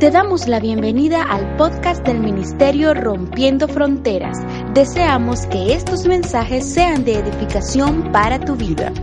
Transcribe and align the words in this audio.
Te 0.00 0.10
damos 0.10 0.48
la 0.48 0.60
bienvenida 0.60 1.22
al 1.22 1.58
podcast 1.58 2.06
del 2.06 2.20
Ministerio 2.20 2.94
Rompiendo 2.94 3.68
Fronteras. 3.68 4.38
Deseamos 4.72 5.46
que 5.48 5.74
estos 5.74 6.06
mensajes 6.06 6.72
sean 6.72 7.04
de 7.04 7.18
edificación 7.18 8.10
para 8.10 8.40
tu 8.40 8.56
vida. 8.56 8.94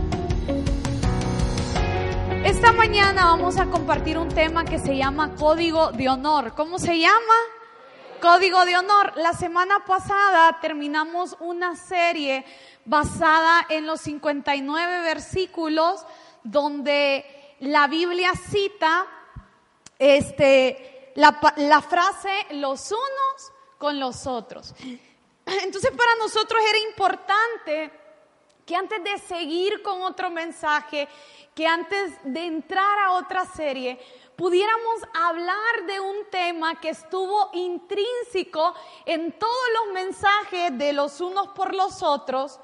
Esta 2.44 2.72
mañana 2.72 3.26
vamos 3.26 3.58
a 3.58 3.66
compartir 3.66 4.18
un 4.18 4.26
tema 4.26 4.64
que 4.64 4.80
se 4.80 4.96
llama 4.96 5.36
Código 5.36 5.92
de 5.92 6.08
Honor. 6.08 6.54
¿Cómo 6.56 6.80
se 6.80 6.98
llama? 6.98 7.36
Código 8.20 8.64
de 8.64 8.76
Honor. 8.76 9.12
La 9.18 9.34
semana 9.34 9.84
pasada 9.86 10.58
terminamos 10.60 11.36
una 11.38 11.76
serie 11.76 12.44
basada 12.84 13.64
en 13.68 13.86
los 13.86 14.00
59 14.00 15.02
versículos 15.02 16.04
donde 16.42 17.24
la 17.60 17.86
Biblia 17.86 18.32
cita 18.50 19.06
este, 19.98 21.12
la, 21.16 21.38
la 21.56 21.82
frase 21.82 22.46
los 22.50 22.90
unos 22.92 23.52
con 23.78 23.98
los 23.98 24.26
otros. 24.26 24.74
Entonces 25.46 25.90
para 25.90 26.14
nosotros 26.16 26.60
era 26.68 26.78
importante 26.88 27.90
que 28.66 28.76
antes 28.76 29.02
de 29.02 29.18
seguir 29.18 29.82
con 29.82 30.02
otro 30.02 30.30
mensaje, 30.30 31.08
que 31.54 31.66
antes 31.66 32.12
de 32.22 32.44
entrar 32.44 32.98
a 32.98 33.12
otra 33.12 33.46
serie, 33.46 33.98
pudiéramos 34.36 35.02
hablar 35.14 35.86
de 35.86 35.98
un 35.98 36.26
tema 36.30 36.78
que 36.78 36.90
estuvo 36.90 37.50
intrínseco 37.54 38.74
en 39.06 39.32
todos 39.32 39.64
los 39.74 39.94
mensajes 39.94 40.76
de 40.76 40.92
los 40.92 41.20
unos 41.22 41.48
por 41.48 41.74
los 41.74 42.02
otros 42.02 42.60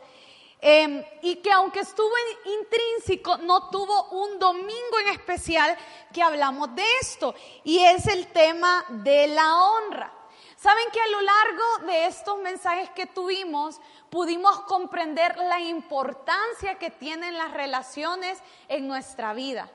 Em, 0.66 1.04
y 1.20 1.36
que 1.36 1.52
aunque 1.52 1.80
estuvo 1.80 2.08
intrínseco, 2.46 3.36
no 3.36 3.68
tuvo 3.68 4.04
un 4.12 4.38
domingo 4.38 4.98
en 5.02 5.08
especial 5.08 5.76
que 6.10 6.22
hablamos 6.22 6.74
de 6.74 6.82
esto, 7.02 7.34
y 7.64 7.80
es 7.80 8.06
el 8.06 8.28
tema 8.28 8.82
de 8.88 9.26
la 9.26 9.56
honra. 9.56 10.10
Saben 10.56 10.86
que 10.90 11.02
a 11.02 11.08
lo 11.08 11.20
largo 11.20 11.92
de 11.92 12.06
estos 12.06 12.38
mensajes 12.38 12.88
que 12.92 13.04
tuvimos, 13.04 13.78
pudimos 14.08 14.60
comprender 14.60 15.36
la 15.36 15.60
importancia 15.60 16.78
que 16.78 16.88
tienen 16.88 17.36
las 17.36 17.50
relaciones 17.50 18.38
en 18.68 18.88
nuestra 18.88 19.34
vida. 19.34 19.70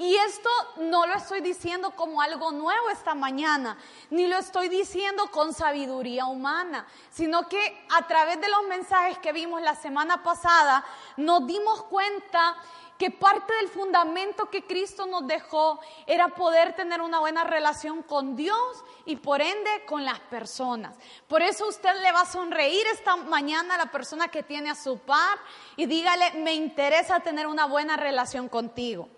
Y 0.00 0.16
esto 0.16 0.48
no 0.78 1.06
lo 1.06 1.14
estoy 1.14 1.42
diciendo 1.42 1.90
como 1.90 2.22
algo 2.22 2.52
nuevo 2.52 2.88
esta 2.88 3.14
mañana, 3.14 3.76
ni 4.08 4.26
lo 4.28 4.38
estoy 4.38 4.70
diciendo 4.70 5.30
con 5.30 5.52
sabiduría 5.52 6.24
humana, 6.24 6.86
sino 7.10 7.46
que 7.50 7.86
a 7.90 8.06
través 8.06 8.40
de 8.40 8.48
los 8.48 8.62
mensajes 8.62 9.18
que 9.18 9.34
vimos 9.34 9.60
la 9.60 9.74
semana 9.74 10.22
pasada, 10.22 10.82
nos 11.18 11.46
dimos 11.46 11.82
cuenta 11.82 12.56
que 12.96 13.10
parte 13.10 13.52
del 13.56 13.68
fundamento 13.68 14.48
que 14.48 14.64
Cristo 14.66 15.04
nos 15.04 15.26
dejó 15.26 15.78
era 16.06 16.28
poder 16.28 16.74
tener 16.74 17.02
una 17.02 17.18
buena 17.18 17.44
relación 17.44 18.02
con 18.02 18.36
Dios 18.36 18.82
y 19.04 19.16
por 19.16 19.42
ende 19.42 19.84
con 19.84 20.06
las 20.06 20.18
personas. 20.18 20.96
Por 21.28 21.42
eso 21.42 21.68
usted 21.68 21.92
le 22.00 22.10
va 22.12 22.22
a 22.22 22.26
sonreír 22.26 22.86
esta 22.94 23.16
mañana 23.16 23.74
a 23.74 23.78
la 23.78 23.92
persona 23.92 24.28
que 24.28 24.42
tiene 24.42 24.70
a 24.70 24.74
su 24.74 24.96
par 24.96 25.38
y 25.76 25.84
dígale, 25.84 26.32
me 26.38 26.54
interesa 26.54 27.20
tener 27.20 27.46
una 27.46 27.66
buena 27.66 27.98
relación 27.98 28.48
contigo. 28.48 29.10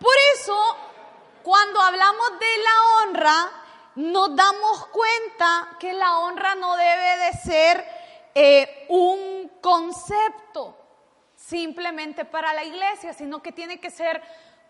Por 0.00 0.14
eso, 0.34 0.76
cuando 1.42 1.80
hablamos 1.80 2.30
de 2.38 2.58
la 2.64 2.82
honra, 2.96 3.50
nos 3.96 4.34
damos 4.34 4.86
cuenta 4.86 5.76
que 5.78 5.92
la 5.92 6.18
honra 6.20 6.54
no 6.54 6.76
debe 6.76 7.16
de 7.18 7.32
ser 7.34 7.86
eh, 8.34 8.86
un 8.88 9.50
concepto 9.60 10.76
simplemente 11.34 12.24
para 12.24 12.54
la 12.54 12.64
iglesia, 12.64 13.12
sino 13.12 13.42
que 13.42 13.52
tiene 13.52 13.80
que 13.80 13.90
ser 13.90 14.22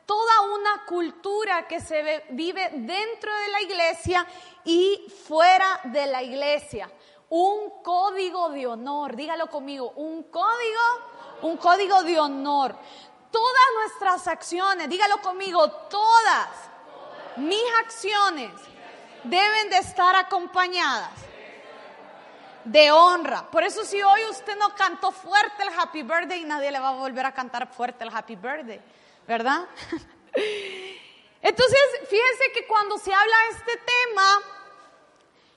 toda 0.06 0.41
una 0.41 0.84
cultura 0.87 1.69
que 1.69 1.81
se 1.81 2.25
vive 2.31 2.70
dentro 2.72 3.33
de 3.33 3.48
la 3.48 3.62
iglesia 3.62 4.27
y 4.65 5.06
fuera 5.27 5.81
de 5.84 6.06
la 6.06 6.22
iglesia. 6.22 6.91
Un 7.28 7.82
código 7.82 8.49
de 8.49 8.66
honor, 8.66 9.15
dígalo 9.15 9.49
conmigo, 9.49 9.93
un 9.94 10.25
código, 10.25 10.81
un 11.43 11.56
código 11.59 12.03
de 12.03 12.19
honor. 12.19 12.75
Todas 13.31 13.67
nuestras 13.75 14.27
acciones, 14.27 14.89
dígalo 14.89 15.21
conmigo, 15.23 15.71
todas 15.71 16.49
mis 17.37 17.63
acciones 17.79 18.51
deben 19.25 19.71
de 19.71 19.79
estar 19.79 20.17
acompañadas 20.17 21.11
de 22.65 22.91
honra. 22.91 23.51
Por 23.51 23.63
eso 23.63 23.85
si 23.85 24.03
hoy 24.03 24.25
usted 24.31 24.57
no 24.57 24.75
cantó 24.75 25.13
fuerte 25.13 25.63
el 25.63 25.69
Happy 25.79 26.03
Birthday, 26.03 26.45
nadie 26.45 26.71
le 26.71 26.81
va 26.81 26.91
a 26.91 26.93
volver 26.93 27.27
a 27.27 27.33
cantar 27.33 27.73
fuerte 27.73 28.05
el 28.05 28.15
Happy 28.15 28.37
Birthday, 28.37 28.81
¿verdad? 29.27 29.67
Entonces, 31.43 31.81
fíjense 32.09 32.53
que 32.55 32.67
cuando 32.67 32.99
se 32.99 33.12
habla 33.15 33.37
de 33.49 33.57
este 33.57 33.77
tema, 33.77 34.41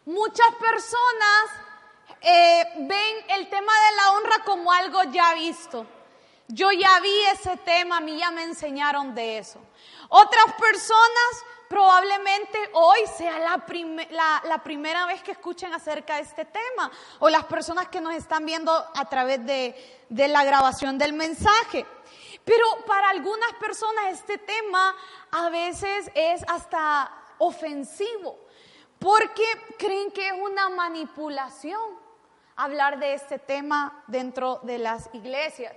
muchas 0.05 0.55
personas 0.55 1.49
eh, 2.21 2.65
ven 2.77 3.25
el 3.29 3.49
tema 3.49 3.73
de 3.73 3.95
la 3.97 4.11
honra 4.13 4.43
como 4.45 4.71
algo 4.71 5.03
ya 5.11 5.33
visto. 5.33 5.85
Yo 6.53 6.71
ya 6.71 6.99
vi 6.99 7.19
ese 7.33 7.57
tema, 7.57 7.97
a 7.97 7.99
mí 7.99 8.15
ya 8.15 8.29
me 8.29 8.43
enseñaron 8.43 9.15
de 9.15 9.39
eso. 9.39 9.59
Otras 10.09 10.53
personas 10.53 11.43
probablemente 11.67 12.59
hoy 12.73 12.99
sea 13.17 13.39
la, 13.39 14.63
primera 14.63 15.07
vez 15.07 15.23
que 15.23 15.31
escuchen 15.31 15.73
acerca 15.73 16.17
de 16.17 16.21
este 16.21 16.45
tema 16.45 16.91
o 17.17 17.27
las 17.27 17.45
personas 17.45 17.87
que 17.87 17.99
nos 17.99 18.13
están 18.13 18.45
viendo 18.45 18.71
a 18.71 19.09
través 19.09 19.43
de, 19.43 20.05
de 20.09 20.27
la 20.27 20.43
grabación 20.43 20.99
del 20.99 21.13
mensaje. 21.13 21.87
Pero 22.45 22.65
para 22.85 23.09
algunas 23.09 23.53
personas 23.53 24.05
este 24.11 24.37
tema 24.37 24.95
a 25.31 25.49
veces 25.49 26.11
es 26.13 26.43
hasta 26.47 27.11
ofensivo 27.39 28.37
porque 28.99 29.43
creen 29.79 30.11
que 30.11 30.27
es 30.27 30.33
una 30.33 30.69
manipulación 30.69 31.81
hablar 32.55 32.99
de 32.99 33.15
este 33.15 33.39
tema 33.39 34.03
dentro 34.05 34.59
de 34.61 34.77
las 34.77 35.09
iglesias. 35.13 35.73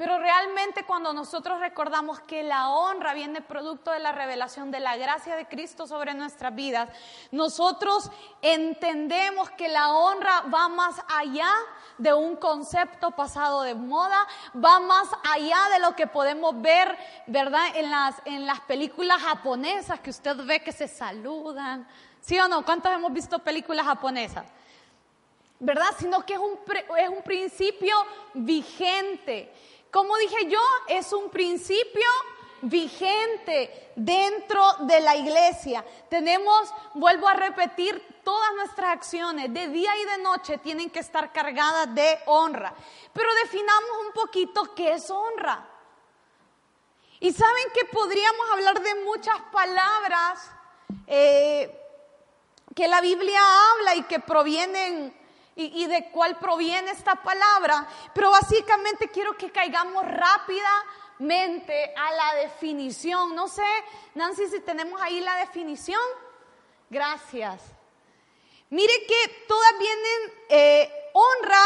Pero 0.00 0.18
realmente 0.18 0.84
cuando 0.84 1.12
nosotros 1.12 1.60
recordamos 1.60 2.20
que 2.20 2.42
la 2.42 2.70
honra 2.70 3.12
viene 3.12 3.42
producto 3.42 3.90
de 3.90 3.98
la 3.98 4.12
revelación 4.12 4.70
de 4.70 4.80
la 4.80 4.96
gracia 4.96 5.36
de 5.36 5.44
Cristo 5.46 5.86
sobre 5.86 6.14
nuestras 6.14 6.54
vidas, 6.54 6.88
nosotros 7.32 8.10
entendemos 8.40 9.50
que 9.50 9.68
la 9.68 9.90
honra 9.92 10.40
va 10.50 10.70
más 10.70 10.94
allá 11.06 11.50
de 11.98 12.14
un 12.14 12.36
concepto 12.36 13.10
pasado 13.10 13.60
de 13.60 13.74
moda, 13.74 14.26
va 14.56 14.80
más 14.80 15.06
allá 15.34 15.58
de 15.74 15.80
lo 15.80 15.94
que 15.94 16.06
podemos 16.06 16.58
ver, 16.62 16.96
¿verdad? 17.26 17.66
En 17.74 17.90
las, 17.90 18.14
en 18.24 18.46
las 18.46 18.60
películas 18.60 19.20
japonesas 19.20 20.00
que 20.00 20.08
usted 20.08 20.34
ve 20.46 20.62
que 20.62 20.72
se 20.72 20.88
saludan. 20.88 21.86
¿Sí 22.22 22.40
o 22.40 22.48
no? 22.48 22.64
¿Cuántos 22.64 22.90
hemos 22.90 23.12
visto 23.12 23.38
películas 23.40 23.84
japonesas? 23.84 24.46
¿Verdad? 25.58 25.90
Sino 25.98 26.24
que 26.24 26.32
es 26.32 26.38
un, 26.38 26.58
es 26.96 27.08
un 27.10 27.22
principio 27.22 27.94
vigente 28.32 29.52
como 29.90 30.16
dije 30.18 30.46
yo, 30.48 30.60
es 30.88 31.12
un 31.12 31.30
principio 31.30 32.06
vigente 32.62 33.92
dentro 33.96 34.62
de 34.80 35.00
la 35.00 35.16
iglesia. 35.16 35.84
Tenemos, 36.08 36.72
vuelvo 36.94 37.28
a 37.28 37.34
repetir, 37.34 38.20
todas 38.22 38.54
nuestras 38.54 38.90
acciones 38.90 39.52
de 39.52 39.68
día 39.68 39.90
y 39.96 40.04
de 40.04 40.18
noche 40.22 40.58
tienen 40.58 40.90
que 40.90 41.00
estar 41.00 41.32
cargadas 41.32 41.94
de 41.94 42.18
honra. 42.26 42.74
Pero 43.12 43.28
definamos 43.42 43.90
un 44.06 44.12
poquito 44.12 44.74
qué 44.74 44.94
es 44.94 45.10
honra. 45.10 45.66
Y 47.18 47.32
saben 47.32 47.66
que 47.74 47.84
podríamos 47.86 48.50
hablar 48.52 48.80
de 48.80 48.94
muchas 49.04 49.38
palabras 49.52 50.50
eh, 51.06 51.76
que 52.74 52.88
la 52.88 53.00
Biblia 53.00 53.40
habla 53.72 53.96
y 53.96 54.02
que 54.04 54.20
provienen 54.20 55.19
y, 55.66 55.86
de 55.86 56.10
cuál 56.10 56.38
proviene 56.38 56.90
esta 56.90 57.16
palabra, 57.16 57.86
pero 58.14 58.30
básicamente 58.30 59.08
quiero 59.08 59.36
que 59.36 59.50
caigamos 59.50 60.04
rápidamente 60.06 61.94
a 61.96 62.12
la 62.12 62.34
definición. 62.42 63.34
No 63.34 63.48
sé, 63.48 63.66
Nancy, 64.14 64.48
si 64.48 64.60
tenemos 64.60 65.00
ahí 65.02 65.20
la 65.20 65.36
definición. 65.36 66.00
Gracias. 66.88 67.62
Mire 68.70 68.92
que 69.06 69.44
todas 69.46 69.78
vienen, 69.78 70.32
eh, 70.48 71.10
honra 71.12 71.62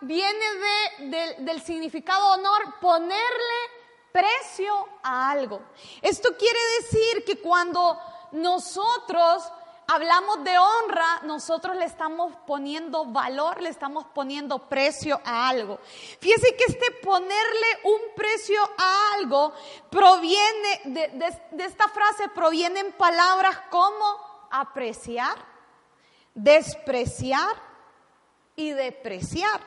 viene 0.00 0.54
de, 0.98 1.34
del 1.40 1.62
significado 1.62 2.34
honor, 2.34 2.78
ponerle 2.80 3.76
precio 4.12 4.88
a 5.02 5.30
algo. 5.30 5.60
Esto 6.00 6.36
quiere 6.36 6.58
decir 6.80 7.24
que 7.24 7.38
cuando 7.38 7.98
nosotros 8.32 9.44
hablamos 9.86 10.42
de 10.42 10.58
honra, 10.58 11.20
nosotros 11.22 11.76
le 11.76 11.84
estamos 11.84 12.34
poniendo 12.46 13.04
valor, 13.06 13.60
le 13.62 13.68
estamos 13.68 14.04
poniendo 14.06 14.68
precio 14.68 15.20
a 15.24 15.48
algo. 15.48 15.78
Fíjese 16.20 16.56
que 16.56 16.64
este 16.64 16.90
ponerle 17.02 17.66
un 17.84 18.00
precio 18.14 18.60
a 18.78 19.14
algo 19.14 19.52
proviene, 19.90 20.80
de, 20.84 21.64
esta 21.64 21.88
frase 21.88 22.28
provienen 22.30 22.92
palabras 22.92 23.58
como 23.70 24.48
apreciar, 24.50 25.36
despreciar 26.34 27.54
y 28.56 28.70
depreciar. 28.70 29.60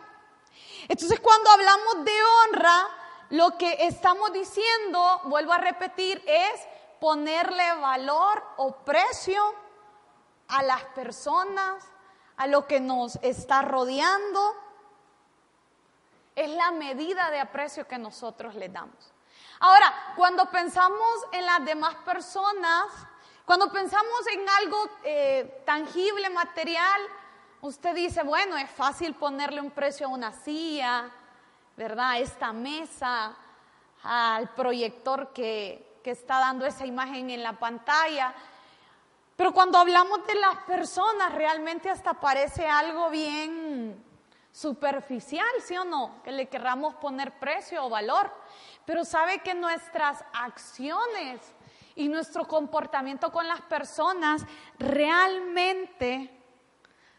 Entonces 0.88 1.20
cuando 1.20 1.50
hablamos 1.50 2.06
de 2.06 2.24
honra, 2.24 2.88
lo 3.30 3.58
que 3.58 3.86
estamos 3.86 4.34
diciendo, 4.34 5.22
vuelvo 5.26 5.54
a 5.54 5.60
repetir, 5.60 6.22
es 6.26 6.62
ponerle 7.00 7.74
valor 7.76 8.44
o 8.58 8.76
precio 8.84 9.42
a 10.50 10.64
las 10.64 10.84
personas, 10.96 11.84
a 12.38 12.48
lo 12.48 12.68
que 12.68 12.80
nos 12.80 13.16
está 13.22 13.62
rodeando. 13.62 14.56
Es 16.36 16.50
la 16.50 16.72
medida 16.72 17.32
de 17.32 17.40
aprecio 17.40 17.88
que 17.88 17.98
nosotros 17.98 18.56
le 18.56 18.70
damos. 18.70 19.14
Ahora, 19.60 20.14
cuando 20.16 20.50
pensamos 20.50 21.26
en 21.32 21.46
las 21.46 21.64
demás 21.66 21.96
personas, 22.06 22.86
cuando 23.46 23.72
pensamos 23.72 24.28
en 24.32 24.48
algo 24.48 24.90
eh, 25.04 25.64
tangible, 25.66 26.30
material, 26.30 27.02
usted 27.62 27.94
dice, 27.94 28.24
bueno, 28.24 28.58
es 28.58 28.70
fácil 28.70 29.16
ponerle 29.16 29.60
un 29.60 29.72
precio 29.72 30.08
a 30.08 30.10
una 30.10 30.32
silla, 30.32 31.10
¿verdad? 31.76 32.20
Esta 32.20 32.54
mesa, 32.54 33.36
al 34.04 34.50
proyector 34.54 35.34
que, 35.34 36.00
que 36.04 36.12
está 36.12 36.40
dando 36.40 36.66
esa 36.66 36.86
imagen 36.86 37.30
en 37.30 37.44
la 37.44 37.54
pantalla. 37.54 38.34
Pero 39.40 39.54
cuando 39.54 39.78
hablamos 39.78 40.28
de 40.28 40.36
las 40.36 40.58
personas, 40.68 41.34
realmente 41.34 41.90
hasta 41.90 42.14
parece 42.14 42.68
algo 42.68 43.10
bien 43.10 44.04
superficial, 44.52 45.48
¿sí 45.64 45.78
o 45.78 45.86
no? 45.86 46.22
Que 46.24 46.34
le 46.34 46.50
querramos 46.50 46.96
poner 46.96 47.40
precio 47.40 47.86
o 47.86 47.90
valor. 47.90 48.34
Pero 48.84 49.06
sabe 49.06 49.40
que 49.40 49.54
nuestras 49.54 50.26
acciones 50.34 51.40
y 51.96 52.10
nuestro 52.10 52.50
comportamiento 52.50 53.32
con 53.32 53.48
las 53.48 53.62
personas 53.62 54.46
realmente, 54.78 56.30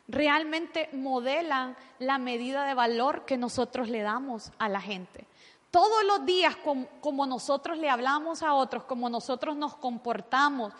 realmente 0.07 0.91
modelan 0.93 1.75
la 2.01 2.19
medida 2.19 2.67
de 2.67 2.75
valor 2.75 3.25
que 3.25 3.39
nosotros 3.39 3.89
le 3.89 4.03
damos 4.03 4.53
a 4.59 4.69
la 4.69 4.83
gente. 4.83 5.27
Todos 5.71 6.05
los 6.05 6.27
días, 6.27 6.57
como, 7.01 7.27
nosotros 7.27 7.79
le 7.79 7.89
hablamos 7.89 8.43
a 8.43 8.55
otros, 8.55 8.83
como 8.85 9.09
nosotros 9.09 9.55
nos 9.55 9.77
comportamos, 9.77 10.75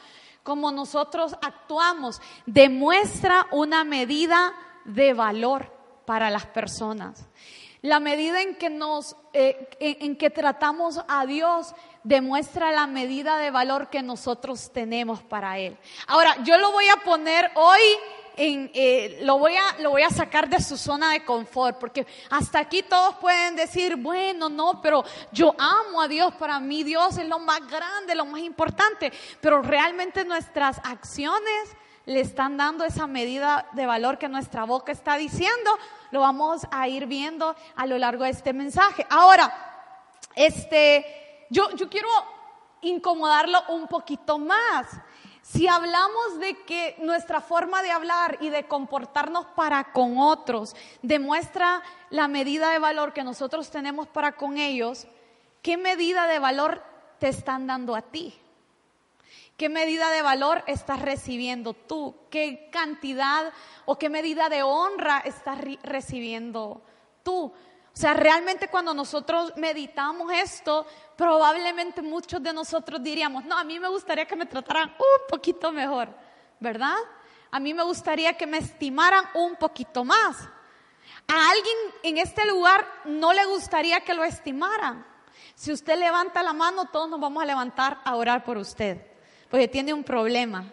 como 0.51 0.73
nosotros 0.73 1.37
actuamos, 1.43 2.21
demuestra 2.45 3.47
una 3.53 3.85
medida 3.85 4.53
de 4.85 5.13
valor 5.13 5.73
para 6.05 6.29
las 6.29 6.45
personas. 6.47 7.29
La 7.83 8.01
medida 8.01 8.43
en 8.43 8.57
que 8.57 8.69
nos, 8.69 9.15
eh, 9.33 9.69
en 9.79 10.17
que 10.17 10.29
tratamos 10.29 11.05
a 11.07 11.25
Dios 11.25 11.73
demuestra 12.03 12.73
la 12.73 12.89
medida 12.89 13.37
de 13.37 13.53
valor 13.53 13.91
que 13.91 14.03
nosotros 14.03 14.73
tenemos 14.73 15.23
para 15.23 15.57
Él. 15.57 15.79
Ahora, 16.09 16.37
yo 16.43 16.59
lo 16.59 16.73
voy 16.73 16.89
a 16.89 16.97
poner 16.97 17.53
hoy 17.55 17.81
eh, 18.37 19.19
lo, 19.23 19.39
voy 19.39 19.55
a, 19.55 19.81
lo 19.81 19.91
voy 19.91 20.03
a 20.03 20.11
sacar 20.11 20.49
de 20.49 20.61
su 20.61 20.77
zona 20.77 21.13
de 21.13 21.25
confort, 21.25 21.79
porque 21.79 22.07
hasta 22.31 22.59
aquí 22.59 22.83
todos 22.83 23.17
pueden 23.17 23.57
decir, 23.57 23.97
bueno, 23.97 24.49
no, 24.49 24.81
pero 24.81 25.05
yo 25.33 25.55
amo 25.59 26.01
a 26.01 26.09
Dios, 26.09 26.35
para 26.35 26.61
mí 26.61 26.83
Dios 26.83 27.19
es 27.19 27.27
lo 27.27 27.39
más 27.39 27.61
grande, 27.69 28.15
lo 28.15 28.25
más 28.25 28.41
importante, 28.41 29.13
pero 29.41 29.63
realmente 29.63 30.25
nuestras 30.25 30.79
acciones 30.85 31.77
le 32.07 32.21
están 32.21 32.57
dando 32.57 32.85
esa 32.85 33.07
medida 33.07 33.69
de 33.73 33.87
valor 33.87 34.19
que 34.19 34.29
nuestra 34.29 34.65
boca 34.65 34.91
está 34.91 35.17
diciendo, 35.17 35.79
lo 36.11 36.21
vamos 36.21 36.63
a 36.71 36.89
ir 36.89 37.07
viendo 37.07 37.55
a 37.77 37.87
lo 37.87 37.99
largo 37.99 38.25
de 38.25 38.31
este 38.31 38.53
mensaje. 38.53 39.07
Ahora, 39.11 39.53
este, 40.35 41.47
yo, 41.51 41.71
yo 41.77 41.89
quiero 41.89 42.09
incomodarlo 42.83 43.61
un 43.69 43.87
poquito 43.87 44.39
más. 44.39 44.87
Si 45.43 45.67
hablamos 45.67 46.39
de 46.39 46.55
que 46.65 46.97
nuestra 46.99 47.41
forma 47.41 47.83
de 47.83 47.91
hablar 47.91 48.39
y 48.41 48.51
de 48.51 48.69
comportarnos 48.69 49.47
para 49.57 49.93
con 49.93 50.19
otros 50.19 50.77
demuestra 51.03 51.83
la 52.11 52.29
medida 52.29 52.71
de 52.71 52.79
valor 52.79 53.13
que 53.13 53.25
nosotros 53.25 53.71
tenemos 53.71 54.07
para 54.07 54.33
con 54.33 54.59
ellos, 54.59 55.07
¿qué 55.63 55.77
medida 55.77 56.27
de 56.27 56.39
valor 56.39 56.83
te 57.19 57.29
están 57.29 57.67
dando 57.67 57.97
a 57.97 58.03
ti? 58.03 58.39
¿Qué 59.57 59.69
medida 59.69 60.11
de 60.11 60.23
valor 60.23 60.63
estás 60.67 61.03
recibiendo 61.03 61.75
tú? 61.75 62.15
¿Qué 62.31 62.71
cantidad 62.73 63.53
o 63.85 63.99
qué 63.99 64.09
medida 64.09 64.49
de 64.49 64.63
honra 64.63 65.19
estás 65.19 65.59
recibiendo 65.83 66.81
tú? 67.23 67.53
O 67.93 67.97
sea, 68.01 68.15
realmente 68.15 68.69
cuando 68.69 68.95
nosotros 68.95 69.53
meditamos 69.57 70.33
esto, 70.33 70.87
probablemente 71.21 72.01
muchos 72.01 72.43
de 72.43 72.51
nosotros 72.51 73.03
diríamos, 73.03 73.45
no, 73.45 73.55
a 73.55 73.63
mí 73.63 73.79
me 73.79 73.89
gustaría 73.89 74.25
que 74.25 74.35
me 74.35 74.47
trataran 74.47 74.89
un 74.89 75.29
poquito 75.29 75.71
mejor, 75.71 76.09
¿verdad? 76.59 76.97
A 77.51 77.61
mí 77.61 77.75
me 77.75 77.83
gustaría 77.83 78.33
que 78.39 78.47
me 78.47 78.57
estimaran 78.57 79.27
un 79.35 79.55
poquito 79.57 80.03
más. 80.03 80.39
A 81.29 81.51
alguien 81.51 81.77
en 82.05 82.17
este 82.17 82.47
lugar 82.47 82.87
no 83.05 83.35
le 83.35 83.45
gustaría 83.45 84.01
que 84.01 84.15
lo 84.15 84.25
estimaran. 84.25 85.05
Si 85.55 85.71
usted 85.71 85.99
levanta 85.99 86.43
la 86.43 86.55
mano, 86.55 86.87
todos 86.87 87.11
nos 87.11 87.21
vamos 87.21 87.43
a 87.43 87.47
levantar 87.47 88.01
a 88.03 88.17
orar 88.17 88.43
por 88.43 88.57
usted, 88.57 89.07
porque 89.51 89.69
tiene 89.69 89.93
un 89.93 90.03
problema. 90.03 90.73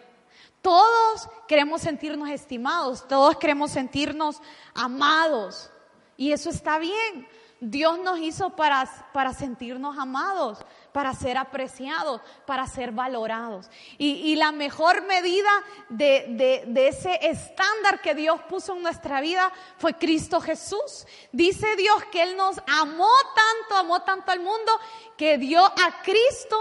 Todos 0.62 1.28
queremos 1.46 1.82
sentirnos 1.82 2.30
estimados, 2.30 3.06
todos 3.06 3.36
queremos 3.36 3.70
sentirnos 3.70 4.40
amados. 4.72 5.70
Y 6.16 6.32
eso 6.32 6.48
está 6.48 6.78
bien. 6.78 7.28
Dios 7.60 7.98
nos 7.98 8.20
hizo 8.20 8.50
para, 8.50 8.84
para 9.12 9.34
sentirnos 9.34 9.98
amados, 9.98 10.58
para 10.92 11.12
ser 11.12 11.36
apreciados, 11.36 12.20
para 12.46 12.66
ser 12.66 12.92
valorados. 12.92 13.68
Y, 13.98 14.36
la 14.36 14.52
mejor 14.52 15.02
medida 15.02 15.50
de, 15.88 16.64
de, 16.66 16.88
ese 16.88 17.18
estándar 17.28 18.00
que 18.00 18.14
Dios 18.14 18.40
puso 18.48 18.76
en 18.76 18.82
nuestra 18.82 19.20
vida 19.20 19.52
fue 19.78 19.94
Cristo 19.94 20.40
Jesús. 20.40 21.06
Dice 21.32 21.74
Dios 21.76 22.04
que 22.12 22.22
Él 22.22 22.36
nos 22.36 22.58
amó 22.68 23.10
tanto, 23.34 23.76
amó 23.76 24.02
tanto 24.02 24.30
al 24.30 24.40
mundo, 24.40 24.78
que 25.16 25.38
dio 25.38 25.64
a 25.64 26.02
Cristo 26.02 26.56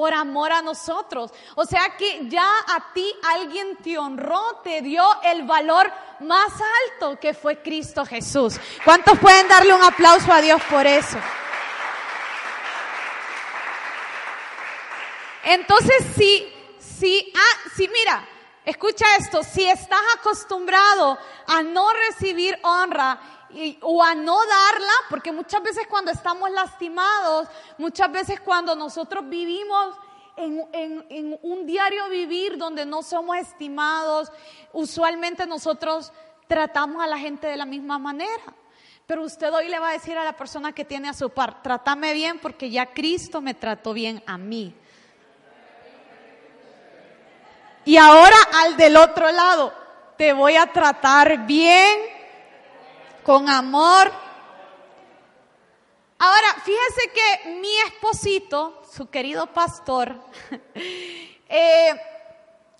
por 0.00 0.14
amor 0.14 0.50
a 0.50 0.62
nosotros. 0.62 1.30
O 1.56 1.66
sea 1.66 1.94
que 1.98 2.26
ya 2.26 2.48
a 2.68 2.90
ti 2.94 3.14
alguien 3.22 3.76
te 3.82 3.98
honró, 3.98 4.62
te 4.64 4.80
dio 4.80 5.04
el 5.24 5.42
valor 5.42 5.92
más 6.20 6.50
alto 6.88 7.20
que 7.20 7.34
fue 7.34 7.60
Cristo 7.60 8.06
Jesús. 8.06 8.58
¿Cuántos 8.82 9.18
pueden 9.18 9.46
darle 9.46 9.74
un 9.74 9.82
aplauso 9.82 10.32
a 10.32 10.40
Dios 10.40 10.58
por 10.70 10.86
eso? 10.86 11.18
Entonces, 15.44 15.96
si, 16.16 16.50
si, 16.78 17.30
ah, 17.36 17.70
si 17.76 17.86
mira, 17.88 18.26
escucha 18.64 19.04
esto, 19.18 19.42
si 19.42 19.68
estás 19.68 20.00
acostumbrado 20.18 21.18
a 21.46 21.62
no 21.62 21.92
recibir 22.08 22.58
honra 22.62 23.20
o 23.82 24.02
a 24.02 24.14
no 24.14 24.36
darla, 24.36 24.92
porque 25.08 25.32
muchas 25.32 25.62
veces 25.62 25.86
cuando 25.88 26.10
estamos 26.10 26.50
lastimados, 26.50 27.48
muchas 27.78 28.10
veces 28.10 28.40
cuando 28.40 28.74
nosotros 28.74 29.28
vivimos 29.28 29.96
en, 30.36 31.38
un 31.42 31.66
diario 31.66 32.08
vivir 32.08 32.56
donde 32.56 32.86
no 32.86 33.02
somos 33.02 33.36
estimados, 33.36 34.30
usualmente 34.72 35.46
nosotros 35.46 36.12
tratamos 36.46 37.02
a 37.02 37.06
la 37.06 37.18
gente 37.18 37.46
de 37.46 37.56
la 37.56 37.66
misma 37.66 37.98
manera. 37.98 38.54
Pero 39.06 39.24
usted 39.24 39.52
hoy 39.52 39.68
le 39.68 39.78
va 39.78 39.90
a 39.90 39.92
decir 39.92 40.16
a 40.16 40.24
la 40.24 40.36
persona 40.36 40.72
que 40.72 40.84
tiene 40.84 41.08
a 41.08 41.14
su 41.14 41.30
par, 41.30 41.62
trátame 41.62 42.12
bien 42.12 42.38
porque 42.38 42.70
ya 42.70 42.86
Cristo 42.86 43.40
me 43.40 43.54
trató 43.54 43.92
bien 43.92 44.22
a 44.26 44.38
mí. 44.38 44.74
Y 47.84 47.96
ahora 47.96 48.36
al 48.62 48.76
del 48.76 48.96
otro 48.96 49.30
lado, 49.32 49.72
te 50.16 50.32
voy 50.32 50.54
a 50.54 50.66
tratar 50.72 51.46
bien 51.46 52.19
con 53.22 53.48
amor. 53.48 54.10
Ahora, 56.18 56.54
fíjese 56.64 57.10
que 57.14 57.50
mi 57.60 57.74
esposito, 57.86 58.82
su 58.90 59.08
querido 59.08 59.46
pastor, 59.46 60.14
eh, 61.48 62.00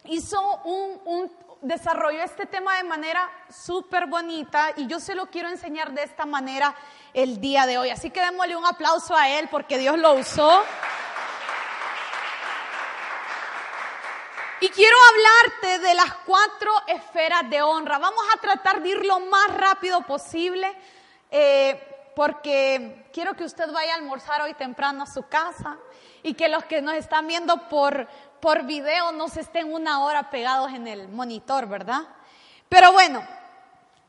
hizo 0.04 0.40
un, 0.64 1.00
un, 1.06 1.32
desarrolló 1.62 2.22
este 2.22 2.46
tema 2.46 2.76
de 2.76 2.84
manera 2.84 3.30
súper 3.50 4.06
bonita 4.06 4.72
y 4.76 4.86
yo 4.86 5.00
se 5.00 5.14
lo 5.14 5.26
quiero 5.26 5.48
enseñar 5.48 5.92
de 5.92 6.02
esta 6.02 6.26
manera 6.26 6.74
el 7.14 7.40
día 7.40 7.66
de 7.66 7.78
hoy. 7.78 7.90
Así 7.90 8.10
que 8.10 8.20
démosle 8.20 8.56
un 8.56 8.66
aplauso 8.66 9.14
a 9.14 9.28
él 9.28 9.48
porque 9.50 9.78
Dios 9.78 9.98
lo 9.98 10.14
usó. 10.14 10.62
Y 14.62 14.68
quiero 14.68 14.96
hablarte 15.08 15.78
de 15.78 15.94
las 15.94 16.12
cuatro 16.26 16.70
esferas 16.86 17.48
de 17.48 17.62
honra. 17.62 17.98
Vamos 17.98 18.22
a 18.34 18.40
tratar 18.40 18.82
de 18.82 18.90
ir 18.90 19.06
lo 19.06 19.18
más 19.20 19.54
rápido 19.56 20.02
posible, 20.02 20.76
eh, 21.30 22.12
porque 22.14 23.08
quiero 23.10 23.34
que 23.34 23.44
usted 23.44 23.72
vaya 23.72 23.94
a 23.94 23.96
almorzar 23.96 24.42
hoy 24.42 24.52
temprano 24.52 25.04
a 25.04 25.06
su 25.06 25.26
casa 25.28 25.78
y 26.22 26.34
que 26.34 26.50
los 26.50 26.62
que 26.64 26.82
nos 26.82 26.94
están 26.94 27.26
viendo 27.26 27.70
por, 27.70 28.06
por 28.40 28.64
video 28.64 29.12
no 29.12 29.28
se 29.28 29.40
estén 29.40 29.72
una 29.72 30.04
hora 30.04 30.28
pegados 30.28 30.70
en 30.74 30.86
el 30.86 31.08
monitor, 31.08 31.66
¿verdad? 31.66 32.02
Pero 32.68 32.92
bueno, 32.92 33.26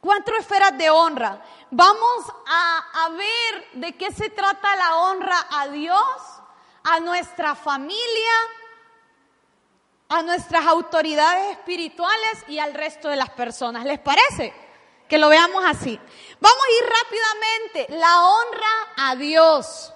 cuatro 0.02 0.36
esferas 0.38 0.78
de 0.78 0.90
honra. 0.90 1.42
Vamos 1.70 2.26
a, 2.46 3.06
a 3.06 3.10
ver 3.10 3.72
de 3.76 3.96
qué 3.96 4.12
se 4.12 4.30
trata 4.30 4.76
la 4.76 4.98
honra 4.98 5.48
a 5.50 5.70
Dios, 5.70 6.22
a 6.84 7.00
nuestra 7.00 7.56
familia, 7.56 8.34
a 10.12 10.22
nuestras 10.24 10.66
autoridades 10.66 11.52
espirituales 11.58 12.44
y 12.50 12.60
al 12.60 12.74
resto 12.74 13.08
de 13.08 13.16
las 13.16 13.30
personas. 13.30 13.86
¿Les 13.86 13.98
parece? 13.98 14.54
Que 15.08 15.18
lo 15.18 15.30
veamos 15.30 15.64
así. 15.66 15.98
Vamos 16.42 16.64
a 16.66 16.84
ir 16.84 16.90
rápidamente. 16.90 17.98
La 17.98 18.22
honra 18.22 18.94
a 18.98 19.16
Dios. 19.16 19.94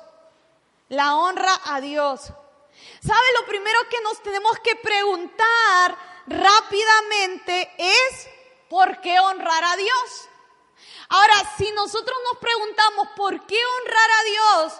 La 0.87 1.17
honra 1.17 1.59
a 1.65 1.81
Dios. 1.81 2.21
¿Sabe? 2.21 3.27
Lo 3.41 3.45
primero 3.45 3.77
que 3.89 4.01
nos 4.03 4.23
tenemos 4.23 4.57
que 4.59 4.77
preguntar 4.77 5.97
rápidamente 6.27 7.73
es 7.77 8.29
¿por 8.69 9.01
qué 9.01 9.19
honrar 9.19 9.65
a 9.65 9.75
Dios? 9.75 10.29
Ahora, 11.09 11.33
si 11.57 11.69
nosotros 11.71 12.17
nos 12.31 12.37
preguntamos 12.37 13.09
por 13.17 13.45
qué 13.45 13.59
honrar 13.81 14.09
a 14.11 14.23
Dios, 14.23 14.73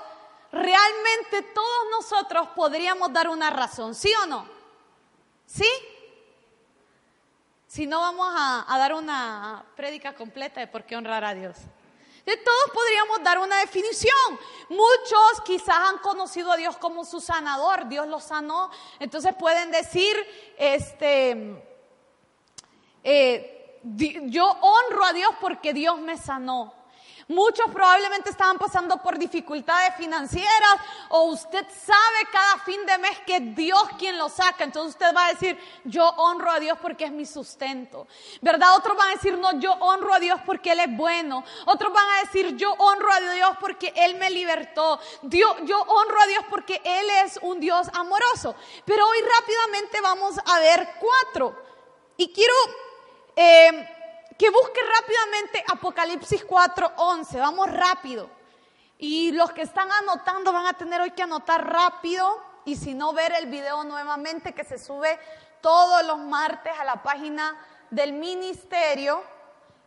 realmente 0.53 1.41
todos 1.41 1.87
nosotros 1.91 2.47
podríamos 2.55 3.11
dar 3.11 3.27
una 3.27 3.49
razón, 3.49 3.93
¿sí 3.93 4.13
o 4.23 4.25
no? 4.27 4.54
¿Sí? 5.45 5.67
Si 7.67 7.85
no, 7.85 7.99
vamos 7.99 8.27
a, 8.33 8.77
dar 8.77 8.93
una 8.93 9.65
prédica 9.75 10.15
completa 10.15 10.61
de 10.61 10.67
por 10.67 10.85
qué 10.85 10.95
honrar 10.95 11.25
a 11.25 11.33
Dios. 11.33 11.57
De 12.25 12.37
todos 12.37 12.71
podríamos 12.73 13.21
dar 13.21 13.37
una 13.37 13.57
definición. 13.59 14.39
Muchos 14.69 15.41
quizás 15.43 15.75
han 15.75 15.97
conocido 15.97 16.51
a 16.51 16.57
Dios 16.57 16.77
como 16.77 17.03
su 17.03 17.19
sanador, 17.19 17.87
Dios 17.87 18.07
los 18.07 18.23
sanó. 18.23 18.71
Entonces 18.99 19.35
pueden 19.37 19.71
decir, 19.71 20.15
este, 20.57 21.61
eh, 23.03 23.81
yo 23.83 24.47
honro 24.47 25.05
a 25.05 25.13
Dios 25.13 25.31
porque 25.41 25.73
Dios 25.73 25.99
me 25.99 26.17
sanó. 26.17 26.73
Muchos 27.27 27.71
probablemente 27.71 28.29
estaban 28.29 28.59
pasando 28.59 29.01
por 29.01 29.17
dificultades 29.17 29.95
financieras 29.95 30.75
o 31.09 31.23
usted 31.23 31.65
sabe 31.69 32.29
cada 32.31 32.59
fin 32.59 32.85
de 32.85 32.99
mes 32.99 33.17
que 33.25 33.39
Dios 33.39 33.83
quien 33.97 34.19
lo 34.19 34.29
saca. 34.29 34.63
Entonces 34.63 34.93
usted 34.93 35.15
va 35.15 35.25
a 35.25 35.33
decir, 35.33 35.57
yo 35.85 36.07
honro 36.07 36.51
a 36.51 36.59
Dios 36.59 36.77
porque 36.79 37.05
es 37.05 37.11
mi 37.11 37.25
sustento. 37.25 38.07
¿Verdad? 38.41 38.75
Otros 38.75 38.95
van 38.95 39.07
a 39.07 39.15
decir, 39.15 39.39
no, 39.39 39.59
yo 39.59 39.73
honro 39.73 40.13
a 40.13 40.19
Dios 40.19 40.39
porque 40.45 40.73
Él 40.73 40.81
es 40.81 40.95
bueno. 40.95 41.43
Otros 41.65 41.91
van 41.91 42.07
a 42.09 42.19
decir, 42.21 42.55
yo 42.57 42.71
honro 42.73 43.11
a 43.11 43.19
Dios 43.19 43.57
porque 43.59 43.91
Él 43.95 44.15
me 44.15 44.29
libertó. 44.29 44.99
Dios, 45.23 45.55
yo 45.63 45.81
honro 45.81 46.21
a 46.21 46.27
Dios 46.27 46.43
porque 46.47 46.79
Él 46.83 47.07
es 47.25 47.39
un 47.41 47.59
Dios 47.59 47.87
amoroso. 47.93 48.53
Pero 48.85 49.03
hoy 49.03 49.17
rápidamente 49.21 49.99
vamos 49.99 50.35
a 50.45 50.59
ver 50.59 50.89
cuatro. 50.99 51.55
Y 52.17 52.31
quiero... 52.31 52.53
Eh, 53.35 53.95
que 54.37 54.49
busque 54.49 54.81
rápidamente 54.81 55.63
Apocalipsis 55.71 56.45
4:11. 56.45 57.39
Vamos 57.39 57.71
rápido. 57.71 58.29
Y 58.97 59.31
los 59.31 59.51
que 59.51 59.61
están 59.63 59.91
anotando 59.91 60.51
van 60.53 60.67
a 60.67 60.73
tener 60.73 61.01
hoy 61.01 61.11
que 61.11 61.23
anotar 61.23 61.65
rápido 61.69 62.41
y 62.65 62.75
si 62.75 62.93
no 62.93 63.13
ver 63.13 63.33
el 63.33 63.47
video 63.47 63.83
nuevamente 63.83 64.53
que 64.53 64.63
se 64.63 64.77
sube 64.77 65.19
todos 65.61 66.05
los 66.05 66.17
martes 66.17 66.73
a 66.79 66.83
la 66.85 67.01
página 67.03 67.57
del 67.89 68.13
ministerio 68.13 69.23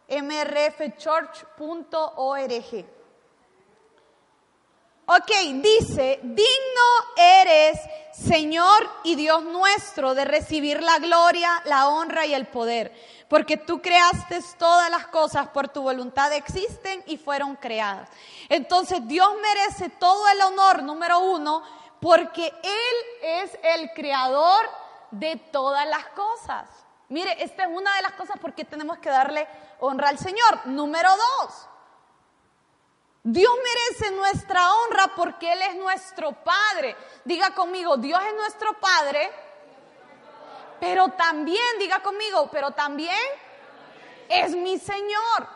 mrfchurch.org. 0.08 1.48
Ok, 5.10 5.30
dice, 5.62 6.20
digno 6.22 6.82
eres, 7.16 7.80
Señor 8.12 8.90
y 9.04 9.14
Dios 9.14 9.42
nuestro, 9.42 10.14
de 10.14 10.26
recibir 10.26 10.82
la 10.82 10.98
gloria, 10.98 11.62
la 11.64 11.88
honra 11.88 12.26
y 12.26 12.34
el 12.34 12.46
poder 12.46 12.92
porque 13.28 13.58
tú 13.58 13.80
creaste 13.80 14.40
todas 14.58 14.90
las 14.90 15.06
cosas 15.08 15.48
por 15.48 15.68
tu 15.68 15.82
voluntad 15.82 16.32
existen 16.32 17.02
y 17.06 17.18
fueron 17.18 17.56
creadas. 17.56 18.08
Entonces 18.48 19.06
Dios 19.06 19.28
merece 19.40 19.90
todo 19.90 20.26
el 20.28 20.40
honor, 20.40 20.82
número 20.82 21.20
uno, 21.20 21.62
porque 22.00 22.46
Él 22.62 22.96
es 23.22 23.58
el 23.62 23.90
creador 23.92 24.64
de 25.10 25.36
todas 25.36 25.86
las 25.86 26.06
cosas. 26.08 26.68
Mire, 27.08 27.42
esta 27.42 27.64
es 27.64 27.68
una 27.70 27.94
de 27.96 28.02
las 28.02 28.12
cosas 28.12 28.38
por 28.38 28.54
qué 28.54 28.64
tenemos 28.64 28.98
que 28.98 29.10
darle 29.10 29.46
honra 29.80 30.08
al 30.08 30.18
Señor. 30.18 30.66
Número 30.66 31.10
dos, 31.10 31.68
Dios 33.22 33.52
merece 33.62 34.14
nuestra 34.14 34.74
honra 34.74 35.12
porque 35.16 35.52
Él 35.52 35.62
es 35.62 35.76
nuestro 35.76 36.32
Padre. 36.32 36.96
Diga 37.24 37.54
conmigo, 37.54 37.96
Dios 37.96 38.20
es 38.26 38.34
nuestro 38.34 38.78
Padre 38.78 39.30
pero 40.80 41.08
también, 41.10 41.78
diga 41.78 42.00
conmigo, 42.00 42.48
pero 42.50 42.70
también 42.70 43.16
es 44.28 44.54
mi 44.54 44.78
Señor. 44.78 45.48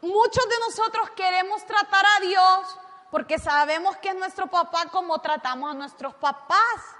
Muchos 0.00 0.48
de 0.48 0.58
nosotros 0.66 1.10
queremos 1.10 1.64
tratar 1.66 2.04
a 2.16 2.20
Dios 2.20 2.78
porque 3.10 3.38
sabemos 3.38 3.96
que 3.96 4.10
es 4.10 4.14
nuestro 4.14 4.46
papá 4.46 4.86
como 4.90 5.18
tratamos 5.18 5.70
a 5.70 5.74
nuestros 5.74 6.14
papás. 6.14 6.96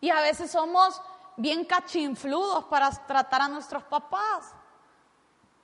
Y 0.00 0.10
a 0.10 0.20
veces 0.20 0.50
somos 0.50 1.00
bien 1.36 1.64
cachinfludos 1.64 2.64
para 2.64 2.90
tratar 2.90 3.42
a 3.42 3.48
nuestros 3.48 3.82
papás. 3.84 4.54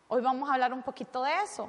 Hoy 0.08 0.22
vamos 0.22 0.48
a 0.48 0.54
hablar 0.54 0.72
un 0.72 0.82
poquito 0.82 1.22
de 1.22 1.34
eso. 1.42 1.68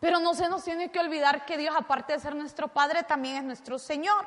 Pero 0.00 0.18
no 0.18 0.34
se 0.34 0.48
nos 0.48 0.62
tiene 0.62 0.90
que 0.90 1.00
olvidar 1.00 1.46
que 1.46 1.56
Dios, 1.56 1.74
aparte 1.76 2.12
de 2.12 2.20
ser 2.20 2.34
nuestro 2.34 2.68
Padre, 2.68 3.02
también 3.02 3.36
es 3.36 3.44
nuestro 3.44 3.78
Señor. 3.78 4.26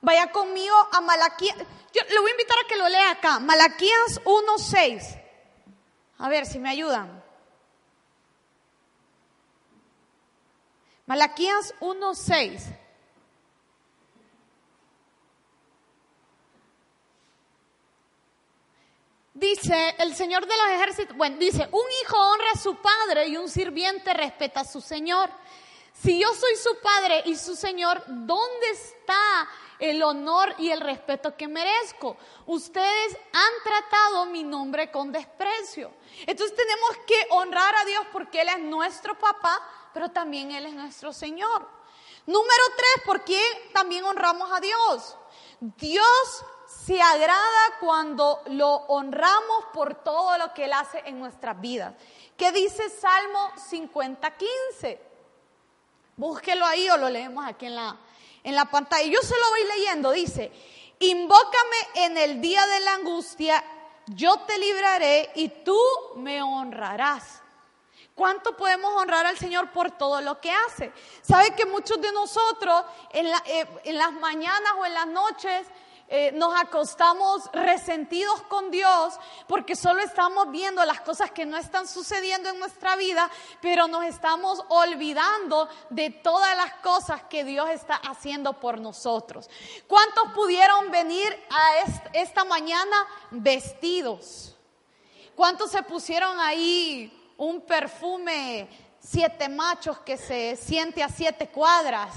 Vaya 0.00 0.30
conmigo 0.30 0.74
a 0.92 1.00
Malaquías. 1.00 1.56
Yo 1.92 2.02
le 2.08 2.20
voy 2.20 2.30
a 2.30 2.34
invitar 2.34 2.56
a 2.64 2.68
que 2.68 2.76
lo 2.76 2.88
lea 2.88 3.10
acá. 3.10 3.40
Malaquías 3.40 4.20
1.6. 4.24 5.22
A 6.18 6.28
ver 6.28 6.46
si 6.46 6.58
me 6.58 6.70
ayudan. 6.70 7.22
Malaquías 11.06 11.74
1.6. 11.80 12.78
Dice 19.32 19.94
el 19.98 20.14
Señor 20.16 20.46
de 20.46 20.56
los 20.56 20.66
ejércitos, 20.70 21.16
bueno, 21.16 21.36
dice, 21.38 21.68
un 21.70 21.86
hijo 22.02 22.18
honra 22.18 22.50
a 22.54 22.58
su 22.58 22.74
padre 22.76 23.28
y 23.28 23.36
un 23.36 23.48
sirviente 23.48 24.12
respeta 24.12 24.60
a 24.60 24.64
su 24.64 24.80
Señor. 24.80 25.30
Si 25.94 26.20
yo 26.20 26.34
soy 26.34 26.56
su 26.56 26.76
padre 26.80 27.22
y 27.24 27.36
su 27.36 27.54
Señor, 27.54 28.02
¿dónde 28.06 28.70
está 28.72 29.48
el 29.78 30.02
honor 30.02 30.54
y 30.58 30.70
el 30.70 30.80
respeto 30.80 31.36
que 31.36 31.48
merezco. 31.48 32.16
Ustedes 32.46 33.16
han 33.32 33.52
tratado 33.62 34.26
mi 34.26 34.42
nombre 34.42 34.90
con 34.90 35.12
desprecio. 35.12 35.92
Entonces 36.26 36.56
tenemos 36.56 36.90
que 37.06 37.26
honrar 37.30 37.74
a 37.76 37.84
Dios 37.84 38.06
porque 38.12 38.40
Él 38.40 38.48
es 38.48 38.58
nuestro 38.60 39.18
papá, 39.18 39.60
pero 39.92 40.10
también 40.10 40.50
Él 40.50 40.66
es 40.66 40.74
nuestro 40.74 41.12
Señor. 41.12 41.68
Número 42.26 42.64
tres, 42.76 43.04
¿por 43.06 43.24
qué 43.24 43.40
también 43.72 44.04
honramos 44.04 44.50
a 44.52 44.60
Dios? 44.60 45.16
Dios 45.60 46.44
se 46.66 47.00
agrada 47.00 47.78
cuando 47.80 48.42
lo 48.48 48.68
honramos 48.88 49.64
por 49.72 49.94
todo 49.94 50.36
lo 50.36 50.52
que 50.52 50.66
Él 50.66 50.72
hace 50.72 51.02
en 51.06 51.18
nuestras 51.18 51.58
vidas. 51.60 51.94
¿Qué 52.36 52.52
dice 52.52 52.90
Salmo 52.90 53.50
50, 53.68 54.36
15? 54.36 55.02
Búsquelo 56.16 56.66
ahí 56.66 56.90
o 56.90 56.96
lo 56.96 57.08
leemos 57.08 57.46
aquí 57.46 57.66
en 57.66 57.76
la, 57.76 57.96
en 58.48 58.54
la 58.54 58.64
pantalla. 58.64 59.06
Yo 59.06 59.20
se 59.20 59.34
lo 59.38 59.50
voy 59.50 59.64
leyendo. 59.76 60.10
Dice, 60.10 60.50
invócame 61.00 61.76
en 61.96 62.16
el 62.16 62.40
día 62.40 62.66
de 62.66 62.80
la 62.80 62.94
angustia, 62.94 63.62
yo 64.06 64.38
te 64.40 64.56
libraré 64.58 65.30
y 65.34 65.48
tú 65.48 65.78
me 66.16 66.40
honrarás. 66.42 67.42
¿Cuánto 68.14 68.56
podemos 68.56 68.90
honrar 68.94 69.26
al 69.26 69.38
Señor 69.38 69.70
por 69.70 69.90
todo 69.92 70.20
lo 70.22 70.40
que 70.40 70.50
hace? 70.50 70.92
¿Sabe 71.22 71.54
que 71.54 71.66
muchos 71.66 72.00
de 72.00 72.10
nosotros 72.10 72.84
en, 73.12 73.26
eh, 73.26 73.66
en 73.84 73.98
las 73.98 74.12
mañanas 74.14 74.72
o 74.78 74.86
en 74.86 74.94
las 74.94 75.06
noches 75.06 75.66
eh, 76.10 76.32
nos 76.32 76.58
acostamos 76.58 77.50
resentidos 77.52 78.40
con 78.42 78.70
Dios 78.70 79.14
porque 79.46 79.76
solo 79.76 80.00
estamos 80.00 80.50
viendo 80.50 80.82
las 80.86 81.02
cosas 81.02 81.30
que 81.32 81.44
no 81.44 81.58
están 81.58 81.86
sucediendo 81.86 82.48
en 82.48 82.58
nuestra 82.58 82.96
vida, 82.96 83.30
pero 83.60 83.88
nos 83.88 84.04
estamos 84.04 84.64
olvidando 84.68 85.68
de 85.90 86.08
todas 86.08 86.56
las 86.56 86.72
cosas 86.76 87.24
que 87.24 87.44
Dios 87.44 87.68
está 87.68 87.96
haciendo 87.96 88.54
por 88.54 88.80
nosotros. 88.80 89.50
¿Cuántos 89.86 90.32
pudieron 90.32 90.90
venir 90.90 91.28
a 91.50 92.14
esta 92.14 92.44
mañana 92.44 93.06
vestidos? 93.30 94.56
¿Cuántos 95.34 95.70
se 95.70 95.82
pusieron 95.82 96.40
ahí 96.40 97.32
un 97.36 97.60
perfume 97.60 98.66
siete 98.98 99.48
machos 99.48 99.98
que 99.98 100.16
se 100.16 100.56
siente 100.56 101.02
a 101.02 101.08
siete 101.10 101.48
cuadras? 101.48 102.14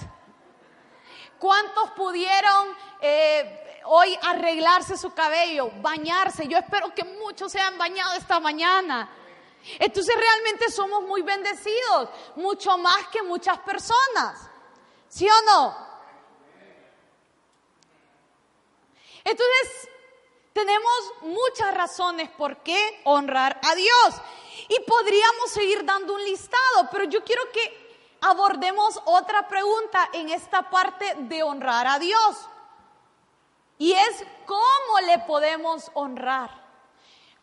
¿Cuántos 1.41 1.89
pudieron 1.91 2.77
eh, 3.01 3.79
hoy 3.85 4.15
arreglarse 4.21 4.95
su 4.95 5.11
cabello, 5.11 5.71
bañarse. 5.81 6.47
Yo 6.47 6.57
espero 6.59 6.93
que 6.93 7.03
muchos 7.03 7.51
se 7.51 7.59
han 7.59 7.79
bañado 7.79 8.13
esta 8.13 8.39
mañana. 8.39 9.09
Entonces 9.79 10.15
realmente 10.15 10.69
somos 10.69 11.03
muy 11.03 11.23
bendecidos, 11.23 12.09
mucho 12.35 12.77
más 12.77 13.07
que 13.07 13.23
muchas 13.23 13.57
personas. 13.59 14.49
¿Sí 15.07 15.27
o 15.27 15.41
no? 15.45 15.91
Entonces, 19.23 19.89
tenemos 20.53 21.13
muchas 21.21 21.73
razones 21.73 22.29
por 22.29 22.57
qué 22.57 23.01
honrar 23.03 23.59
a 23.63 23.75
Dios. 23.75 24.15
Y 24.69 24.79
podríamos 24.81 25.51
seguir 25.51 25.83
dando 25.85 26.13
un 26.13 26.23
listado, 26.23 26.87
pero 26.91 27.05
yo 27.05 27.23
quiero 27.23 27.51
que 27.51 27.80
abordemos 28.21 29.01
otra 29.05 29.47
pregunta 29.47 30.09
en 30.13 30.29
esta 30.29 30.69
parte 30.69 31.15
de 31.19 31.43
honrar 31.43 31.87
a 31.87 31.99
Dios. 31.99 32.47
Y 33.77 33.93
es 33.93 34.23
cómo 34.45 34.99
le 35.07 35.19
podemos 35.19 35.89
honrar. 35.93 36.61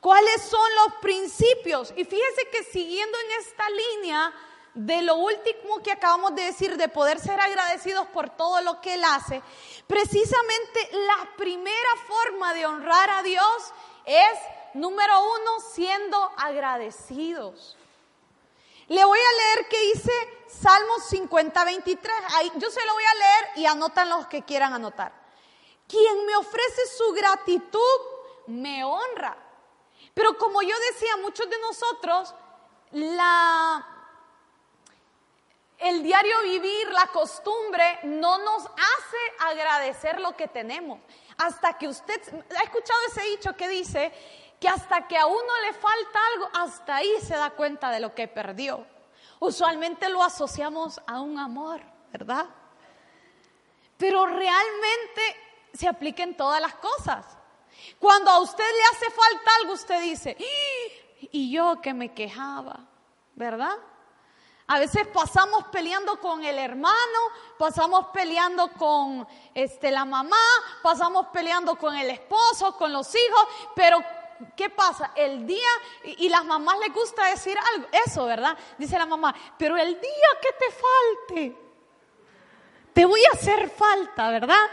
¿Cuáles 0.00 0.42
son 0.42 0.74
los 0.84 0.94
principios? 1.00 1.92
Y 1.96 2.04
fíjese 2.04 2.48
que 2.52 2.62
siguiendo 2.62 3.18
en 3.18 3.40
esta 3.40 3.64
línea, 3.68 4.32
de 4.74 5.02
lo 5.02 5.16
último 5.16 5.82
que 5.82 5.90
acabamos 5.90 6.36
de 6.36 6.44
decir, 6.44 6.76
de 6.76 6.88
poder 6.88 7.18
ser 7.18 7.40
agradecidos 7.40 8.06
por 8.08 8.30
todo 8.30 8.60
lo 8.60 8.80
que 8.80 8.94
Él 8.94 9.02
hace, 9.04 9.42
precisamente 9.88 10.90
la 10.92 11.28
primera 11.36 11.96
forma 12.06 12.54
de 12.54 12.64
honrar 12.64 13.10
a 13.10 13.22
Dios 13.24 13.72
es, 14.04 14.38
número 14.74 15.20
uno, 15.20 15.60
siendo 15.72 16.30
agradecidos. 16.36 17.76
Le 18.88 19.04
voy 19.04 19.18
a 19.18 19.36
leer 19.36 19.68
qué 19.68 19.80
dice 19.92 20.12
Salmos 20.48 21.04
50, 21.10 21.64
23. 21.64 22.14
Ahí, 22.36 22.52
yo 22.56 22.70
se 22.70 22.84
lo 22.86 22.92
voy 22.94 23.04
a 23.04 23.14
leer 23.14 23.48
y 23.56 23.66
anotan 23.66 24.08
los 24.08 24.26
que 24.26 24.42
quieran 24.42 24.72
anotar. 24.72 25.12
Quien 25.86 26.26
me 26.26 26.36
ofrece 26.36 26.86
su 26.96 27.12
gratitud, 27.12 28.00
me 28.46 28.84
honra. 28.84 29.36
Pero 30.14 30.36
como 30.38 30.62
yo 30.62 30.74
decía, 30.92 31.16
muchos 31.18 31.48
de 31.48 31.58
nosotros, 31.60 32.34
la, 32.92 33.86
el 35.78 36.02
diario 36.02 36.42
vivir, 36.42 36.90
la 36.90 37.06
costumbre, 37.08 38.00
no 38.04 38.38
nos 38.38 38.64
hace 38.64 39.50
agradecer 39.50 40.18
lo 40.20 40.34
que 40.34 40.48
tenemos. 40.48 40.98
Hasta 41.36 41.76
que 41.76 41.88
usted, 41.88 42.20
¿ha 42.58 42.62
escuchado 42.62 42.98
ese 43.08 43.22
dicho 43.28 43.54
que 43.54 43.68
dice 43.68 44.12
que 44.60 44.68
hasta 44.68 45.06
que 45.06 45.16
a 45.16 45.26
uno 45.26 45.60
le 45.66 45.72
falta 45.72 46.18
algo, 46.34 46.50
hasta 46.54 46.96
ahí 46.96 47.10
se 47.22 47.36
da 47.36 47.50
cuenta 47.50 47.90
de 47.90 48.00
lo 48.00 48.14
que 48.14 48.28
perdió? 48.28 48.86
Usualmente 49.40 50.08
lo 50.08 50.22
asociamos 50.22 51.00
a 51.06 51.20
un 51.20 51.38
amor, 51.38 51.80
¿verdad? 52.12 52.46
Pero 53.96 54.26
realmente 54.26 55.36
se 55.72 55.86
aplica 55.86 56.22
en 56.22 56.36
todas 56.36 56.60
las 56.60 56.74
cosas. 56.74 57.24
Cuando 57.98 58.30
a 58.30 58.40
usted 58.40 58.64
le 58.64 58.96
hace 58.96 59.10
falta 59.10 59.50
algo, 59.60 59.72
usted 59.74 60.00
dice, 60.00 60.36
y 61.20 61.52
yo 61.52 61.80
que 61.80 61.94
me 61.94 62.12
quejaba, 62.12 62.80
¿verdad? 63.34 63.76
A 64.70 64.78
veces 64.78 65.06
pasamos 65.06 65.64
peleando 65.72 66.20
con 66.20 66.44
el 66.44 66.58
hermano, 66.58 67.18
pasamos 67.58 68.08
peleando 68.12 68.70
con 68.72 69.26
este, 69.54 69.90
la 69.90 70.04
mamá, 70.04 70.36
pasamos 70.82 71.28
peleando 71.28 71.76
con 71.76 71.96
el 71.96 72.10
esposo, 72.10 72.76
con 72.76 72.92
los 72.92 73.14
hijos, 73.14 73.46
pero 73.74 74.04
¿qué 74.56 74.70
pasa? 74.70 75.12
El 75.14 75.46
día, 75.46 75.68
y, 76.04 76.28
las 76.28 76.44
mamás 76.44 76.78
les 76.78 76.92
gusta 76.92 77.26
decir 77.26 77.56
algo, 77.74 77.88
eso, 78.06 78.26
¿verdad? 78.26 78.56
Dice 78.76 78.98
la 78.98 79.06
mamá, 79.06 79.34
pero 79.58 79.76
el 79.76 80.00
día 80.00 80.28
que 80.40 80.52
te 80.52 80.66
falte, 80.70 81.56
te 82.92 83.04
voy 83.04 83.20
a 83.24 83.34
hacer 83.34 83.70
falta, 83.70 84.30
¿verdad? 84.30 84.66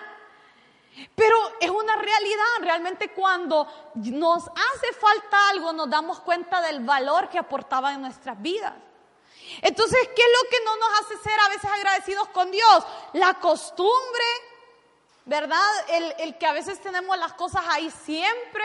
Pero 1.14 1.36
es 1.60 1.70
una 1.70 1.96
realidad, 1.96 2.46
realmente 2.62 3.12
cuando 3.12 3.68
nos 3.96 4.48
hace 4.48 4.94
falta 4.94 5.50
algo 5.50 5.74
nos 5.74 5.90
damos 5.90 6.22
cuenta 6.22 6.62
del 6.62 6.80
valor 6.86 7.30
que 7.30 7.38
aportaba 7.38 7.94
en 7.94 8.02
nuestras 8.02 8.42
vidas. 8.42 8.74
Entonces, 9.62 10.00
¿qué 10.16 10.22
es 10.22 10.44
lo 10.44 10.50
que 10.50 10.64
no 10.64 10.76
nos 10.78 11.00
hace 11.02 11.18
ser 11.18 11.40
a 11.40 11.50
veces 11.50 11.70
agradecidos 11.70 12.30
con 12.30 12.50
Dios? 12.50 12.86
La 13.14 13.36
costumbre, 13.36 14.24
¿verdad? 15.26 15.72
El, 15.90 16.16
el 16.20 16.38
que 16.38 16.48
a 16.48 16.54
veces 16.54 16.82
tenemos 16.82 17.18
las 17.18 17.34
cosas 17.34 17.64
ahí 17.68 17.92
siempre. 17.92 18.64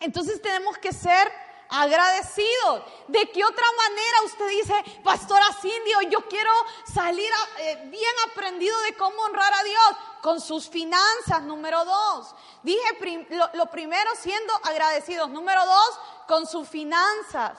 Entonces 0.00 0.40
tenemos 0.42 0.78
que 0.78 0.92
ser 0.92 1.30
agradecidos. 1.70 2.82
¿De 3.06 3.30
qué 3.30 3.44
otra 3.44 3.64
manera 3.76 4.22
usted 4.24 4.48
dice, 4.48 5.00
Pastora 5.04 5.46
Cindy, 5.60 5.92
yo 6.10 6.26
quiero 6.28 6.52
salir 6.92 7.30
eh, 7.58 7.82
bien 7.86 8.12
aprendido 8.30 8.78
de 8.82 8.96
cómo 8.96 9.22
honrar 9.22 9.52
a 9.54 9.62
Dios? 9.62 9.96
Con 10.22 10.40
sus 10.40 10.68
finanzas, 10.68 11.42
número 11.42 11.84
dos. 11.84 12.34
Dije 12.62 13.26
lo, 13.30 13.50
lo 13.54 13.66
primero 13.66 14.10
siendo 14.16 14.52
agradecidos. 14.64 15.30
Número 15.30 15.64
dos, 15.64 16.00
con 16.26 16.46
sus 16.46 16.68
finanzas. 16.68 17.58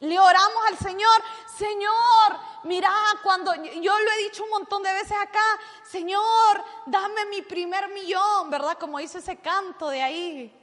Le 0.00 0.18
oramos 0.18 0.64
al 0.68 0.78
Señor, 0.78 1.22
Señor, 1.56 2.38
mira, 2.62 2.88
cuando 3.24 3.52
yo 3.54 3.98
lo 3.98 4.10
he 4.12 4.22
dicho 4.22 4.44
un 4.44 4.50
montón 4.50 4.80
de 4.80 4.92
veces 4.92 5.16
acá, 5.20 5.58
Señor, 5.82 6.64
dame 6.86 7.24
mi 7.26 7.42
primer 7.42 7.88
millón, 7.88 8.48
¿verdad? 8.48 8.78
Como 8.78 8.98
dice 8.98 9.18
ese 9.18 9.38
canto 9.38 9.88
de 9.88 10.00
ahí. 10.00 10.57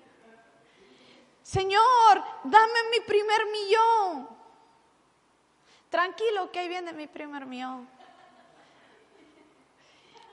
Señor, 1.46 2.24
dame 2.44 2.90
mi 2.90 3.02
primer 3.02 3.46
millón. 3.46 4.28
Tranquilo 5.92 6.52
que 6.52 6.58
ahí 6.58 6.68
viene 6.68 6.92
mi 6.92 7.06
primer 7.06 7.46
millón. 7.46 7.88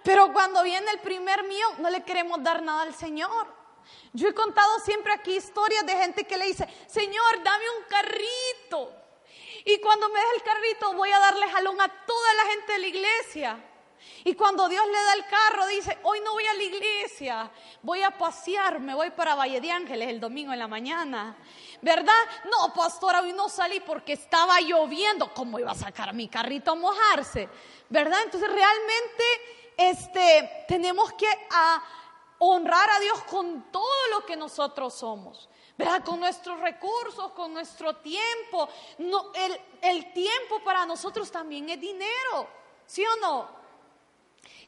Pero 0.02 0.32
cuando 0.32 0.62
viene 0.62 0.90
el 0.90 1.00
primer 1.00 1.42
millón, 1.42 1.82
no 1.82 1.90
le 1.90 2.02
queremos 2.02 2.42
dar 2.42 2.62
nada 2.62 2.80
al 2.80 2.94
Señor. 2.94 3.46
Yo 4.14 4.26
he 4.26 4.32
contado 4.32 4.78
siempre 4.78 5.12
aquí 5.12 5.36
historias 5.36 5.84
de 5.84 5.92
gente 5.98 6.24
que 6.24 6.38
le 6.38 6.46
dice, 6.46 6.66
Señor, 6.86 7.42
dame 7.42 7.64
un 7.76 7.84
carrito. 7.84 8.90
Y 9.66 9.78
cuando 9.80 10.08
me 10.08 10.18
deja 10.18 10.32
el 10.34 10.42
carrito, 10.42 10.94
voy 10.94 11.12
a 11.12 11.18
darle 11.18 11.46
jalón 11.46 11.78
a 11.78 11.88
toda 12.06 12.34
la 12.36 12.46
gente 12.46 12.72
de 12.72 12.78
la 12.78 12.86
iglesia. 12.86 13.71
Y 14.24 14.34
cuando 14.34 14.68
Dios 14.68 14.86
le 14.86 14.92
da 14.92 15.14
el 15.14 15.26
carro, 15.26 15.66
dice, 15.66 15.98
hoy 16.04 16.20
no 16.20 16.32
voy 16.32 16.46
a 16.46 16.54
la 16.54 16.62
iglesia, 16.62 17.50
voy 17.82 18.02
a 18.02 18.16
pasear, 18.16 18.78
me 18.78 18.94
voy 18.94 19.10
para 19.10 19.34
Valle 19.34 19.60
de 19.60 19.70
Ángeles 19.70 20.08
el 20.08 20.20
domingo 20.20 20.52
en 20.52 20.58
la 20.60 20.68
mañana. 20.68 21.36
¿Verdad? 21.80 22.12
No, 22.44 22.72
pastora, 22.72 23.20
hoy 23.20 23.32
no 23.32 23.48
salí 23.48 23.80
porque 23.80 24.12
estaba 24.12 24.60
lloviendo. 24.60 25.34
¿Cómo 25.34 25.58
iba 25.58 25.72
a 25.72 25.74
sacar 25.74 26.14
mi 26.14 26.28
carrito 26.28 26.72
a 26.72 26.74
mojarse? 26.76 27.48
¿Verdad? 27.88 28.20
Entonces 28.24 28.48
realmente 28.48 29.24
este, 29.76 30.66
tenemos 30.68 31.12
que 31.14 31.26
honrar 32.38 32.90
a 32.90 33.00
Dios 33.00 33.24
con 33.24 33.72
todo 33.72 34.08
lo 34.10 34.24
que 34.24 34.36
nosotros 34.36 34.94
somos. 34.94 35.48
¿verdad? 35.76 36.04
Con 36.04 36.20
nuestros 36.20 36.60
recursos, 36.60 37.32
con 37.32 37.52
nuestro 37.52 37.96
tiempo. 37.96 38.68
No, 38.98 39.32
el, 39.34 39.60
el 39.80 40.12
tiempo 40.12 40.62
para 40.62 40.86
nosotros 40.86 41.30
también 41.30 41.68
es 41.70 41.80
dinero, 41.80 42.46
¿sí 42.86 43.04
o 43.04 43.16
no? 43.16 43.61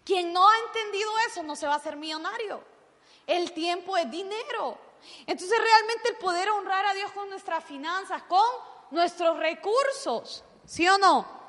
Quien 0.05 0.33
no 0.33 0.49
ha 0.49 0.59
entendido 0.67 1.11
eso 1.29 1.43
no 1.43 1.57
se 1.57 1.67
va 1.67 1.75
a 1.75 1.77
hacer 1.77 1.97
millonario. 1.97 2.63
El 3.27 3.53
tiempo 3.53 3.97
es 3.97 4.11
dinero. 4.11 4.79
Entonces 5.27 5.59
realmente 5.59 6.11
el 6.11 6.17
poder 6.17 6.51
honrar 6.51 6.87
a 6.87 6.95
Dios 6.95 7.11
con 7.13 7.29
nuestras 7.31 7.65
finanzas, 7.65 8.23
con 8.25 8.45
nuestros 8.91 9.39
recursos, 9.39 10.45
¿sí 10.67 10.89
o 10.89 10.99
no? 10.99 11.45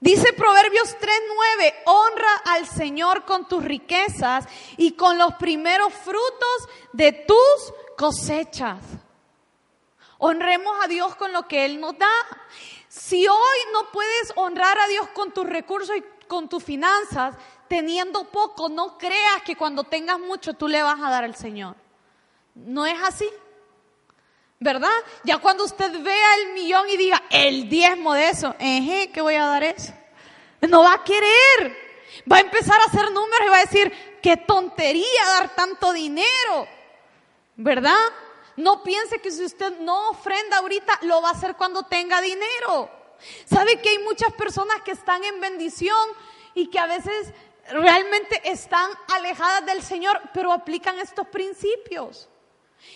Dice 0.00 0.32
Proverbios 0.32 0.96
3:9, 0.96 1.74
honra 1.86 2.36
al 2.46 2.66
Señor 2.66 3.24
con 3.24 3.48
tus 3.48 3.64
riquezas 3.64 4.46
y 4.76 4.92
con 4.92 5.18
los 5.18 5.34
primeros 5.34 5.92
frutos 5.92 6.68
de 6.92 7.12
tus 7.12 7.74
cosechas. 7.96 8.78
Honremos 10.18 10.76
a 10.84 10.88
Dios 10.88 11.16
con 11.16 11.32
lo 11.32 11.48
que 11.48 11.64
Él 11.64 11.80
nos 11.80 11.98
da. 11.98 12.08
Si 12.88 13.28
hoy 13.28 13.58
no 13.72 13.90
puedes 13.92 14.32
honrar 14.36 14.78
a 14.78 14.88
Dios 14.88 15.08
con 15.08 15.32
tus 15.32 15.46
recursos 15.46 15.96
y 15.96 16.04
con 16.26 16.48
tus 16.48 16.64
finanzas, 16.64 17.36
teniendo 17.68 18.24
poco, 18.24 18.68
no 18.68 18.96
creas 18.96 19.42
que 19.44 19.56
cuando 19.56 19.84
tengas 19.84 20.18
mucho 20.18 20.54
tú 20.54 20.68
le 20.68 20.82
vas 20.82 21.00
a 21.00 21.10
dar 21.10 21.24
al 21.24 21.36
Señor. 21.36 21.76
No 22.54 22.86
es 22.86 22.98
así. 23.02 23.28
¿Verdad? 24.60 24.90
Ya 25.22 25.38
cuando 25.38 25.64
usted 25.64 26.02
vea 26.02 26.34
el 26.36 26.52
millón 26.54 26.88
y 26.88 26.96
diga, 26.96 27.22
el 27.30 27.68
diezmo 27.68 28.14
de 28.14 28.30
eso, 28.30 28.56
eje, 28.58 29.10
¿qué 29.12 29.20
voy 29.20 29.36
a 29.36 29.46
dar 29.46 29.62
eso? 29.62 29.92
No 30.62 30.82
va 30.82 30.94
a 30.94 31.04
querer. 31.04 31.76
Va 32.30 32.38
a 32.38 32.40
empezar 32.40 32.80
a 32.80 32.86
hacer 32.86 33.12
números 33.12 33.46
y 33.46 33.50
va 33.50 33.58
a 33.58 33.66
decir, 33.66 34.18
qué 34.20 34.36
tontería 34.36 35.24
dar 35.26 35.54
tanto 35.54 35.92
dinero. 35.92 36.66
¿Verdad? 37.56 37.94
No 38.58 38.82
piense 38.82 39.20
que 39.20 39.30
si 39.30 39.44
usted 39.44 39.78
no 39.78 40.10
ofrenda 40.10 40.58
ahorita, 40.58 40.98
lo 41.02 41.22
va 41.22 41.28
a 41.28 41.32
hacer 41.32 41.54
cuando 41.54 41.84
tenga 41.84 42.20
dinero. 42.20 42.90
¿Sabe 43.46 43.80
que 43.80 43.90
hay 43.90 43.98
muchas 44.00 44.32
personas 44.32 44.82
que 44.82 44.90
están 44.90 45.22
en 45.22 45.40
bendición 45.40 45.96
y 46.54 46.66
que 46.66 46.80
a 46.80 46.86
veces 46.86 47.32
realmente 47.70 48.50
están 48.50 48.90
alejadas 49.14 49.64
del 49.64 49.80
Señor, 49.80 50.20
pero 50.34 50.52
aplican 50.52 50.98
estos 50.98 51.28
principios? 51.28 52.28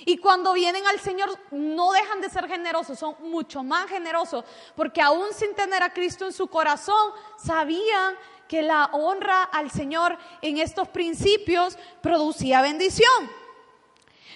Y 0.05 0.19
cuando 0.19 0.53
vienen 0.53 0.85
al 0.89 0.99
Señor 0.99 1.39
no 1.53 1.93
dejan 1.93 2.21
de 2.21 2.29
ser 2.29 2.49
generosos, 2.49 2.99
son 2.99 3.15
mucho 3.21 3.63
más 3.63 3.89
generosos, 3.89 4.45
porque 4.75 5.01
aún 5.01 5.33
sin 5.33 5.55
tener 5.55 5.85
a 5.85 5.93
Cristo 5.93 6.27
en 6.27 6.33
su 6.33 6.49
corazón, 6.49 7.13
sabían 7.39 8.17
que 8.49 8.63
la 8.63 8.87
honra 8.87 9.45
al 9.45 9.71
Señor 9.71 10.19
en 10.41 10.59
estos 10.59 10.89
principios 10.89 11.79
producía 12.01 12.63
bendición. 12.63 13.42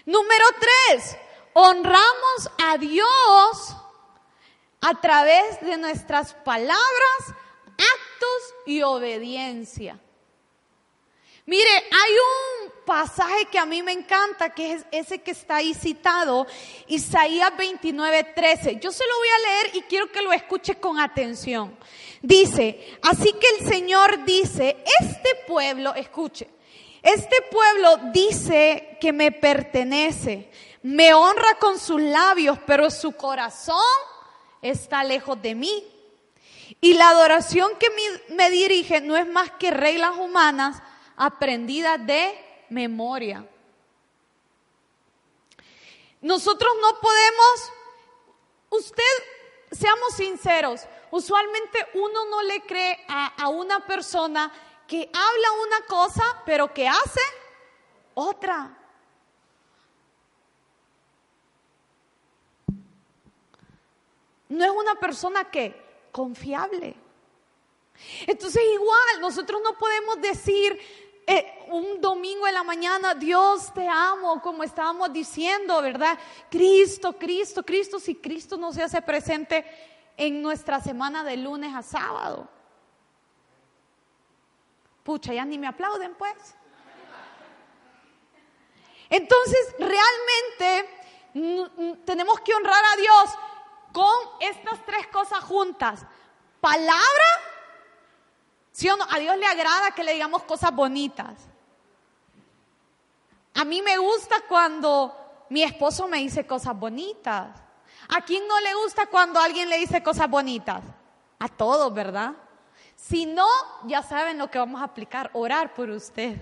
Número 0.06 0.44
tres, 0.60 1.16
honramos 1.52 2.50
a 2.64 2.78
Dios 2.78 3.76
a 4.80 5.00
través 5.00 5.60
de 5.60 5.76
nuestras 5.76 6.32
palabras, 6.32 6.78
actos 7.70 8.54
y 8.66 8.82
obediencia. 8.82 9.98
Mire, 11.44 11.70
hay 11.70 12.12
un 12.12 12.72
pasaje 12.84 13.46
que 13.46 13.58
a 13.58 13.66
mí 13.66 13.82
me 13.82 13.90
encanta, 13.90 14.50
que 14.50 14.74
es 14.74 14.86
ese 14.92 15.22
que 15.22 15.32
está 15.32 15.56
ahí 15.56 15.74
citado, 15.74 16.46
Isaías 16.86 17.50
29, 17.56 18.32
13. 18.32 18.78
Yo 18.80 18.92
se 18.92 19.04
lo 19.08 19.16
voy 19.16 19.28
a 19.28 19.48
leer 19.48 19.76
y 19.76 19.82
quiero 19.82 20.10
que 20.12 20.22
lo 20.22 20.32
escuche 20.32 20.76
con 20.76 21.00
atención. 21.00 21.76
Dice, 22.22 22.98
así 23.02 23.32
que 23.32 23.46
el 23.58 23.68
Señor 23.68 24.24
dice, 24.24 24.76
este 25.00 25.34
pueblo, 25.48 25.94
escuche, 25.94 26.48
este 27.06 27.40
pueblo 27.52 27.98
dice 28.12 28.98
que 29.00 29.12
me 29.12 29.30
pertenece, 29.30 30.50
me 30.82 31.14
honra 31.14 31.56
con 31.60 31.78
sus 31.78 32.00
labios, 32.00 32.58
pero 32.66 32.90
su 32.90 33.12
corazón 33.12 33.76
está 34.60 35.04
lejos 35.04 35.40
de 35.40 35.54
mí. 35.54 35.84
Y 36.80 36.94
la 36.94 37.10
adoración 37.10 37.70
que 37.78 37.86
me 38.30 38.50
dirige 38.50 39.00
no 39.00 39.16
es 39.16 39.24
más 39.28 39.52
que 39.52 39.70
reglas 39.70 40.16
humanas 40.16 40.82
aprendidas 41.16 42.04
de 42.04 42.34
memoria. 42.70 43.48
Nosotros 46.20 46.72
no 46.82 47.00
podemos, 47.00 47.72
usted, 48.70 49.02
seamos 49.70 50.14
sinceros, 50.16 50.80
usualmente 51.12 51.86
uno 51.94 52.24
no 52.30 52.42
le 52.42 52.62
cree 52.62 52.98
a, 53.06 53.44
a 53.44 53.48
una 53.48 53.86
persona 53.86 54.52
que 54.86 55.10
habla 55.12 55.52
una 55.66 55.86
cosa, 55.86 56.24
pero 56.44 56.72
que 56.72 56.86
hace 56.86 57.20
otra. 58.14 58.76
No 64.48 64.64
es 64.64 64.70
una 64.70 64.94
persona 64.94 65.50
que 65.50 66.08
confiable. 66.12 66.94
Entonces 68.26 68.62
igual, 68.72 69.20
nosotros 69.20 69.60
no 69.62 69.76
podemos 69.76 70.20
decir, 70.20 70.78
eh, 71.26 71.64
un 71.68 72.00
domingo 72.00 72.46
en 72.46 72.54
la 72.54 72.62
mañana, 72.62 73.14
Dios 73.14 73.72
te 73.74 73.88
amo, 73.88 74.40
como 74.40 74.62
estábamos 74.62 75.12
diciendo, 75.12 75.82
¿verdad? 75.82 76.16
Cristo, 76.48 77.14
Cristo, 77.14 77.64
Cristo, 77.64 77.98
si 77.98 78.14
Cristo 78.14 78.56
no 78.56 78.72
se 78.72 78.82
hace 78.82 79.02
presente 79.02 79.64
en 80.16 80.40
nuestra 80.40 80.80
semana 80.80 81.24
de 81.24 81.36
lunes 81.36 81.74
a 81.74 81.82
sábado. 81.82 82.48
Pucha, 85.06 85.32
ya 85.32 85.44
ni 85.44 85.56
me 85.56 85.68
aplauden 85.68 86.16
pues. 86.16 86.56
Entonces, 89.08 89.74
realmente 89.78 90.90
tenemos 92.04 92.40
que 92.40 92.52
honrar 92.52 92.84
a 92.92 92.96
Dios 92.96 93.38
con 93.92 94.12
estas 94.40 94.84
tres 94.84 95.06
cosas 95.06 95.44
juntas. 95.44 96.04
Palabra, 96.60 97.24
¿Sí 98.72 98.90
o 98.90 98.96
no? 98.96 99.06
A 99.08 99.18
Dios 99.18 99.38
le 99.38 99.46
agrada 99.46 99.92
que 99.92 100.02
le 100.02 100.12
digamos 100.12 100.42
cosas 100.42 100.74
bonitas. 100.74 101.46
A 103.54 103.64
mí 103.64 103.80
me 103.80 103.96
gusta 103.96 104.42
cuando 104.46 105.46
mi 105.48 105.62
esposo 105.62 106.08
me 106.08 106.18
dice 106.18 106.46
cosas 106.46 106.78
bonitas. 106.78 107.58
¿A 108.08 108.20
quién 108.22 108.46
no 108.46 108.60
le 108.60 108.74
gusta 108.74 109.06
cuando 109.06 109.40
alguien 109.40 109.70
le 109.70 109.78
dice 109.78 110.02
cosas 110.02 110.28
bonitas? 110.28 110.82
A 111.38 111.48
todos, 111.48 111.94
¿verdad? 111.94 112.34
Si 112.96 113.26
no, 113.26 113.48
ya 113.84 114.02
saben 114.02 114.38
lo 114.38 114.50
que 114.50 114.58
vamos 114.58 114.80
a 114.80 114.84
aplicar, 114.84 115.30
orar 115.34 115.74
por 115.74 115.90
usted. 115.90 116.36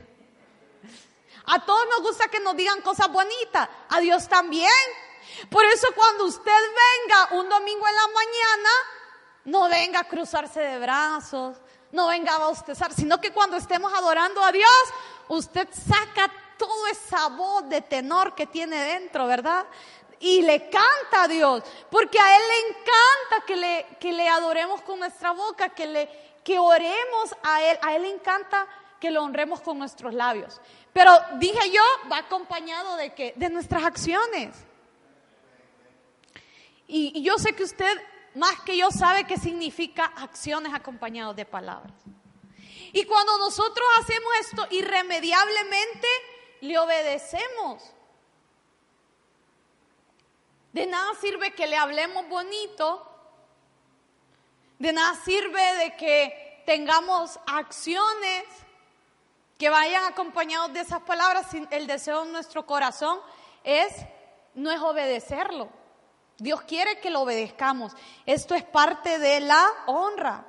A 1.46 1.64
todos 1.64 1.84
nos 1.90 2.02
gusta 2.02 2.28
que 2.28 2.40
nos 2.40 2.56
digan 2.56 2.80
cosas 2.80 3.08
bonitas, 3.08 3.68
a 3.90 4.00
Dios 4.00 4.28
también. 4.28 4.70
Por 5.50 5.64
eso 5.64 5.88
cuando 5.94 6.24
usted 6.24 6.52
venga 6.52 7.40
un 7.40 7.48
domingo 7.48 7.86
en 7.86 7.94
la 7.94 8.08
mañana, 8.08 8.70
no 9.44 9.68
venga 9.68 10.00
a 10.00 10.08
cruzarse 10.08 10.60
de 10.60 10.78
brazos, 10.78 11.58
no 11.92 12.08
venga 12.08 12.34
a 12.34 12.38
bostezar, 12.38 12.92
sino 12.92 13.20
que 13.20 13.32
cuando 13.32 13.56
estemos 13.56 13.92
adorando 13.92 14.42
a 14.42 14.52
Dios, 14.52 14.68
usted 15.28 15.68
saca 15.70 16.30
toda 16.56 16.90
esa 16.90 17.28
voz 17.28 17.68
de 17.68 17.80
tenor 17.82 18.34
que 18.34 18.46
tiene 18.46 18.82
dentro, 18.82 19.26
¿verdad? 19.26 19.66
Y 20.18 20.42
le 20.42 20.70
canta 20.70 21.24
a 21.24 21.28
Dios, 21.28 21.62
porque 21.90 22.18
a 22.18 22.36
Él 22.36 22.42
le 22.48 22.68
encanta 22.68 23.46
que 23.46 23.56
le, 23.56 23.86
que 24.00 24.12
le 24.12 24.28
adoremos 24.28 24.80
con 24.82 24.98
nuestra 24.98 25.32
boca, 25.32 25.68
que, 25.68 25.86
le, 25.86 26.33
que 26.44 26.58
oremos 26.58 27.34
a 27.42 27.62
Él. 27.62 27.78
A 27.82 27.96
Él 27.96 28.02
le 28.02 28.10
encanta 28.10 28.68
que 29.00 29.10
lo 29.10 29.22
honremos 29.22 29.60
con 29.60 29.78
nuestros 29.78 30.14
labios. 30.14 30.60
Pero 30.92 31.12
dije 31.38 31.70
yo, 31.70 31.82
va 32.10 32.18
acompañado 32.18 32.96
de 32.96 33.12
qué? 33.14 33.32
De 33.36 33.48
nuestras 33.48 33.84
acciones. 33.84 34.54
Y, 36.86 37.22
yo 37.22 37.38
sé 37.38 37.54
que 37.54 37.64
usted 37.64 38.00
más 38.34 38.60
que 38.60 38.76
yo 38.76 38.90
sabe 38.90 39.24
qué 39.24 39.36
significa 39.36 40.04
acciones 40.04 40.72
acompañadas 40.74 41.36
de 41.36 41.44
palabras. 41.44 41.92
Y 42.92 43.04
cuando 43.04 43.38
nosotros 43.38 43.86
hacemos 44.00 44.32
esto 44.40 44.66
irremediablemente, 44.70 46.08
le 46.60 46.78
obedecemos. 46.78 47.82
De 50.72 50.86
nada 50.86 51.14
sirve 51.20 51.52
que 51.54 51.66
le 51.66 51.76
hablemos 51.76 52.28
bonito, 52.28 53.13
de 54.78 54.92
nada 54.92 55.14
sirve 55.24 55.74
de 55.76 55.96
que 55.96 56.62
tengamos 56.66 57.38
acciones 57.46 58.44
que 59.58 59.70
vayan 59.70 60.04
acompañados 60.04 60.72
de 60.72 60.80
esas 60.80 61.00
palabras, 61.02 61.46
si 61.50 61.64
el 61.70 61.86
deseo 61.86 62.24
en 62.24 62.32
nuestro 62.32 62.66
corazón 62.66 63.20
es 63.62 63.92
no 64.54 64.70
es 64.70 64.80
obedecerlo. 64.80 65.68
Dios 66.38 66.62
quiere 66.62 67.00
que 67.00 67.10
lo 67.10 67.22
obedezcamos. 67.22 67.92
Esto 68.26 68.54
es 68.54 68.64
parte 68.64 69.18
de 69.18 69.40
la 69.40 69.64
honra. 69.86 70.44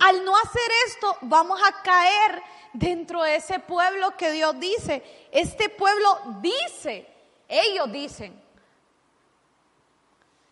Al 0.00 0.24
no 0.24 0.36
hacer 0.36 0.70
esto, 0.86 1.16
vamos 1.22 1.60
a 1.62 1.82
caer 1.82 2.42
dentro 2.72 3.22
de 3.22 3.36
ese 3.36 3.58
pueblo 3.60 4.16
que 4.16 4.32
Dios 4.32 4.58
dice. 4.58 5.28
Este 5.30 5.68
pueblo 5.68 6.18
dice, 6.40 7.06
ellos 7.48 7.90
dicen. 7.92 8.42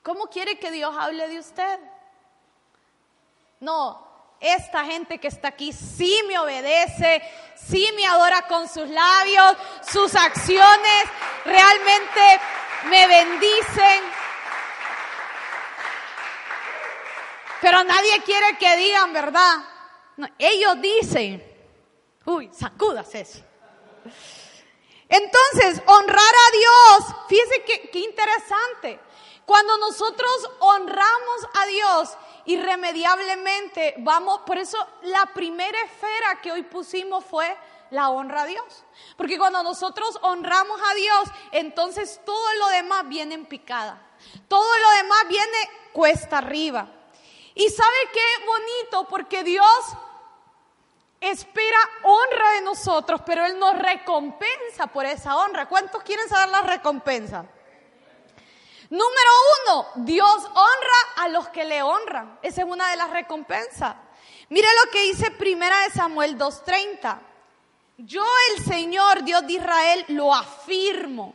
¿Cómo 0.02 0.26
quiere 0.26 0.58
que 0.58 0.70
Dios 0.70 0.94
hable 0.98 1.26
de 1.28 1.38
usted? 1.38 1.80
No, 3.64 4.36
esta 4.40 4.84
gente 4.84 5.18
que 5.18 5.28
está 5.28 5.48
aquí 5.48 5.72
sí 5.72 6.22
me 6.28 6.38
obedece, 6.38 7.22
sí 7.56 7.88
me 7.96 8.06
adora 8.06 8.46
con 8.46 8.68
sus 8.68 8.86
labios, 8.90 9.56
sus 9.90 10.14
acciones 10.14 11.04
realmente 11.46 12.40
me 12.90 13.06
bendicen. 13.06 14.02
Pero 17.62 17.82
nadie 17.84 18.22
quiere 18.22 18.58
que 18.58 18.76
digan 18.76 19.14
verdad. 19.14 19.64
ellos 20.38 20.82
dicen, 20.82 21.42
uy, 22.26 22.50
sacudas 22.52 23.14
eso. 23.14 23.42
Entonces, 25.08 25.82
honrar 25.86 26.18
a 26.20 26.50
Dios, 26.52 27.16
fíjense 27.30 27.64
qué, 27.90 27.98
interesante. 27.98 29.00
Cuando 29.46 29.78
nosotros 29.78 30.50
honramos 30.60 31.48
a 31.54 31.66
Dios, 31.66 32.18
irremediablemente 32.46 33.94
vamos, 33.98 34.40
por 34.40 34.58
eso 34.58 34.78
la 35.02 35.26
primera 35.26 35.78
esfera 35.82 36.40
que 36.42 36.52
hoy 36.52 36.62
pusimos 36.62 37.24
fue 37.24 37.56
la 37.90 38.10
honra 38.10 38.42
a 38.42 38.46
Dios. 38.46 38.84
Porque 39.16 39.38
cuando 39.38 39.62
nosotros 39.62 40.18
honramos 40.22 40.80
a 40.90 40.94
Dios, 40.94 41.28
entonces 41.52 42.20
todo 42.24 42.54
lo 42.58 42.68
demás 42.68 43.08
viene 43.08 43.34
en 43.34 43.46
picada. 43.46 44.00
Todo 44.48 44.78
lo 44.78 44.90
demás 44.90 45.28
viene 45.28 45.70
cuesta 45.92 46.38
arriba. 46.38 46.88
Y 47.54 47.68
sabe 47.68 47.96
qué 48.12 48.46
bonito, 48.46 49.08
porque 49.08 49.44
Dios 49.44 49.68
espera 51.20 51.78
honra 52.02 52.50
de 52.52 52.62
nosotros, 52.62 53.22
pero 53.24 53.46
Él 53.46 53.58
nos 53.58 53.78
recompensa 53.78 54.88
por 54.88 55.06
esa 55.06 55.36
honra. 55.36 55.68
¿Cuántos 55.68 56.02
quieren 56.02 56.28
saber 56.28 56.48
la 56.48 56.62
recompensa? 56.62 57.46
Número 58.94 59.30
uno, 59.58 59.86
Dios 60.04 60.44
honra 60.44 61.24
a 61.24 61.28
los 61.28 61.48
que 61.48 61.64
le 61.64 61.82
honran. 61.82 62.38
Esa 62.42 62.62
es 62.62 62.68
una 62.68 62.88
de 62.92 62.96
las 62.96 63.10
recompensas. 63.10 63.96
Mire 64.50 64.68
lo 64.84 64.92
que 64.92 65.02
dice 65.02 65.32
Primera 65.32 65.76
de 65.80 65.90
Samuel 65.90 66.38
2.30. 66.38 67.18
Yo 67.98 68.24
el 68.52 68.64
Señor, 68.64 69.24
Dios 69.24 69.44
de 69.48 69.54
Israel, 69.54 70.04
lo 70.10 70.32
afirmo. 70.32 71.34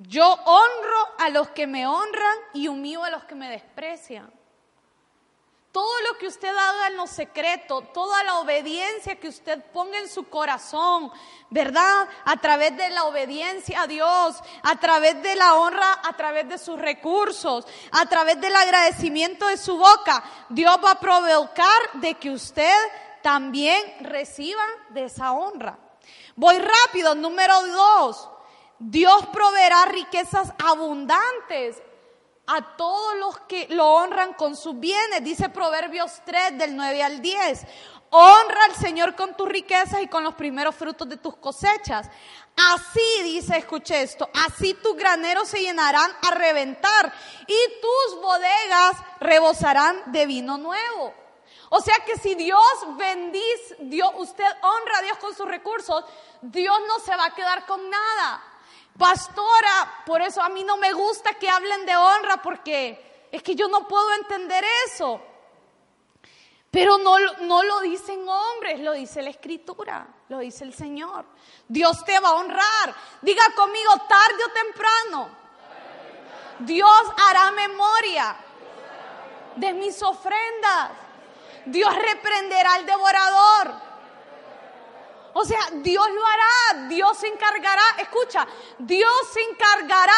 Yo 0.00 0.30
honro 0.30 1.14
a 1.18 1.30
los 1.30 1.48
que 1.48 1.66
me 1.66 1.86
honran 1.86 2.36
y 2.52 2.68
humillo 2.68 3.04
a 3.04 3.10
los 3.10 3.24
que 3.24 3.34
me 3.34 3.48
desprecian. 3.48 4.30
Todo 5.76 6.00
lo 6.08 6.16
que 6.16 6.26
usted 6.26 6.48
haga 6.48 6.86
en 6.86 6.96
lo 6.96 7.06
secreto, 7.06 7.82
toda 7.82 8.24
la 8.24 8.36
obediencia 8.36 9.20
que 9.20 9.28
usted 9.28 9.62
ponga 9.74 9.98
en 9.98 10.08
su 10.08 10.26
corazón, 10.26 11.12
¿verdad? 11.50 12.08
A 12.24 12.38
través 12.38 12.74
de 12.78 12.88
la 12.88 13.04
obediencia 13.04 13.82
a 13.82 13.86
Dios, 13.86 14.42
a 14.62 14.76
través 14.76 15.22
de 15.22 15.34
la 15.34 15.52
honra, 15.56 16.00
a 16.02 16.16
través 16.16 16.48
de 16.48 16.56
sus 16.56 16.78
recursos, 16.78 17.66
a 17.92 18.06
través 18.06 18.40
del 18.40 18.56
agradecimiento 18.56 19.48
de 19.48 19.58
su 19.58 19.76
boca, 19.76 20.24
Dios 20.48 20.78
va 20.82 20.92
a 20.92 20.98
provocar 20.98 21.92
de 21.92 22.14
que 22.14 22.30
usted 22.30 22.74
también 23.22 23.82
reciba 24.00 24.64
de 24.88 25.04
esa 25.04 25.32
honra. 25.32 25.78
Voy 26.36 26.56
rápido, 26.56 27.14
número 27.14 27.60
dos. 27.66 28.30
Dios 28.78 29.26
proveerá 29.26 29.84
riquezas 29.84 30.54
abundantes 30.58 31.82
a 32.46 32.76
todos 32.76 33.16
los 33.16 33.38
que 33.40 33.66
lo 33.70 33.86
honran 33.94 34.34
con 34.34 34.56
sus 34.56 34.78
bienes, 34.78 35.24
dice 35.24 35.48
Proverbios 35.48 36.22
3 36.24 36.58
del 36.58 36.76
9 36.76 37.02
al 37.02 37.20
10. 37.20 37.66
Honra 38.10 38.64
al 38.66 38.74
Señor 38.76 39.16
con 39.16 39.36
tus 39.36 39.48
riquezas 39.48 40.00
y 40.00 40.08
con 40.08 40.22
los 40.22 40.34
primeros 40.34 40.74
frutos 40.74 41.08
de 41.08 41.16
tus 41.16 41.36
cosechas. 41.36 42.08
Así, 42.56 43.22
dice, 43.24 43.58
escuche 43.58 44.00
esto, 44.00 44.30
así 44.46 44.74
tus 44.74 44.96
graneros 44.96 45.48
se 45.48 45.60
llenarán 45.60 46.10
a 46.22 46.30
reventar 46.30 47.12
y 47.46 47.80
tus 47.80 48.20
bodegas 48.22 48.96
rebosarán 49.20 50.00
de 50.06 50.24
vino 50.26 50.56
nuevo. 50.56 51.12
O 51.68 51.80
sea 51.80 51.96
que 52.06 52.16
si 52.16 52.34
Dios 52.34 52.62
bendice, 52.96 53.76
Dios, 53.80 54.10
usted 54.18 54.44
honra 54.62 54.98
a 54.98 55.02
Dios 55.02 55.18
con 55.18 55.34
sus 55.34 55.46
recursos, 55.46 56.04
Dios 56.40 56.78
no 56.86 57.00
se 57.00 57.14
va 57.16 57.26
a 57.26 57.34
quedar 57.34 57.66
con 57.66 57.90
nada. 57.90 58.42
Pastora, 58.98 60.02
por 60.06 60.22
eso 60.22 60.42
a 60.42 60.48
mí 60.48 60.64
no 60.64 60.76
me 60.76 60.92
gusta 60.92 61.34
que 61.34 61.48
hablen 61.48 61.84
de 61.84 61.96
honra 61.96 62.40
porque 62.40 63.26
es 63.30 63.42
que 63.42 63.54
yo 63.54 63.68
no 63.68 63.86
puedo 63.86 64.12
entender 64.14 64.64
eso. 64.86 65.20
Pero 66.70 66.98
no, 66.98 67.18
no 67.42 67.62
lo 67.62 67.80
dicen 67.80 68.26
hombres, 68.28 68.80
lo 68.80 68.92
dice 68.92 69.22
la 69.22 69.30
escritura, 69.30 70.06
lo 70.28 70.38
dice 70.38 70.64
el 70.64 70.74
Señor. 70.74 71.24
Dios 71.68 72.04
te 72.04 72.18
va 72.20 72.30
a 72.30 72.34
honrar. 72.34 72.94
Diga 73.22 73.44
conmigo, 73.54 73.92
tarde 74.08 74.44
o 74.44 74.52
temprano. 74.52 75.28
Dios 76.58 77.02
hará 77.28 77.50
memoria 77.52 78.36
de 79.56 79.72
mis 79.72 80.02
ofrendas. 80.02 80.90
Dios 81.66 81.94
reprenderá 81.94 82.74
al 82.74 82.86
devorador. 82.86 83.85
O 85.38 85.44
sea, 85.44 85.60
Dios 85.70 86.10
lo 86.12 86.26
hará, 86.26 86.88
Dios 86.88 87.18
se 87.18 87.26
encargará, 87.26 87.82
escucha, 87.98 88.46
Dios 88.78 89.12
se 89.34 89.42
encargará 89.42 90.14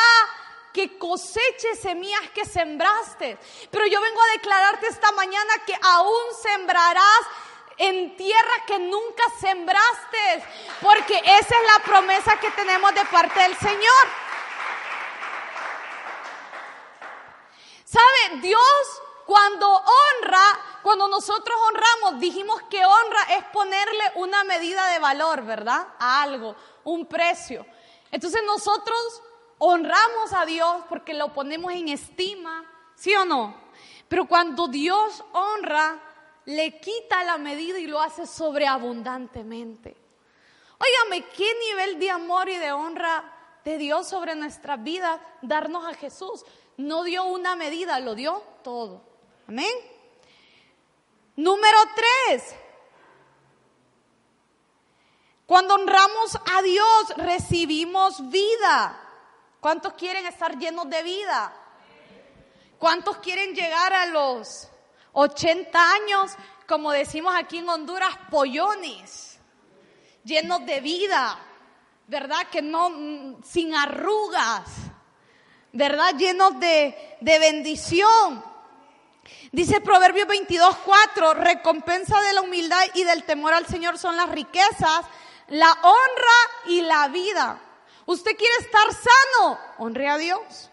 que 0.73 0.97
coseche 0.97 1.75
semillas 1.75 2.31
que 2.33 2.45
sembraste. 2.45 3.37
Pero 3.69 3.87
yo 3.87 4.01
vengo 4.01 4.23
a 4.23 4.27
declararte 4.37 4.87
esta 4.87 5.11
mañana 5.11 5.55
que 5.67 5.75
aún 5.83 6.23
sembrarás 6.41 7.21
en 7.79 8.17
tierra 8.17 8.65
que 8.65 8.79
nunca 8.79 9.25
sembraste, 9.41 10.45
porque 10.81 11.17
esa 11.17 11.57
es 11.57 11.67
la 11.67 11.83
promesa 11.85 12.39
que 12.39 12.53
tenemos 12.53 12.95
de 12.95 13.05
parte 13.07 13.41
del 13.41 13.57
Señor. 13.59 14.05
¿Sabe? 17.85 18.41
Dios 18.41 19.03
cuando 19.27 19.69
honra, 19.69 20.78
cuando 20.89 21.07
nosotros 21.09 21.55
honramos, 21.69 22.19
dijimos 22.19 22.63
que 22.71 22.83
honra 22.83 23.23
es 23.37 23.45
ponerle 23.53 24.05
una 24.15 24.43
medida 24.45 24.87
de 24.87 24.99
valor, 24.99 25.45
¿verdad? 25.45 25.87
A 25.99 26.23
algo, 26.23 26.57
un 26.85 27.05
precio. 27.05 27.67
Entonces 28.11 28.41
nosotros 28.47 29.23
honramos 29.59 30.33
a 30.33 30.47
Dios 30.47 30.85
porque 30.89 31.13
lo 31.13 31.35
ponemos 31.35 31.75
en 31.75 31.91
estima, 31.91 32.65
¿sí 32.95 33.15
o 33.15 33.27
no? 33.27 33.55
Pero 34.09 34.27
cuando 34.27 34.67
Dios 34.67 35.23
honra, 35.35 36.01
le 36.47 36.81
quita 36.81 37.23
la 37.23 37.37
medida 37.37 37.79
y 37.79 37.87
lo 37.87 38.01
hace 38.01 38.27
sobreabundantemente. 38.27 39.95
Óigame, 40.79 41.29
¿qué 41.37 41.53
nivel 41.69 41.99
de 41.99 42.11
amor 42.13 42.49
y 42.49 42.57
de 42.57 42.73
honra 42.73 43.31
de 43.63 43.77
Dios 43.77 44.09
sobre 44.09 44.35
nuestras 44.37 44.83
vidas 44.83 45.21
darnos 45.43 45.85
a 45.85 45.93
Jesús? 45.93 46.47
No 46.79 47.03
dio 47.03 47.25
una 47.25 47.57
medida, 47.57 48.01
lo 48.01 48.15
dio 48.15 48.43
todo. 48.63 49.03
Amén. 49.47 49.98
Número 51.39 51.79
tres. 51.95 52.53
Cuando 55.47 55.75
honramos 55.75 56.37
a 56.53 56.63
Dios, 56.63 57.15
recibimos 57.17 58.29
vida. 58.29 59.01
¿Cuántos 59.61 59.93
quieren 59.93 60.27
estar 60.27 60.59
llenos 60.59 60.91
de 60.91 61.01
vida? 61.05 61.53
¿Cuántos 62.77 63.19
quieren 63.19 63.55
llegar 63.55 63.93
a 63.93 64.07
los 64.07 64.69
80 65.13 65.93
años, 65.93 66.33
como 66.67 66.91
decimos 66.91 67.33
aquí 67.37 67.59
en 67.59 67.69
Honduras, 67.69 68.19
pollones, 68.33 69.39
llenos 70.25 70.67
de 70.67 70.81
vida, 70.81 71.39
¿verdad? 72.09 72.49
Que 72.51 72.63
no, 72.63 72.91
mm, 72.91 73.45
sin 73.45 73.77
arrugas, 73.77 74.65
¿verdad? 75.73 76.17
Llenos 76.17 76.59
de, 76.59 77.17
de 77.21 77.39
bendición. 77.39 78.48
Dice 79.53 79.81
Proverbios 79.81 80.29
22, 80.29 80.77
4, 80.85 81.35
recompensa 81.35 82.21
de 82.21 82.33
la 82.35 82.43
humildad 82.43 82.85
y 82.95 83.05
del 83.05 83.25
temor 83.25 83.55
al 83.55 83.67
Señor 83.67 83.99
son 83.99 84.17
las 84.17 84.29
riquezas, 84.29 85.07
la 85.49 85.73
honra 85.73 86.67
y 86.67 86.83
la 86.83 87.09
vida. 87.09 87.61
Usted 88.07 88.37
quiere 88.37 88.55
estar 88.61 88.87
sano, 88.93 89.59
honre 89.79 90.09
a 90.09 90.19
Dios. 90.19 90.71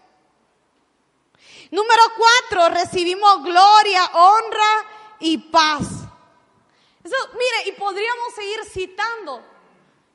Número 1.70 2.02
cuatro, 2.16 2.68
recibimos 2.68 3.42
gloria, 3.42 4.04
honra 4.12 4.86
y 5.20 5.38
paz. 5.38 5.82
Eso, 7.02 7.16
mire, 7.32 7.68
y 7.68 7.72
podríamos 7.72 8.34
seguir 8.34 8.64
citando 8.64 9.55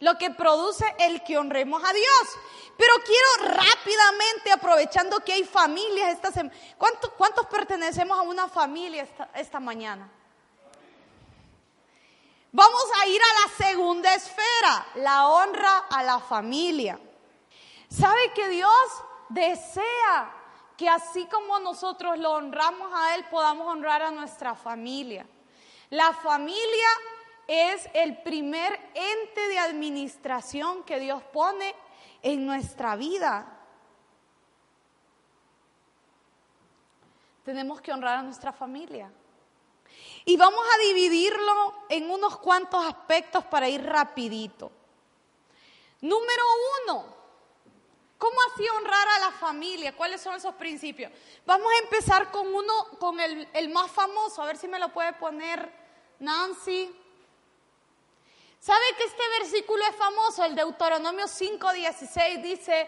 lo 0.02 0.18
que 0.18 0.32
produce 0.32 0.86
el 1.00 1.24
que 1.24 1.38
honremos 1.38 1.82
a 1.84 1.94
Dios. 1.94 2.38
Pero 2.78 2.94
quiero 3.06 3.56
rápidamente, 3.56 4.52
aprovechando 4.52 5.20
que 5.22 5.34
hay 5.34 5.44
familias 5.44 6.14
esta 6.14 6.32
semana. 6.32 6.56
¿Cuántos, 6.78 7.12
¿Cuántos, 7.12 7.46
pertenecemos 7.46 8.18
a 8.18 8.24
una 8.24 8.50
familia 8.50 9.04
esta, 9.04 9.30
esta 9.36 9.60
mañana? 9.60 10.10
Vamos 12.52 12.84
a 13.00 13.08
ir 13.08 13.22
a 13.22 13.48
la 13.48 13.66
segunda 13.66 14.14
esfera, 14.14 14.88
la 14.96 15.28
honra 15.30 15.86
a 15.90 16.04
la 16.04 16.20
familia. 16.20 17.00
¿Sabe 17.88 18.34
que 18.34 18.50
Dios 18.50 18.72
desea 19.30 20.34
que 20.76 20.90
así 20.90 21.28
como 21.28 21.60
nosotros 21.60 22.18
lo 22.18 22.32
honramos 22.32 22.92
a 22.94 23.16
Él, 23.16 23.26
podamos 23.30 23.68
honrar 23.68 24.02
a 24.02 24.12
nuestra 24.12 24.56
familia? 24.56 25.26
La 25.92 26.14
familia 26.14 26.88
es 27.52 27.90
el 27.94 28.22
primer 28.22 28.72
ente 28.94 29.48
de 29.50 29.60
administración 29.60 30.86
que 30.86 31.02
Dios 31.02 31.22
pone 31.34 31.76
en 32.22 32.46
nuestra 32.46 32.96
vida. 32.96 33.60
Tenemos 37.44 37.82
que 37.82 37.92
honrar 37.92 38.20
a 38.20 38.24
nuestra 38.24 38.54
familia. 38.54 39.12
Y 40.24 40.38
vamos 40.38 40.64
a 40.74 40.78
dividirlo 40.78 41.74
en 41.90 42.10
unos 42.10 42.38
cuantos 42.38 42.86
aspectos 42.86 43.44
para 43.44 43.68
ir 43.68 43.84
rapidito. 43.84 44.72
Número 46.00 46.44
uno, 46.86 47.22
¿Cómo 48.18 48.38
así 48.54 48.64
honrar 48.78 49.08
a 49.08 49.20
la 49.20 49.32
familia? 49.32 49.98
¿Cuáles 49.98 50.22
son 50.22 50.36
esos 50.36 50.54
principios? 50.54 51.12
Vamos 51.44 51.66
a 51.74 51.84
empezar 51.84 52.30
con 52.30 52.54
uno, 52.54 52.72
con 53.00 53.20
el, 53.20 53.50
el 53.52 53.70
más 53.70 53.90
famoso, 53.90 54.44
a 54.44 54.46
ver 54.46 54.58
si 54.58 54.68
me 54.68 54.78
lo 54.78 54.94
puede 54.94 55.12
poner 55.14 55.74
Nancy. 56.20 57.01
¿Sabe 58.62 58.94
que 58.96 59.06
este 59.06 59.24
versículo 59.40 59.84
es 59.86 59.96
famoso? 59.96 60.44
El 60.44 60.56
Deuteronomio 60.56 61.26
5:16 61.26 62.44
dice, 62.44 62.88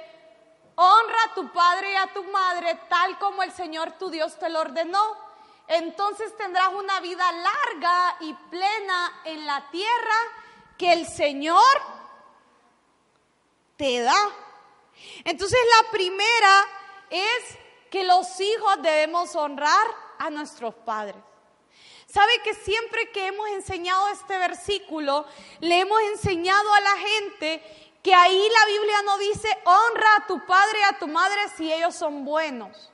honra 0.76 1.24
a 1.24 1.34
tu 1.34 1.52
padre 1.52 1.94
y 1.94 1.96
a 1.96 2.14
tu 2.14 2.24
madre 2.26 2.80
tal 2.88 3.18
como 3.18 3.42
el 3.42 3.52
Señor 3.52 3.94
tu 3.94 4.12
Dios 4.12 4.38
te 4.38 4.50
lo 4.50 4.62
ordenó. 4.62 5.18
Entonces 5.68 6.38
tendrás 6.38 6.70
una 6.76 7.00
vida 7.00 7.26
larga 7.32 8.18
y 8.20 8.34
plena 8.52 9.22
en 9.26 9.48
la 9.48 9.68
tierra 9.72 10.16
que 10.78 10.94
el 10.94 11.08
Señor 11.08 11.82
te 13.76 14.02
da. 14.02 14.30
Entonces 15.24 15.60
la 15.82 15.90
primera 15.90 16.66
es 17.10 17.58
que 17.90 18.04
los 18.04 18.40
hijos 18.40 18.80
debemos 18.84 19.36
honrar 19.36 19.88
a 20.20 20.30
nuestros 20.30 20.76
padres. 20.76 21.33
¿Sabe 22.14 22.32
que 22.44 22.54
siempre 22.54 23.10
que 23.10 23.26
hemos 23.26 23.50
enseñado 23.50 24.08
este 24.10 24.38
versículo, 24.38 25.26
le 25.62 25.80
hemos 25.80 26.00
enseñado 26.14 26.72
a 26.72 26.80
la 26.80 26.96
gente 26.98 27.92
que 28.04 28.14
ahí 28.14 28.50
la 28.52 28.66
Biblia 28.68 29.02
no 29.04 29.18
dice 29.18 29.50
honra 29.66 30.18
a 30.18 30.28
tu 30.28 30.46
padre 30.46 30.80
y 30.80 30.94
a 30.94 31.00
tu 31.00 31.08
madre 31.08 31.42
si 31.58 31.74
ellos 31.74 31.96
son 31.96 32.24
buenos? 32.24 32.92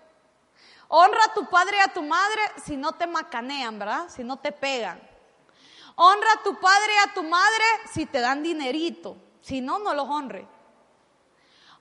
Honra 0.88 1.20
a 1.26 1.34
tu 1.34 1.50
padre 1.50 1.76
y 1.76 1.80
a 1.82 1.94
tu 1.94 2.02
madre 2.02 2.42
si 2.64 2.78
no 2.78 2.94
te 2.94 3.08
macanean, 3.08 3.78
¿verdad? 3.78 4.08
Si 4.08 4.24
no 4.24 4.38
te 4.38 4.54
pegan. 4.54 5.02
Honra 5.96 6.32
a 6.32 6.44
tu 6.44 6.58
padre 6.58 6.94
y 6.96 7.10
a 7.10 7.14
tu 7.14 7.24
madre 7.24 7.64
si 7.92 8.06
te 8.06 8.22
dan 8.22 8.42
dinerito. 8.42 9.18
Si 9.42 9.60
no, 9.60 9.80
no 9.80 9.94
los 9.94 10.08
honre. 10.08 10.48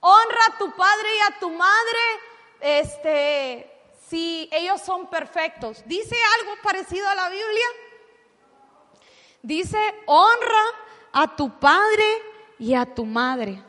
Honra 0.00 0.40
a 0.48 0.58
tu 0.58 0.74
padre 0.74 1.08
y 1.14 1.20
a 1.20 1.38
tu 1.38 1.50
madre, 1.50 2.00
este, 2.58 3.77
si 4.08 4.48
ellos 4.52 4.80
son 4.80 5.08
perfectos. 5.08 5.82
¿Dice 5.86 6.16
algo 6.40 6.62
parecido 6.62 7.08
a 7.08 7.14
la 7.14 7.28
Biblia? 7.28 7.66
Dice, 9.42 9.78
honra 10.06 10.64
a 11.12 11.36
tu 11.36 11.58
padre 11.58 12.22
y 12.58 12.74
a 12.74 12.86
tu 12.94 13.04
madre. 13.04 13.62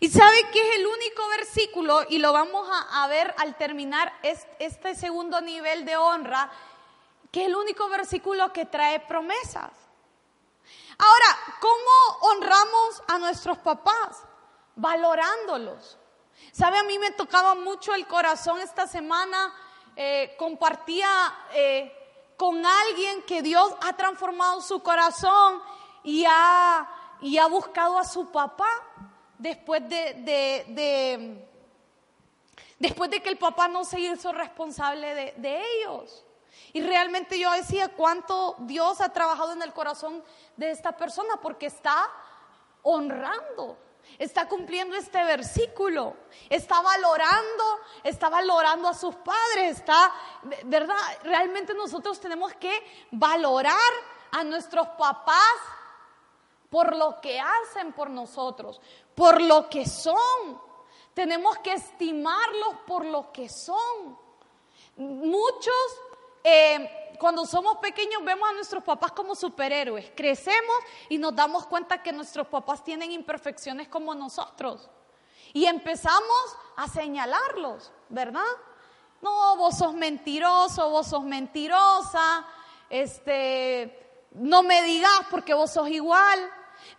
Y 0.00 0.08
sabe 0.08 0.50
que 0.50 0.60
es 0.60 0.76
el 0.76 0.86
único 0.86 1.28
versículo, 1.28 2.00
y 2.08 2.18
lo 2.18 2.32
vamos 2.32 2.68
a, 2.90 3.06
ver 3.06 3.34
al 3.38 3.56
terminar 3.56 4.12
este 4.58 4.94
segundo 4.94 5.40
nivel 5.40 5.84
de 5.84 5.96
honra, 5.96 6.50
que 7.30 7.42
es 7.42 7.46
el 7.46 7.56
único 7.56 7.88
versículo 7.88 8.52
que 8.52 8.66
trae 8.66 9.00
promesas. 9.00 9.70
Ahora, 10.98 11.38
¿cómo 11.60 12.32
honramos 12.32 13.02
a 13.06 13.18
nuestros 13.18 13.58
papás? 13.58 14.24
valorándolos. 14.78 15.98
¿Sabe? 16.52 16.78
A 16.78 16.84
mí 16.84 16.98
me 16.98 17.10
tocaba 17.10 17.54
mucho 17.54 17.94
el 17.94 18.06
corazón 18.06 18.60
esta 18.60 18.86
semana, 18.86 19.52
eh, 20.00 20.36
compartía 20.38 21.08
eh, 21.52 21.92
con 22.36 22.64
alguien 22.64 23.22
que 23.22 23.42
Dios 23.42 23.74
ha 23.82 23.96
transformado 23.96 24.60
su 24.60 24.80
corazón 24.80 25.60
y 26.04 26.24
ha, 26.24 26.88
y 27.20 27.36
ha 27.36 27.48
buscado 27.48 27.98
a 27.98 28.04
su 28.04 28.30
papá 28.30 28.68
después 29.38 29.82
de, 29.88 30.14
de, 30.68 31.44
después 32.78 33.10
de 33.10 33.20
que 33.20 33.28
el 33.28 33.38
papá 33.38 33.66
no 33.66 33.82
se 33.82 33.98
hizo 33.98 34.30
responsable 34.30 35.16
de, 35.16 35.34
de 35.36 35.62
ellos. 35.74 36.24
Y 36.72 36.80
realmente 36.80 37.36
yo 37.36 37.50
decía 37.50 37.88
cuánto 37.88 38.54
Dios 38.60 39.00
ha 39.00 39.12
trabajado 39.12 39.52
en 39.52 39.62
el 39.62 39.72
corazón 39.72 40.22
de 40.56 40.70
esta 40.70 40.96
persona 40.96 41.40
porque 41.42 41.66
está 41.66 42.08
honrando 42.84 43.76
está 44.18 44.48
cumpliendo 44.48 44.96
este 44.96 45.22
versículo, 45.24 46.16
está 46.48 46.80
valorando, 46.80 47.80
está 48.02 48.28
valorando 48.28 48.88
a 48.88 48.94
sus 48.94 49.14
padres, 49.16 49.78
está, 49.78 50.12
¿verdad? 50.64 50.96
Realmente 51.24 51.74
nosotros 51.74 52.18
tenemos 52.20 52.52
que 52.54 53.06
valorar 53.10 53.92
a 54.32 54.44
nuestros 54.44 54.88
papás 54.88 55.56
por 56.70 56.96
lo 56.96 57.20
que 57.20 57.40
hacen 57.40 57.92
por 57.92 58.10
nosotros, 58.10 58.80
por 59.14 59.40
lo 59.40 59.68
que 59.68 59.86
son. 59.86 60.60
Tenemos 61.14 61.58
que 61.58 61.72
estimarlos 61.72 62.74
por 62.86 63.04
lo 63.04 63.32
que 63.32 63.48
son. 63.48 64.18
Muchos, 64.96 66.00
eh, 66.44 67.08
cuando 67.18 67.44
somos 67.44 67.78
pequeños, 67.78 68.24
vemos 68.24 68.48
a 68.48 68.52
nuestros 68.52 68.82
papás 68.84 69.12
como 69.12 69.34
superhéroes. 69.34 70.12
Crecemos 70.14 70.76
y 71.08 71.18
nos 71.18 71.34
damos 71.34 71.66
cuenta 71.66 72.02
que 72.02 72.12
nuestros 72.12 72.46
papás 72.46 72.84
tienen 72.84 73.12
imperfecciones 73.12 73.88
como 73.88 74.14
nosotros. 74.14 74.88
Y 75.52 75.66
empezamos 75.66 76.56
a 76.76 76.88
señalarlos, 76.88 77.90
¿verdad? 78.08 78.42
No, 79.20 79.56
vos 79.56 79.78
sos 79.78 79.94
mentiroso, 79.94 80.90
vos 80.90 81.08
sos 81.08 81.24
mentirosa, 81.24 82.46
este, 82.88 84.26
no 84.32 84.62
me 84.62 84.82
digas 84.82 85.20
porque 85.30 85.54
vos 85.54 85.72
sos 85.72 85.88
igual. 85.88 86.38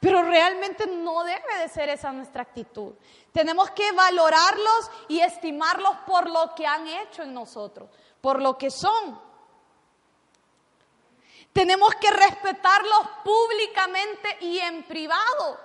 Pero 0.02 0.24
realmente 0.24 0.88
no 0.88 1.24
debe 1.24 1.60
de 1.62 1.70
ser 1.70 1.90
esa 1.90 2.12
nuestra 2.12 2.44
actitud. 2.44 2.94
Tenemos 3.32 3.72
que 3.72 3.92
valorarlos 3.94 4.92
y 5.08 5.22
estimarlos 5.22 5.96
por 6.06 6.30
lo 6.30 6.54
que 6.54 6.68
han 6.68 6.86
hecho 6.88 7.24
en 7.24 7.34
nosotros, 7.34 7.90
por 8.20 8.42
lo 8.42 8.58
que 8.58 8.70
son. 8.72 9.29
Tenemos 11.54 11.94
que 11.96 12.12
respetarlos 12.12 13.08
públicamente 13.24 14.38
y 14.42 14.60
en 14.60 14.84
privado. 14.84 15.60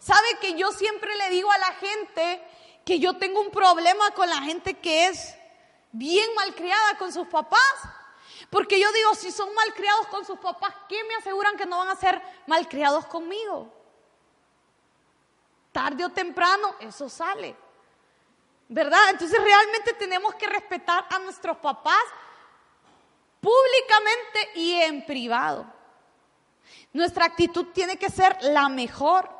¿Sabe 0.00 0.38
que 0.40 0.54
yo 0.54 0.72
siempre 0.72 1.14
le 1.16 1.30
digo 1.30 1.50
a 1.50 1.58
la 1.58 1.72
gente 1.74 2.42
que 2.84 2.98
yo 2.98 3.16
tengo 3.16 3.40
un 3.40 3.50
problema 3.50 4.10
con 4.12 4.28
la 4.28 4.40
gente 4.42 4.74
que 4.74 5.06
es 5.06 5.36
bien 5.92 6.28
malcriada 6.34 6.98
con 6.98 7.12
sus 7.12 7.26
papás? 7.28 7.60
Porque 8.50 8.80
yo 8.80 8.90
digo, 8.92 9.14
si 9.14 9.30
son 9.30 9.52
malcriados 9.54 10.06
con 10.08 10.24
sus 10.24 10.38
papás, 10.38 10.74
¿qué 10.88 11.02
me 11.04 11.14
aseguran 11.16 11.56
que 11.56 11.66
no 11.66 11.78
van 11.78 11.88
a 11.88 11.96
ser 11.96 12.20
malcriados 12.46 13.06
conmigo? 13.06 13.72
Tarde 15.72 16.04
o 16.04 16.08
temprano 16.08 16.74
eso 16.80 17.08
sale. 17.08 17.54
¿Verdad? 18.68 19.10
Entonces 19.10 19.42
realmente 19.42 19.92
tenemos 19.94 20.34
que 20.34 20.46
respetar 20.46 21.06
a 21.10 21.18
nuestros 21.20 21.56
papás 21.58 22.02
públicamente 23.40 24.50
y 24.54 24.74
en 24.74 25.04
privado. 25.06 25.66
Nuestra 26.92 27.26
actitud 27.26 27.66
tiene 27.72 27.98
que 27.98 28.10
ser 28.10 28.36
la 28.42 28.68
mejor. 28.68 29.30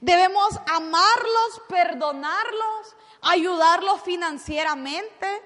Debemos 0.00 0.58
amarlos, 0.66 1.62
perdonarlos, 1.68 2.96
ayudarlos 3.22 4.02
financieramente. 4.02 5.42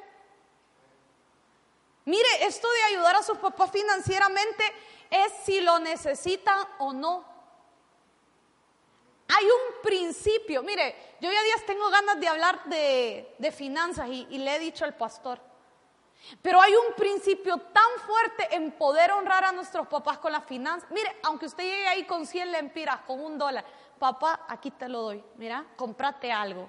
Mire, 2.04 2.28
esto 2.40 2.68
de 2.70 2.94
ayudar 2.94 3.16
a 3.16 3.22
sus 3.22 3.38
papás 3.38 3.70
financieramente 3.70 4.64
es 5.10 5.32
si 5.44 5.60
lo 5.60 5.78
necesitan 5.78 6.66
o 6.78 6.92
no. 6.92 7.32
Hay 9.28 9.46
un 9.46 9.82
principio, 9.82 10.62
mire, 10.62 11.16
yo 11.20 11.30
ya 11.30 11.42
días 11.42 11.64
tengo 11.66 11.88
ganas 11.88 12.20
de 12.20 12.28
hablar 12.28 12.64
de, 12.64 13.54
finanzas 13.56 14.08
y, 14.08 14.26
y 14.30 14.38
le 14.38 14.56
he 14.56 14.58
dicho 14.58 14.84
al 14.84 14.96
pastor, 14.96 15.40
pero 16.40 16.60
hay 16.60 16.72
un 16.74 16.94
principio 16.94 17.58
tan 17.58 18.06
fuerte 18.06 18.54
en 18.54 18.72
poder 18.72 19.12
honrar 19.12 19.44
a 19.44 19.52
nuestros 19.52 19.86
papás 19.86 20.18
con 20.18 20.32
las 20.32 20.44
finanzas. 20.44 20.90
Mire, 20.90 21.16
aunque 21.22 21.46
usted 21.46 21.64
llegue 21.64 21.88
ahí 21.88 22.04
con 22.04 22.26
100 22.26 22.52
lempiras, 22.52 23.00
con 23.06 23.20
un 23.20 23.38
dólar, 23.38 23.64
papá, 23.98 24.46
aquí 24.48 24.70
te 24.70 24.88
lo 24.88 25.02
doy, 25.02 25.24
mira, 25.36 25.64
comprate 25.76 26.32
algo. 26.32 26.68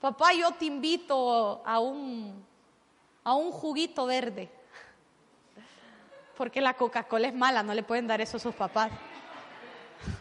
Papá, 0.00 0.32
yo 0.32 0.50
te 0.52 0.66
invito 0.66 1.62
a 1.64 1.78
un, 1.78 2.44
a 3.22 3.34
un 3.34 3.50
juguito 3.50 4.06
verde, 4.06 4.50
porque 6.36 6.60
la 6.60 6.74
Coca-Cola 6.74 7.28
es 7.28 7.34
mala, 7.34 7.62
no 7.62 7.72
le 7.74 7.82
pueden 7.82 8.06
dar 8.06 8.20
eso 8.20 8.36
a 8.36 8.40
sus 8.40 8.54
papás 8.54 8.90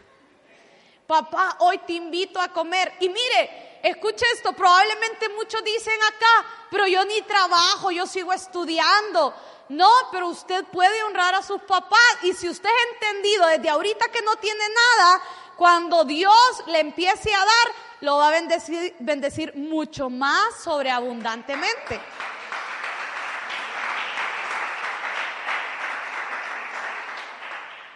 papá, 1.08 1.58
hoy 1.60 1.80
te 1.80 1.94
invito 1.94 2.40
a 2.40 2.48
comer. 2.50 2.94
Y 3.00 3.10
mire, 3.10 3.73
escuche 3.84 4.26
esto, 4.34 4.54
probablemente 4.54 5.30
muchos 5.30 5.64
dicen 5.64 6.02
acá, 6.04 6.46
pero 6.72 6.88
yo 6.88 7.04
ni 7.06 7.22
trabajo, 7.22 7.92
yo 7.92 8.08
sigo 8.08 8.34
estudiando. 8.34 9.34
No, 9.70 9.90
pero 10.12 10.28
usted 10.28 10.66
puede 10.66 11.04
honrar 11.04 11.36
a 11.36 11.44
sus 11.44 11.62
papás 11.62 12.00
y 12.24 12.34
si 12.34 12.50
usted 12.50 12.70
ha 12.70 12.94
entendido 12.94 13.48
desde 13.48 13.70
ahorita 13.70 14.10
que 14.10 14.22
no 14.22 14.36
tiene 14.38 14.64
nada, 14.70 15.22
cuando 15.56 16.04
Dios 16.04 16.64
le 16.68 16.80
empiece 16.80 17.34
a 17.34 17.40
dar, 17.40 17.76
lo 18.02 18.18
va 18.18 18.30
a 18.30 18.32
bendecir, 18.32 18.96
bendecir 19.00 19.56
mucho 19.56 20.10
más 20.10 20.56
sobreabundantemente. 20.64 22.02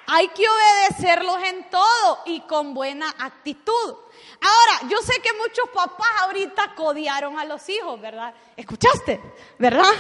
Hay 0.10 0.30
que 0.30 0.48
obedecerlos 0.48 1.44
en 1.44 1.70
todo 1.70 2.22
y 2.26 2.42
con 2.42 2.74
buena 2.74 3.14
actitud. 3.20 3.96
Ahora, 4.42 4.90
yo 4.90 5.02
sé 5.02 5.20
que 5.22 5.34
muchos 5.34 5.70
papás 5.74 6.10
ahorita 6.22 6.76
codiaron 6.76 7.40
a 7.40 7.46
los 7.46 7.68
hijos, 7.70 8.00
¿verdad? 8.00 8.34
¿Escuchaste? 8.56 9.20
¿Verdad? 9.58 9.94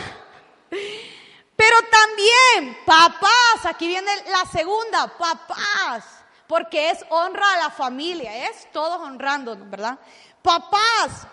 Pero 0.69 1.77
también, 1.89 2.77
papás, 2.85 3.65
aquí 3.65 3.87
viene 3.87 4.11
la 4.29 4.45
segunda, 4.45 5.17
papás, 5.17 6.05
porque 6.47 6.91
es 6.91 7.03
honra 7.09 7.53
a 7.53 7.57
la 7.57 7.69
familia, 7.71 8.47
es 8.47 8.71
todos 8.71 9.01
honrándonos, 9.01 9.67
¿verdad? 9.67 9.97
Papás, 10.43 11.25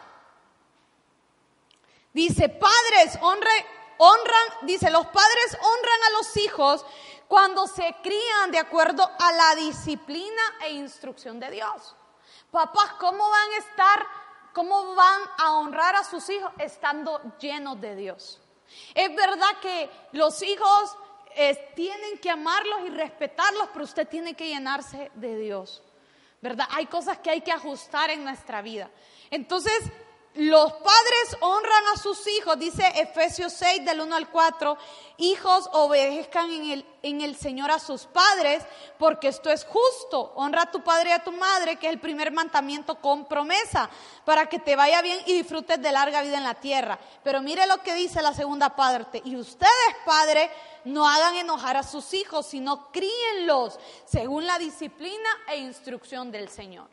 dice, 2.15 2.49
padres, 2.49 3.19
honren, 3.21 3.67
honran, 3.99 4.47
dice, 4.63 4.91
los 4.91 5.07
padres 5.07 5.59
honran 5.61 6.05
a 6.07 6.11
los 6.17 6.37
hijos 6.39 6.87
cuando 7.29 7.67
se 7.67 7.95
crían 8.03 8.51
de 8.51 8.59
acuerdo 8.59 9.11
a 9.19 9.33
la 9.33 9.55
disciplina 9.57 10.43
e 10.63 10.73
instrucción 10.73 11.39
de 11.39 11.51
Dios. 11.51 11.95
Papás, 12.55 12.93
¿cómo 13.01 13.29
van 13.29 13.51
a 13.51 13.59
estar, 13.59 14.07
cómo 14.53 14.95
van 14.95 15.23
a 15.39 15.55
honrar 15.55 15.97
a 15.97 16.05
sus 16.05 16.31
hijos 16.31 16.53
estando 16.59 17.21
llenos 17.41 17.81
de 17.81 17.97
Dios? 17.97 18.41
Es 18.95 19.13
verdad 19.13 19.59
que 19.61 19.91
los 20.13 20.41
hijos 20.41 20.97
eh, 21.35 21.73
tienen 21.75 22.17
que 22.19 22.31
amarlos 22.31 22.83
y 22.87 22.91
respetarlos, 22.91 23.71
pero 23.73 23.85
usted 23.85 24.07
tiene 24.07 24.35
que 24.35 24.47
llenarse 24.47 25.11
de 25.17 25.37
Dios. 25.37 25.83
¿Verdad? 26.41 26.69
Hay 26.71 26.87
cosas 26.87 27.19
que 27.19 27.31
hay 27.31 27.41
que 27.41 27.51
ajustar 27.51 28.11
en 28.11 28.23
nuestra 28.23 28.63
vida. 28.63 28.89
Entonces, 29.33 29.83
los 30.35 30.73
padres 30.73 31.37
honran 31.41 31.85
a 31.95 31.97
sus 31.97 32.27
hijos, 32.27 32.59
dice 32.59 32.85
Efesios 32.97 33.53
6 33.53 33.85
del 33.85 34.01
1 34.01 34.17
al 34.17 34.29
4, 34.31 34.77
hijos 35.19 35.69
obedezcan 35.73 36.51
en 36.51 36.71
el, 36.71 36.87
en 37.03 37.21
el 37.21 37.37
Señor 37.37 37.71
a 37.71 37.79
sus 37.79 38.07
padres, 38.07 38.65
porque 38.99 39.29
esto 39.29 39.49
es 39.51 39.65
justo. 39.65 40.33
Honra 40.35 40.63
a 40.63 40.71
tu 40.73 40.83
padre 40.83 41.11
y 41.11 41.13
a 41.13 41.23
tu 41.23 41.31
madre, 41.31 41.77
que 41.77 41.87
es 41.87 41.93
el 41.93 42.01
primer 42.01 42.33
mandamiento 42.33 42.97
con 42.97 43.27
promesa, 43.27 43.89
para 44.25 44.49
que 44.49 44.59
te 44.59 44.75
vaya 44.75 45.03
bien 45.03 45.21
y 45.27 45.35
disfrutes 45.35 45.81
de 45.81 45.93
larga 45.93 46.23
vida 46.23 46.39
en 46.39 46.45
la 46.45 46.55
tierra. 46.55 46.99
Pero 47.23 47.41
mire 47.41 47.65
lo 47.69 47.81
que 47.83 47.95
dice 47.95 48.21
la 48.21 48.35
segunda 48.35 48.75
parte, 48.75 49.23
y 49.25 49.37
ustedes, 49.37 49.71
padres, 50.05 50.51
no 50.85 51.09
hagan 51.09 51.37
enojar 51.37 51.77
a 51.77 51.85
sus 51.85 52.13
hijos, 52.13 52.47
sino 52.47 52.91
críenlos 52.91 53.79
según 54.05 54.47
la 54.47 54.59
disciplina 54.59 55.29
e 55.47 55.59
instrucción 55.59 56.33
del 56.33 56.49
Señor. 56.49 56.89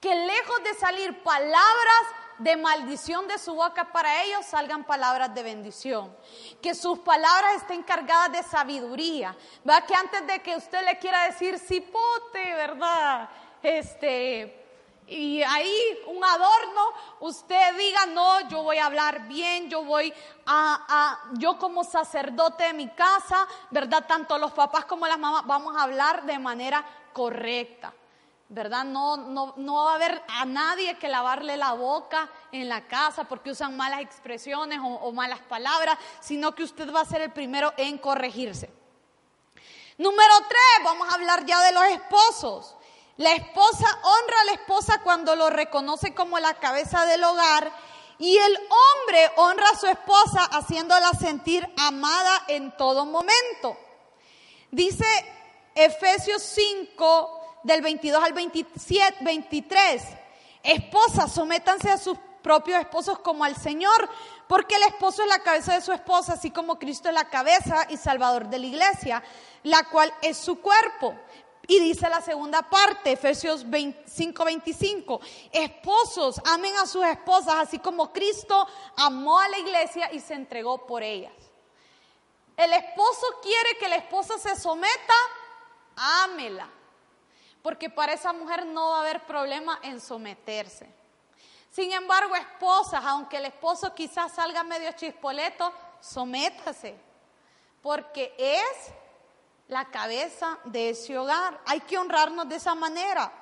Que 0.00 0.14
lejos 0.14 0.62
de 0.62 0.74
salir 0.74 1.22
palabras 1.22 2.06
de 2.38 2.56
maldición 2.56 3.26
de 3.28 3.38
su 3.38 3.54
boca 3.54 3.92
para 3.92 4.22
ellos 4.22 4.44
salgan 4.46 4.84
palabras 4.84 5.34
de 5.34 5.42
bendición. 5.42 6.14
Que 6.60 6.74
sus 6.74 6.98
palabras 7.00 7.56
estén 7.56 7.82
cargadas 7.82 8.32
de 8.32 8.42
sabiduría. 8.42 9.36
¿Va? 9.68 9.80
Que 9.82 9.94
antes 9.94 10.26
de 10.26 10.40
que 10.42 10.56
usted 10.56 10.84
le 10.84 10.98
quiera 10.98 11.24
decir 11.24 11.58
cipote, 11.58 12.54
¿verdad? 12.54 13.28
Este. 13.62 14.64
Y 15.08 15.40
ahí 15.44 15.72
un 16.08 16.24
adorno, 16.24 16.92
usted 17.20 17.76
diga, 17.76 18.06
no, 18.06 18.48
yo 18.48 18.64
voy 18.64 18.78
a 18.78 18.86
hablar 18.86 19.28
bien, 19.28 19.70
yo 19.70 19.84
voy 19.84 20.12
a, 20.46 20.84
a, 20.88 21.30
yo 21.34 21.58
como 21.58 21.84
sacerdote 21.84 22.64
de 22.64 22.72
mi 22.72 22.88
casa, 22.88 23.46
¿verdad? 23.70 24.04
Tanto 24.08 24.36
los 24.36 24.50
papás 24.50 24.84
como 24.84 25.06
las 25.06 25.18
mamás 25.18 25.46
vamos 25.46 25.76
a 25.76 25.84
hablar 25.84 26.24
de 26.24 26.40
manera 26.40 26.84
correcta. 27.12 27.92
¿Verdad? 28.48 28.84
No, 28.84 29.16
no, 29.16 29.54
no 29.56 29.84
va 29.84 29.92
a 29.92 29.94
haber 29.96 30.22
a 30.28 30.44
nadie 30.44 30.96
que 30.98 31.08
lavarle 31.08 31.56
la 31.56 31.72
boca 31.72 32.28
en 32.52 32.68
la 32.68 32.86
casa 32.86 33.24
porque 33.24 33.50
usan 33.50 33.76
malas 33.76 34.00
expresiones 34.00 34.78
o, 34.80 34.86
o 34.86 35.12
malas 35.12 35.40
palabras, 35.40 35.98
sino 36.20 36.54
que 36.54 36.62
usted 36.62 36.92
va 36.94 37.00
a 37.00 37.04
ser 37.04 37.22
el 37.22 37.32
primero 37.32 37.72
en 37.76 37.98
corregirse. 37.98 38.70
Número 39.98 40.34
tres, 40.48 40.84
vamos 40.84 41.08
a 41.08 41.14
hablar 41.14 41.44
ya 41.46 41.60
de 41.62 41.72
los 41.72 41.84
esposos. 41.84 42.76
La 43.16 43.32
esposa 43.32 43.86
honra 44.02 44.40
a 44.42 44.44
la 44.44 44.52
esposa 44.52 45.00
cuando 45.02 45.34
lo 45.34 45.48
reconoce 45.48 46.14
como 46.14 46.38
la 46.38 46.54
cabeza 46.54 47.06
del 47.06 47.24
hogar 47.24 47.72
y 48.18 48.36
el 48.36 48.56
hombre 48.56 49.32
honra 49.36 49.70
a 49.70 49.78
su 49.78 49.86
esposa 49.86 50.44
haciéndola 50.44 51.10
sentir 51.18 51.66
amada 51.78 52.44
en 52.48 52.76
todo 52.76 53.06
momento. 53.06 53.78
Dice 54.70 55.06
Efesios 55.74 56.42
5, 56.42 57.35
del 57.66 57.82
22 57.82 58.22
al 58.22 58.32
27, 58.32 59.24
23. 59.24 60.02
esposas, 60.62 61.32
sométanse 61.32 61.90
a 61.90 61.98
sus 61.98 62.16
propios 62.40 62.78
esposos 62.78 63.18
como 63.18 63.42
al 63.42 63.56
Señor, 63.56 64.08
porque 64.46 64.76
el 64.76 64.84
esposo 64.84 65.22
es 65.22 65.28
la 65.28 65.40
cabeza 65.40 65.74
de 65.74 65.80
su 65.80 65.92
esposa, 65.92 66.34
así 66.34 66.52
como 66.52 66.78
Cristo 66.78 67.08
es 67.08 67.14
la 67.14 67.28
cabeza 67.28 67.86
y 67.90 67.96
salvador 67.96 68.48
de 68.48 68.60
la 68.60 68.66
iglesia, 68.66 69.22
la 69.64 69.82
cual 69.84 70.14
es 70.22 70.36
su 70.36 70.60
cuerpo. 70.60 71.14
Y 71.66 71.80
dice 71.80 72.08
la 72.08 72.20
segunda 72.20 72.62
parte, 72.62 73.10
Efesios 73.10 73.66
5:25, 73.66 75.20
esposos, 75.50 76.40
amen 76.44 76.76
a 76.76 76.86
sus 76.86 77.04
esposas, 77.04 77.56
así 77.56 77.80
como 77.80 78.12
Cristo 78.12 78.64
amó 78.96 79.40
a 79.40 79.48
la 79.48 79.58
iglesia 79.58 80.12
y 80.12 80.20
se 80.20 80.34
entregó 80.34 80.86
por 80.86 81.02
ellas. 81.02 81.32
El 82.56 82.72
esposo 82.72 83.26
quiere 83.42 83.76
que 83.80 83.88
la 83.88 83.96
esposa 83.96 84.38
se 84.38 84.54
someta, 84.54 85.14
ámela, 85.96 86.70
porque 87.66 87.90
para 87.90 88.12
esa 88.12 88.32
mujer 88.32 88.64
no 88.64 88.90
va 88.90 88.98
a 88.98 89.00
haber 89.00 89.26
problema 89.26 89.80
en 89.82 90.00
someterse. 90.00 90.88
Sin 91.68 91.90
embargo, 91.90 92.36
esposas, 92.36 93.04
aunque 93.04 93.38
el 93.38 93.46
esposo 93.46 93.92
quizás 93.92 94.36
salga 94.36 94.62
medio 94.62 94.92
chispoleto, 94.92 95.72
sométase, 96.00 96.96
porque 97.82 98.32
es 98.38 98.92
la 99.66 99.84
cabeza 99.86 100.60
de 100.62 100.90
ese 100.90 101.18
hogar. 101.18 101.60
Hay 101.66 101.80
que 101.80 101.98
honrarnos 101.98 102.48
de 102.48 102.54
esa 102.54 102.76
manera. 102.76 103.32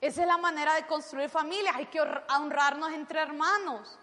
Esa 0.00 0.20
es 0.20 0.28
la 0.28 0.38
manera 0.38 0.74
de 0.74 0.86
construir 0.86 1.28
familias. 1.28 1.74
Hay 1.74 1.86
que 1.86 2.00
honrarnos 2.00 2.92
entre 2.92 3.18
hermanos. 3.18 3.98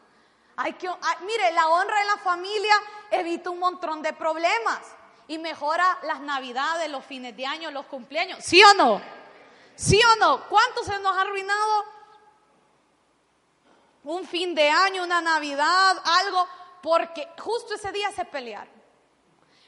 Hay 0.58 0.74
que, 0.74 0.90
mire, 1.22 1.54
la 1.54 1.70
honra 1.70 2.02
en 2.02 2.08
la 2.08 2.18
familia 2.18 2.76
evita 3.12 3.50
un 3.50 3.60
montón 3.60 4.02
de 4.02 4.12
problemas 4.12 4.97
y 5.28 5.38
mejora 5.38 5.98
las 6.04 6.20
navidades, 6.22 6.90
los 6.90 7.04
fines 7.06 7.36
de 7.36 7.46
año, 7.46 7.72
los 7.72 7.86
cumpleaños. 7.86 8.40
¿Sí 8.44 8.62
o 8.64 8.74
no? 8.74 9.02
¿Sí 9.76 10.00
o 10.02 10.16
no? 10.18 10.44
¿Cuánto 10.48 10.84
se 10.84 10.98
nos 11.00 11.16
ha 11.16 11.22
arruinado? 11.22 11.86
Un 14.04 14.26
fin 14.26 14.56
de 14.56 14.70
año, 14.70 15.04
una 15.04 15.22
Navidad, 15.22 16.02
algo, 16.04 16.48
porque 16.82 17.28
justo 17.40 17.76
ese 17.76 17.92
día 17.92 18.10
se 18.12 18.24
pelearon, 18.24 18.74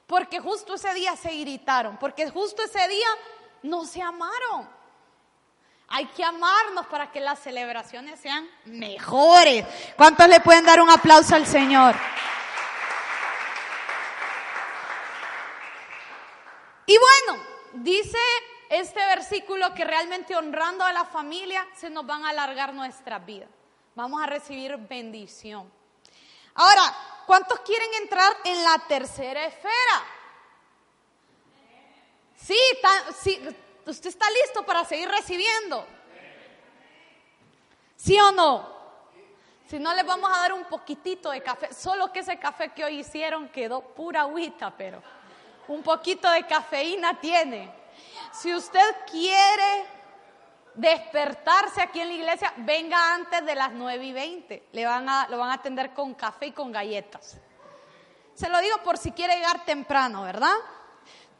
porque 0.07 0.39
justo 0.39 0.75
ese 0.75 0.93
día 0.93 1.15
se 1.17 1.33
irritaron, 1.33 1.97
porque 1.97 2.29
justo 2.29 2.63
ese 2.63 2.87
día 2.87 3.07
no 3.63 3.85
se 3.85 4.01
amaron. 4.01 4.69
Hay 5.89 6.05
que 6.05 6.23
amarnos 6.23 6.85
para 6.85 7.11
que 7.11 7.19
las 7.19 7.39
celebraciones 7.39 8.19
sean 8.19 8.47
mejores. 8.65 9.65
¿Cuántos 9.97 10.27
le 10.29 10.39
pueden 10.39 10.63
dar 10.63 10.79
un 10.79 10.89
aplauso 10.89 11.35
al 11.35 11.45
Señor? 11.45 11.95
Y 16.89 16.97
bueno, 16.97 17.43
dice 17.73 18.17
este 18.67 19.05
versículo 19.05 19.75
que 19.75 19.83
realmente 19.83 20.35
honrando 20.35 20.83
a 20.83 20.91
la 20.91 21.05
familia 21.05 21.63
se 21.75 21.87
nos 21.91 22.03
van 22.03 22.25
a 22.25 22.29
alargar 22.29 22.73
nuestras 22.73 23.23
vidas. 23.23 23.47
Vamos 23.93 24.23
a 24.23 24.25
recibir 24.25 24.75
bendición. 24.75 25.71
Ahora, 26.55 26.81
¿cuántos 27.27 27.59
quieren 27.59 27.93
entrar 28.01 28.35
en 28.43 28.63
la 28.63 28.79
tercera 28.87 29.45
esfera? 29.45 30.03
Sí, 32.35 32.57
sí, 33.21 33.39
¿usted 33.85 34.09
está 34.09 34.25
listo 34.31 34.65
para 34.65 34.83
seguir 34.83 35.09
recibiendo? 35.09 35.85
¿Sí 37.97 38.19
o 38.19 38.31
no? 38.31 38.67
Si 39.67 39.77
no, 39.77 39.93
les 39.93 40.07
vamos 40.07 40.31
a 40.35 40.39
dar 40.39 40.53
un 40.53 40.65
poquitito 40.65 41.29
de 41.29 41.43
café. 41.43 41.71
Solo 41.71 42.11
que 42.11 42.21
ese 42.21 42.39
café 42.39 42.73
que 42.73 42.83
hoy 42.83 43.01
hicieron 43.01 43.47
quedó 43.49 43.81
pura 43.81 44.21
agüita, 44.21 44.75
pero 44.75 45.03
un 45.69 45.83
poquito 45.83 46.29
de 46.31 46.45
cafeína 46.45 47.19
tiene. 47.19 47.71
Si 48.33 48.53
usted 48.53 48.95
quiere 49.09 49.85
despertarse 50.73 51.81
aquí 51.81 51.99
en 52.01 52.07
la 52.09 52.13
iglesia, 52.15 52.53
venga 52.57 53.13
antes 53.13 53.45
de 53.45 53.55
las 53.55 53.71
9 53.71 54.03
y 54.03 54.13
20. 54.13 54.67
Le 54.71 54.85
van 54.85 55.07
a, 55.07 55.27
lo 55.29 55.37
van 55.37 55.51
a 55.51 55.53
atender 55.53 55.93
con 55.93 56.15
café 56.15 56.47
y 56.47 56.51
con 56.51 56.71
galletas. 56.71 57.37
Se 58.33 58.49
lo 58.49 58.59
digo 58.59 58.77
por 58.83 58.97
si 58.97 59.11
quiere 59.11 59.35
llegar 59.35 59.63
temprano, 59.65 60.23
¿verdad? 60.23 60.55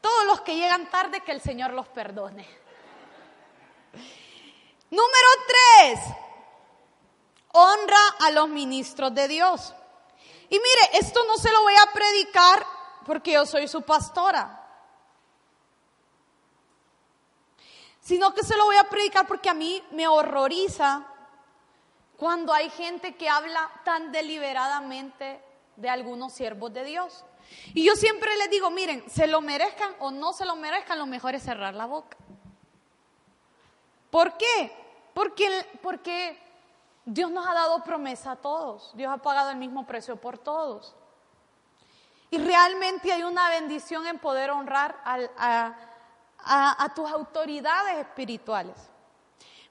Todos 0.00 0.24
los 0.26 0.40
que 0.42 0.56
llegan 0.56 0.88
tarde, 0.90 1.22
que 1.22 1.32
el 1.32 1.40
Señor 1.40 1.72
los 1.72 1.88
perdone. 1.88 2.46
Número 4.90 5.28
3. 5.78 6.00
Honra 7.52 8.00
a 8.20 8.30
los 8.30 8.48
ministros 8.48 9.12
de 9.12 9.26
Dios. 9.26 9.74
Y 10.48 10.54
mire, 10.54 10.98
esto 10.98 11.20
no 11.26 11.36
se 11.36 11.50
lo 11.50 11.62
voy 11.62 11.74
a 11.74 11.92
predicar 11.92 12.79
porque 13.04 13.32
yo 13.32 13.46
soy 13.46 13.68
su 13.68 13.82
pastora. 13.82 14.60
sino 18.00 18.34
que 18.34 18.42
se 18.42 18.56
lo 18.56 18.64
voy 18.64 18.76
a 18.76 18.88
predicar 18.88 19.26
porque 19.26 19.50
a 19.50 19.54
mí 19.54 19.82
me 19.92 20.08
horroriza 20.08 21.06
cuando 22.16 22.52
hay 22.52 22.68
gente 22.70 23.14
que 23.14 23.28
habla 23.28 23.70
tan 23.84 24.10
deliberadamente 24.10 25.40
de 25.76 25.88
algunos 25.88 26.32
siervos 26.32 26.72
de 26.72 26.84
Dios. 26.84 27.24
Y 27.72 27.84
yo 27.84 27.94
siempre 27.96 28.36
les 28.36 28.50
digo, 28.50 28.70
miren, 28.70 29.08
se 29.08 29.26
lo 29.26 29.40
merezcan 29.40 29.94
o 30.00 30.10
no 30.10 30.32
se 30.32 30.44
lo 30.44 30.56
merezcan, 30.56 30.98
lo 30.98 31.06
mejor 31.06 31.34
es 31.34 31.42
cerrar 31.42 31.74
la 31.74 31.86
boca. 31.86 32.16
¿Por 34.10 34.36
qué? 34.36 34.72
Porque, 35.14 35.66
porque 35.82 36.36
Dios 37.04 37.30
nos 37.30 37.46
ha 37.46 37.54
dado 37.54 37.82
promesa 37.82 38.32
a 38.32 38.36
todos. 38.36 38.90
Dios 38.96 39.12
ha 39.12 39.18
pagado 39.18 39.50
el 39.50 39.56
mismo 39.56 39.86
precio 39.86 40.16
por 40.16 40.36
todos. 40.36 40.94
Y 42.30 42.38
realmente 42.38 43.12
hay 43.12 43.24
una 43.24 43.48
bendición 43.50 44.06
en 44.06 44.18
poder 44.18 44.50
honrar 44.50 44.96
a, 45.04 46.92
tus 46.94 47.10
autoridades 47.10 47.98
espirituales. 47.98 48.76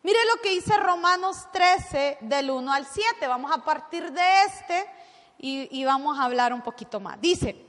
Mire 0.04 0.20
lo 0.26 0.42
que 0.42 0.50
dice 0.50 0.76
Romanos 0.78 1.48
13 1.52 2.18
del 2.22 2.52
1 2.52 2.72
al 2.72 2.86
7. 2.86 3.28
Vamos 3.28 3.52
a 3.52 3.64
partir 3.64 4.12
de 4.12 4.44
este 4.44 4.90
y, 5.38 5.80
y 5.80 5.86
vamos 5.86 6.20
a 6.20 6.24
hablar 6.24 6.54
un 6.54 6.62
poquito 6.62 7.00
más. 7.00 7.20
Dice, 7.22 7.66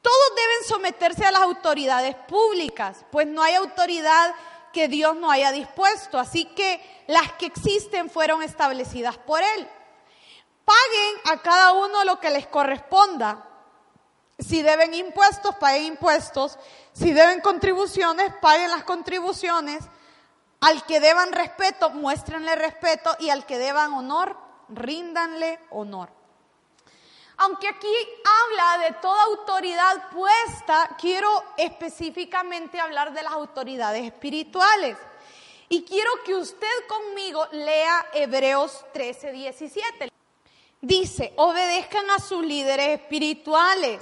todos 0.00 0.34
deben 0.36 0.68
someterse 0.68 1.24
a 1.24 1.30
las 1.30 1.42
autoridades 1.42 2.16
públicas, 2.16 3.04
pues 3.12 3.28
no 3.28 3.42
hay 3.42 3.54
autoridad 3.54 4.34
que 4.72 4.88
Dios 4.88 5.14
no 5.16 5.30
haya 5.30 5.52
dispuesto, 5.52 6.18
así 6.18 6.46
que 6.46 7.04
las 7.06 7.32
que 7.34 7.46
existen 7.46 8.10
fueron 8.10 8.42
establecidas 8.42 9.18
por 9.18 9.40
Él. 9.40 9.68
Paguen 10.64 11.16
a 11.32 11.42
cada 11.42 11.72
uno 11.72 12.04
lo 12.04 12.18
que 12.18 12.30
les 12.30 12.46
corresponda 12.46 13.51
si 14.38 14.62
deben 14.62 14.94
impuestos, 14.94 15.54
paguen 15.56 15.84
impuestos. 15.84 16.58
Si 16.92 17.12
deben 17.12 17.40
contribuciones, 17.40 18.32
paguen 18.40 18.70
las 18.70 18.84
contribuciones. 18.84 19.84
Al 20.60 20.84
que 20.84 21.00
deban 21.00 21.32
respeto, 21.32 21.90
muéstrenle 21.90 22.54
respeto. 22.56 23.14
Y 23.20 23.30
al 23.30 23.46
que 23.46 23.58
deban 23.58 23.92
honor, 23.92 24.36
ríndanle 24.68 25.60
honor. 25.70 26.10
Aunque 27.38 27.68
aquí 27.68 27.88
habla 28.24 28.84
de 28.84 28.94
toda 29.00 29.22
autoridad 29.24 30.10
puesta, 30.10 30.96
quiero 31.00 31.28
específicamente 31.56 32.78
hablar 32.78 33.12
de 33.12 33.22
las 33.22 33.32
autoridades 33.32 34.04
espirituales. 34.04 34.96
Y 35.68 35.82
quiero 35.84 36.10
que 36.24 36.34
usted 36.34 36.86
conmigo 36.86 37.46
lea 37.52 38.06
Hebreos 38.12 38.84
13, 38.92 39.32
17. 39.32 40.12
Dice, 40.80 41.32
obedezcan 41.36 42.10
a 42.10 42.18
sus 42.18 42.44
líderes 42.44 43.00
espirituales 43.00 44.00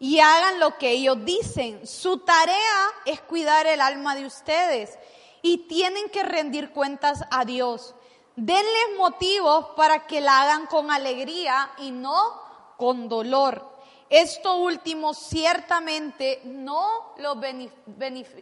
y 0.00 0.18
hagan 0.18 0.58
lo 0.58 0.78
que 0.78 0.90
ellos 0.90 1.24
dicen. 1.24 1.86
Su 1.86 2.18
tarea 2.18 2.90
es 3.04 3.20
cuidar 3.20 3.66
el 3.66 3.80
alma 3.82 4.16
de 4.16 4.24
ustedes 4.24 4.98
y 5.42 5.68
tienen 5.68 6.08
que 6.08 6.22
rendir 6.22 6.70
cuentas 6.70 7.22
a 7.30 7.44
Dios. 7.44 7.94
Denles 8.34 8.96
motivos 8.96 9.66
para 9.76 10.06
que 10.06 10.22
la 10.22 10.40
hagan 10.40 10.66
con 10.66 10.90
alegría 10.90 11.70
y 11.78 11.90
no 11.90 12.40
con 12.78 13.08
dolor. 13.10 13.68
Esto 14.08 14.56
último 14.56 15.12
ciertamente 15.12 16.40
no 16.44 17.14
los 17.18 17.36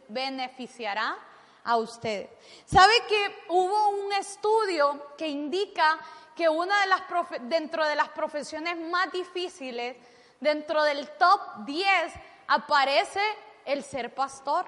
beneficiará 0.09 1.19
a 1.65 1.77
ustedes. 1.77 2.31
¿Sabe 2.67 2.93
que 3.09 3.45
hubo 3.49 3.89
un 3.89 4.13
estudio 4.13 5.09
que 5.19 5.27
indica 5.27 5.99
que 6.37 6.49
una 6.49 6.81
de 6.83 6.87
las 6.87 7.03
dentro 7.43 7.85
de 7.85 7.97
las 7.97 8.11
profesiones 8.11 8.79
más 8.79 9.11
difíciles 9.11 9.97
dentro 10.41 10.83
del 10.85 11.09
top 11.17 11.41
10 11.65 12.13
aparece 12.47 13.23
el 13.65 13.83
ser 13.85 14.15
pastor. 14.15 14.67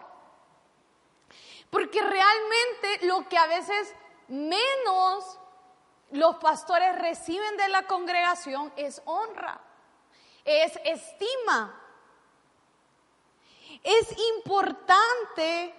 Porque 1.71 2.03
realmente 2.03 3.07
lo 3.07 3.29
que 3.29 3.39
a 3.39 3.47
veces 3.47 3.95
menos 4.29 5.39
los 6.11 6.37
pastores 6.37 6.99
reciben 6.99 7.57
de 7.57 7.69
la 7.69 7.87
congregación 7.87 8.73
es 8.77 9.01
honra, 9.05 9.61
es 10.45 10.79
estima. 10.85 11.77
Es 13.83 14.15
importante 14.35 15.75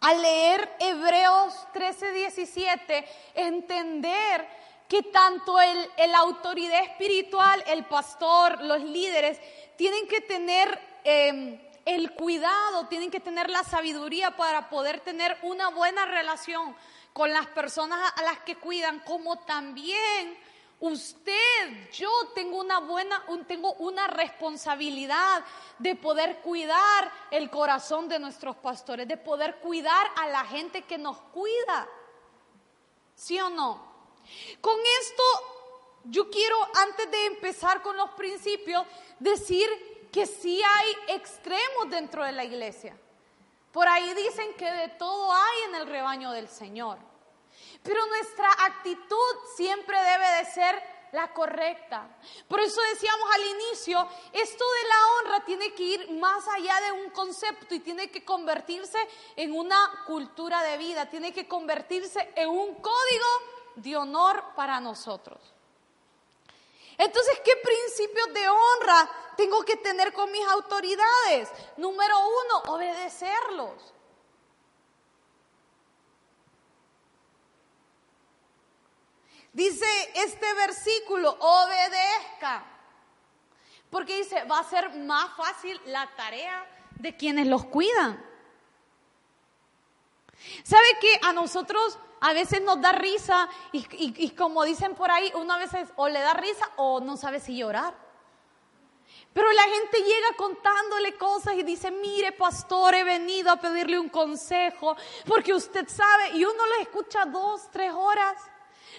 al 0.00 0.22
leer 0.22 0.76
Hebreos 0.80 1.54
13, 1.72 2.12
17 2.12 3.08
entender 3.34 4.48
que 4.88 5.02
tanto 5.02 5.60
el, 5.60 5.90
la 6.08 6.18
autoridad 6.18 6.82
espiritual, 6.82 7.62
el 7.66 7.84
pastor, 7.84 8.62
los 8.62 8.82
líderes, 8.82 9.38
tienen 9.76 10.08
que 10.08 10.22
tener 10.22 10.80
em, 11.04 11.60
el 11.84 12.12
cuidado, 12.14 12.86
tienen 12.88 13.10
que 13.10 13.20
tener 13.20 13.50
la 13.50 13.64
sabiduría 13.64 14.36
para 14.36 14.70
poder 14.70 15.00
tener 15.00 15.38
una 15.42 15.68
buena 15.68 16.06
relación 16.06 16.74
con 17.12 17.32
las 17.32 17.46
personas 17.48 18.12
a 18.16 18.22
las 18.22 18.38
que 18.40 18.56
cuidan, 18.56 19.00
como 19.00 19.38
también 19.40 20.38
usted, 20.80 21.90
yo 21.92 22.10
tengo 22.34 22.58
una 22.58 22.78
buena, 22.78 23.22
tengo 23.46 23.72
una 23.74 24.06
responsabilidad 24.06 25.44
de 25.78 25.96
poder 25.96 26.38
cuidar 26.38 27.12
el 27.30 27.50
corazón 27.50 28.08
de 28.08 28.18
nuestros 28.18 28.56
pastores, 28.56 29.08
de 29.08 29.16
poder 29.16 29.56
cuidar 29.56 30.06
a 30.16 30.28
la 30.28 30.44
gente 30.44 30.82
que 30.82 30.98
nos 30.98 31.18
cuida. 31.18 31.88
¿Sí 33.14 33.40
o 33.40 33.50
no? 33.50 33.87
Con 34.60 34.78
esto 35.00 35.22
yo 36.04 36.30
quiero, 36.30 36.56
antes 36.74 37.10
de 37.10 37.26
empezar 37.26 37.82
con 37.82 37.96
los 37.96 38.10
principios, 38.10 38.86
decir 39.18 39.68
que 40.12 40.26
sí 40.26 40.62
hay 40.62 41.16
extremos 41.16 41.90
dentro 41.90 42.24
de 42.24 42.32
la 42.32 42.44
iglesia. 42.44 42.96
Por 43.72 43.86
ahí 43.86 44.14
dicen 44.14 44.54
que 44.54 44.70
de 44.70 44.88
todo 44.88 45.32
hay 45.32 45.62
en 45.68 45.74
el 45.76 45.86
rebaño 45.86 46.30
del 46.32 46.48
Señor. 46.48 46.98
Pero 47.82 48.06
nuestra 48.06 48.50
actitud 48.64 49.34
siempre 49.56 49.96
debe 50.02 50.28
de 50.38 50.44
ser 50.46 50.82
la 51.12 51.32
correcta. 51.32 52.08
Por 52.48 52.60
eso 52.60 52.80
decíamos 52.92 53.30
al 53.34 53.46
inicio, 53.46 54.08
esto 54.32 54.64
de 54.64 54.88
la 54.88 55.30
honra 55.32 55.44
tiene 55.44 55.72
que 55.74 55.82
ir 55.82 56.10
más 56.12 56.46
allá 56.48 56.80
de 56.80 56.92
un 56.92 57.10
concepto 57.10 57.74
y 57.74 57.80
tiene 57.80 58.10
que 58.10 58.24
convertirse 58.24 58.98
en 59.36 59.52
una 59.52 60.04
cultura 60.06 60.62
de 60.62 60.78
vida, 60.78 61.08
tiene 61.08 61.32
que 61.32 61.46
convertirse 61.46 62.32
en 62.34 62.48
un 62.48 62.74
código 62.76 63.26
de 63.82 63.96
honor 63.96 64.44
para 64.54 64.80
nosotros. 64.80 65.38
Entonces, 66.96 67.40
¿qué 67.44 67.52
principios 67.62 68.34
de 68.34 68.48
honra 68.48 69.10
tengo 69.36 69.64
que 69.64 69.76
tener 69.76 70.12
con 70.12 70.30
mis 70.32 70.46
autoridades? 70.48 71.48
Número 71.76 72.16
uno, 72.18 72.74
obedecerlos. 72.74 73.94
Dice 79.52 79.86
este 80.14 80.54
versículo, 80.54 81.36
obedezca. 81.38 82.64
Porque 83.90 84.16
dice, 84.16 84.44
va 84.44 84.58
a 84.58 84.64
ser 84.64 84.90
más 84.98 85.36
fácil 85.36 85.80
la 85.86 86.06
tarea 86.16 86.66
de 86.96 87.16
quienes 87.16 87.46
los 87.46 87.64
cuidan. 87.64 88.27
¿Sabe 90.62 90.86
que 91.00 91.20
a 91.22 91.32
nosotros 91.32 91.98
a 92.20 92.32
veces 92.32 92.62
nos 92.62 92.80
da 92.80 92.92
risa 92.92 93.48
y, 93.72 94.30
como 94.30 94.64
dicen 94.64 94.94
por 94.94 95.10
ahí, 95.10 95.30
uno 95.34 95.54
a 95.54 95.58
veces 95.58 95.88
o 95.96 96.08
le 96.08 96.20
da 96.20 96.34
risa 96.34 96.68
o 96.76 97.00
no 97.00 97.16
sabe 97.16 97.40
si 97.40 97.56
llorar? 97.56 97.94
Pero 99.32 99.52
la 99.52 99.62
gente 99.62 99.98
llega 99.98 100.36
contándole 100.36 101.14
cosas 101.16 101.54
y 101.54 101.62
dice, 101.62 101.90
mire 101.90 102.32
pastor, 102.32 102.94
he 102.94 103.04
venido 103.04 103.50
a 103.50 103.56
pedirle 103.56 103.98
un 103.98 104.08
consejo 104.08 104.96
porque 105.26 105.52
usted 105.52 105.86
sabe, 105.88 106.30
y 106.34 106.44
uno 106.44 106.66
le 106.76 106.82
escucha 106.82 107.24
dos, 107.24 107.70
tres 107.70 107.92
horas. 107.92 108.36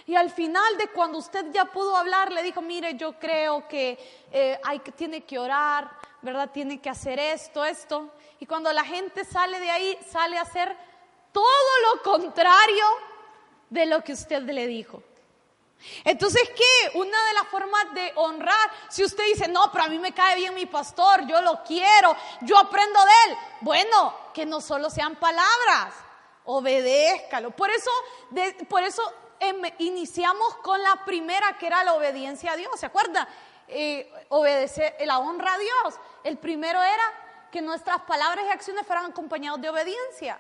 Y 0.06 0.16
al 0.16 0.30
final 0.30 0.78
de 0.78 0.88
cuando 0.88 1.18
usted 1.18 1.52
ya 1.52 1.66
pudo 1.66 1.96
hablar, 1.96 2.32
le 2.32 2.42
dijo, 2.42 2.62
mire, 2.62 2.96
yo 2.96 3.20
creo 3.20 3.68
que 3.68 4.00
eh, 4.32 4.60
tiene 4.96 5.26
que 5.26 5.38
orar, 5.38 5.92
¿verdad? 6.22 6.50
Tiene 6.52 6.80
que 6.80 6.90
hacer 6.90 7.20
esto, 7.20 7.66
esto. 7.66 8.10
Y 8.40 8.46
cuando 8.46 8.72
la 8.72 8.84
gente 8.84 9.26
sale 9.26 9.60
de 9.60 9.70
ahí, 9.70 9.98
sale 10.10 10.38
a 10.38 10.44
hacer 10.44 10.76
todo 11.32 11.70
lo 11.86 12.04
contrario 12.04 12.86
de 13.70 13.86
lo 13.86 14.04
que 14.04 14.14
usted 14.14 14.42
le 14.44 14.68
dijo. 14.68 15.04
Entonces, 16.04 16.50
¿qué? 16.56 16.98
Una 16.98 17.26
de 17.28 17.34
las 17.34 17.48
formas 17.48 17.94
de 17.94 18.12
honrar, 18.16 18.70
si 18.90 19.04
usted 19.04 19.24
dice, 19.26 19.48
no, 19.48 19.72
pero 19.72 19.86
a 19.86 19.88
mí 19.88 19.98
me 19.98 20.14
cae 20.14 20.36
bien 20.36 20.54
mi 20.54 20.66
pastor, 20.66 21.26
yo 21.26 21.42
lo 21.42 21.64
quiero, 21.64 22.16
yo 22.42 22.58
aprendo 22.58 23.00
de 23.00 23.32
él. 23.32 23.38
Bueno, 23.62 24.14
que 24.34 24.46
no 24.46 24.60
solo 24.60 24.90
sean 24.90 25.16
palabras, 25.16 25.94
obedézcalo. 26.46 27.52
Por 27.52 27.70
eso, 27.70 27.92
por 28.68 28.84
eso 28.84 29.02
em, 29.40 29.62
iniciamos 29.80 30.56
con 30.58 30.82
la 30.84 31.06
primera, 31.06 31.58
que 31.58 31.68
era 31.68 31.84
la 31.84 31.94
obediencia 31.94 32.54
a 32.54 32.56
Dios. 32.58 32.78
¿Se 32.78 32.86
acuerda? 32.86 33.28
Eh, 33.68 34.12
obedecer, 34.30 34.96
la 35.06 35.20
honra 35.20 35.54
a 35.54 35.60
Dios. 35.60 36.00
El 36.24 36.38
primero 36.38 36.82
era 36.82 37.48
que 37.52 37.62
nuestras 37.62 38.02
palabras 38.02 38.46
y 38.46 38.50
acciones 38.50 38.86
fueran 38.86 39.12
acompañados 39.12 39.62
de 39.62 39.70
obediencia. 39.70 40.40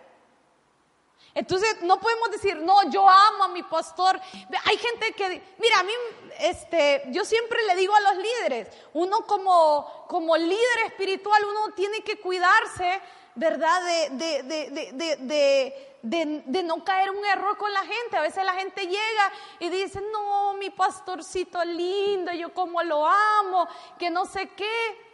Entonces 1.35 1.81
no 1.83 1.99
podemos 1.99 2.31
decir, 2.31 2.55
no, 2.57 2.89
yo 2.89 3.07
amo 3.07 3.43
a 3.45 3.47
mi 3.49 3.63
pastor. 3.63 4.19
Hay 4.65 4.77
gente 4.77 5.13
que, 5.13 5.41
mira, 5.57 5.79
a 5.79 5.83
mí, 5.83 5.91
este, 6.39 7.03
yo 7.07 7.23
siempre 7.23 7.61
le 7.67 7.75
digo 7.75 7.95
a 7.95 8.01
los 8.01 8.17
líderes, 8.17 8.67
uno 8.93 9.25
como, 9.27 10.05
como 10.07 10.35
líder 10.35 10.79
espiritual, 10.87 11.41
uno 11.45 11.73
tiene 11.75 12.01
que 12.01 12.19
cuidarse, 12.19 13.01
¿verdad? 13.35 13.81
De, 14.11 14.43
de, 14.43 15.93
de, 16.01 16.63
no 16.63 16.83
caer 16.83 17.11
un 17.11 17.23
error 17.25 17.57
con 17.57 17.71
la 17.71 17.85
gente. 17.85 18.17
A 18.17 18.21
veces 18.21 18.43
la 18.43 18.53
gente 18.53 18.85
llega 18.85 19.31
y 19.59 19.69
dice, 19.69 20.01
no, 20.11 20.53
mi 20.53 20.71
pastorcito 20.71 21.63
lindo, 21.63 22.33
yo 22.33 22.53
como 22.53 22.81
lo 22.83 23.05
amo, 23.05 23.67
que 23.97 24.09
no 24.09 24.25
sé 24.25 24.49
qué. 24.49 25.07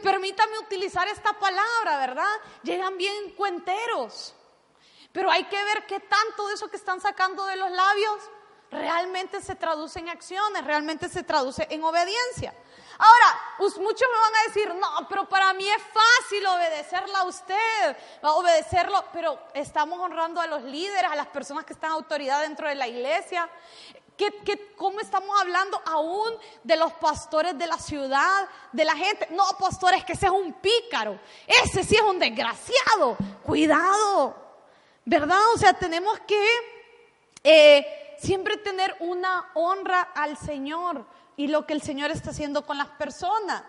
Permítame 0.00 0.60
utilizar 0.60 1.08
esta 1.08 1.32
palabra, 1.32 1.98
¿verdad? 1.98 2.34
Llegan 2.62 2.96
bien 2.96 3.32
cuenteros. 3.36 4.35
Pero 5.16 5.30
hay 5.30 5.44
que 5.44 5.64
ver 5.64 5.86
qué 5.86 5.98
tanto 5.98 6.46
de 6.46 6.52
eso 6.56 6.68
que 6.68 6.76
están 6.76 7.00
sacando 7.00 7.46
de 7.46 7.56
los 7.56 7.70
labios 7.70 8.18
realmente 8.70 9.40
se 9.40 9.54
traduce 9.54 9.98
en 9.98 10.10
acciones, 10.10 10.62
realmente 10.62 11.08
se 11.08 11.22
traduce 11.22 11.66
en 11.70 11.82
obediencia. 11.82 12.52
Ahora, 12.98 13.40
muchos 13.58 13.78
me 14.12 14.20
van 14.20 14.36
a 14.36 14.42
decir, 14.46 14.74
no, 14.74 15.08
pero 15.08 15.26
para 15.26 15.54
mí 15.54 15.66
es 15.66 15.82
fácil 15.84 16.46
obedecerla 16.46 17.20
a 17.20 17.24
usted, 17.24 17.96
obedecerlo, 18.24 19.06
pero 19.10 19.38
estamos 19.54 19.98
honrando 20.00 20.38
a 20.38 20.46
los 20.48 20.62
líderes, 20.64 21.10
a 21.10 21.16
las 21.16 21.28
personas 21.28 21.64
que 21.64 21.72
están 21.72 21.92
en 21.92 21.94
autoridad 21.94 22.42
dentro 22.42 22.68
de 22.68 22.74
la 22.74 22.86
iglesia. 22.86 23.48
¿Qué, 24.18 24.74
cómo 24.76 25.00
estamos 25.00 25.40
hablando 25.40 25.80
aún 25.86 26.34
de 26.62 26.76
los 26.76 26.92
pastores 26.92 27.56
de 27.56 27.66
la 27.66 27.78
ciudad, 27.78 28.46
de 28.70 28.84
la 28.84 28.94
gente? 28.94 29.28
No, 29.30 29.44
pastores, 29.58 30.04
que 30.04 30.12
ese 30.12 30.26
es 30.26 30.32
un 30.32 30.52
pícaro, 30.52 31.18
ese 31.46 31.84
sí 31.84 31.96
es 31.96 32.02
un 32.02 32.18
desgraciado, 32.18 33.16
cuidado. 33.42 34.45
¿Verdad? 35.06 35.38
O 35.54 35.58
sea, 35.58 35.72
tenemos 35.72 36.18
que 36.26 36.44
eh, 37.44 38.16
siempre 38.18 38.56
tener 38.56 38.96
una 38.98 39.52
honra 39.54 40.00
al 40.00 40.36
Señor 40.36 41.06
y 41.36 41.46
lo 41.46 41.64
que 41.64 41.74
el 41.74 41.80
Señor 41.80 42.10
está 42.10 42.30
haciendo 42.30 42.66
con 42.66 42.76
las 42.76 42.88
personas. 42.88 43.62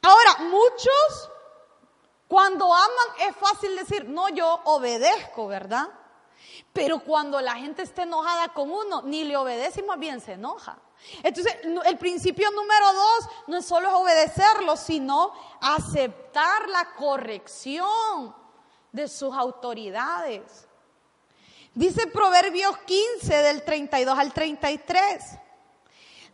Ahora, 0.00 0.48
muchos 0.50 1.30
cuando 2.26 2.72
aman 2.72 3.28
es 3.28 3.36
fácil 3.36 3.76
decir, 3.76 4.08
no, 4.08 4.30
yo 4.30 4.62
obedezco, 4.64 5.46
¿verdad? 5.46 5.90
Pero 6.72 7.00
cuando 7.00 7.42
la 7.42 7.56
gente 7.56 7.82
está 7.82 8.04
enojada 8.04 8.48
con 8.54 8.70
uno, 8.70 9.02
ni 9.02 9.24
le 9.24 9.36
obedece 9.36 9.80
y 9.80 9.84
más 9.84 9.98
bien 9.98 10.22
se 10.22 10.32
enoja. 10.32 10.78
Entonces, 11.22 11.54
el 11.84 11.98
principio 11.98 12.50
número 12.50 12.94
dos 12.94 13.28
no 13.48 13.58
es 13.58 13.66
solo 13.66 13.98
obedecerlo, 13.98 14.78
sino 14.78 15.34
aceptar 15.60 16.66
la 16.70 16.94
corrección 16.94 18.34
de 18.92 19.08
sus 19.08 19.34
autoridades. 19.34 20.68
Dice 21.74 22.06
Proverbios 22.06 22.76
15 22.78 23.34
del 23.34 23.64
32 23.64 24.18
al 24.18 24.32
33. 24.32 25.38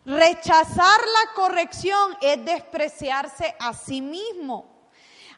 Rechazar 0.05 1.01
la 1.01 1.35
corrección 1.35 2.17
es 2.21 2.45
despreciarse 2.45 3.55
a 3.61 3.73
sí 3.73 4.01
mismo. 4.01 4.67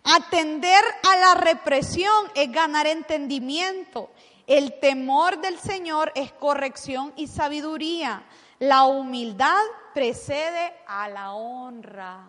Atender 0.05 0.83
a 1.11 1.17
la 1.17 1.35
represión 1.35 2.31
es 2.35 2.51
ganar 2.51 2.87
entendimiento. 2.87 4.11
El 4.47 4.81
temor 4.81 5.41
del 5.41 5.59
Señor 5.59 6.13
es 6.15 6.33
corrección 6.33 7.13
y 7.17 7.27
sabiduría. 7.27 8.25
La 8.59 8.85
humildad 8.85 9.61
precede 9.93 10.75
a 10.87 11.09
la 11.09 11.33
honra. 11.35 12.29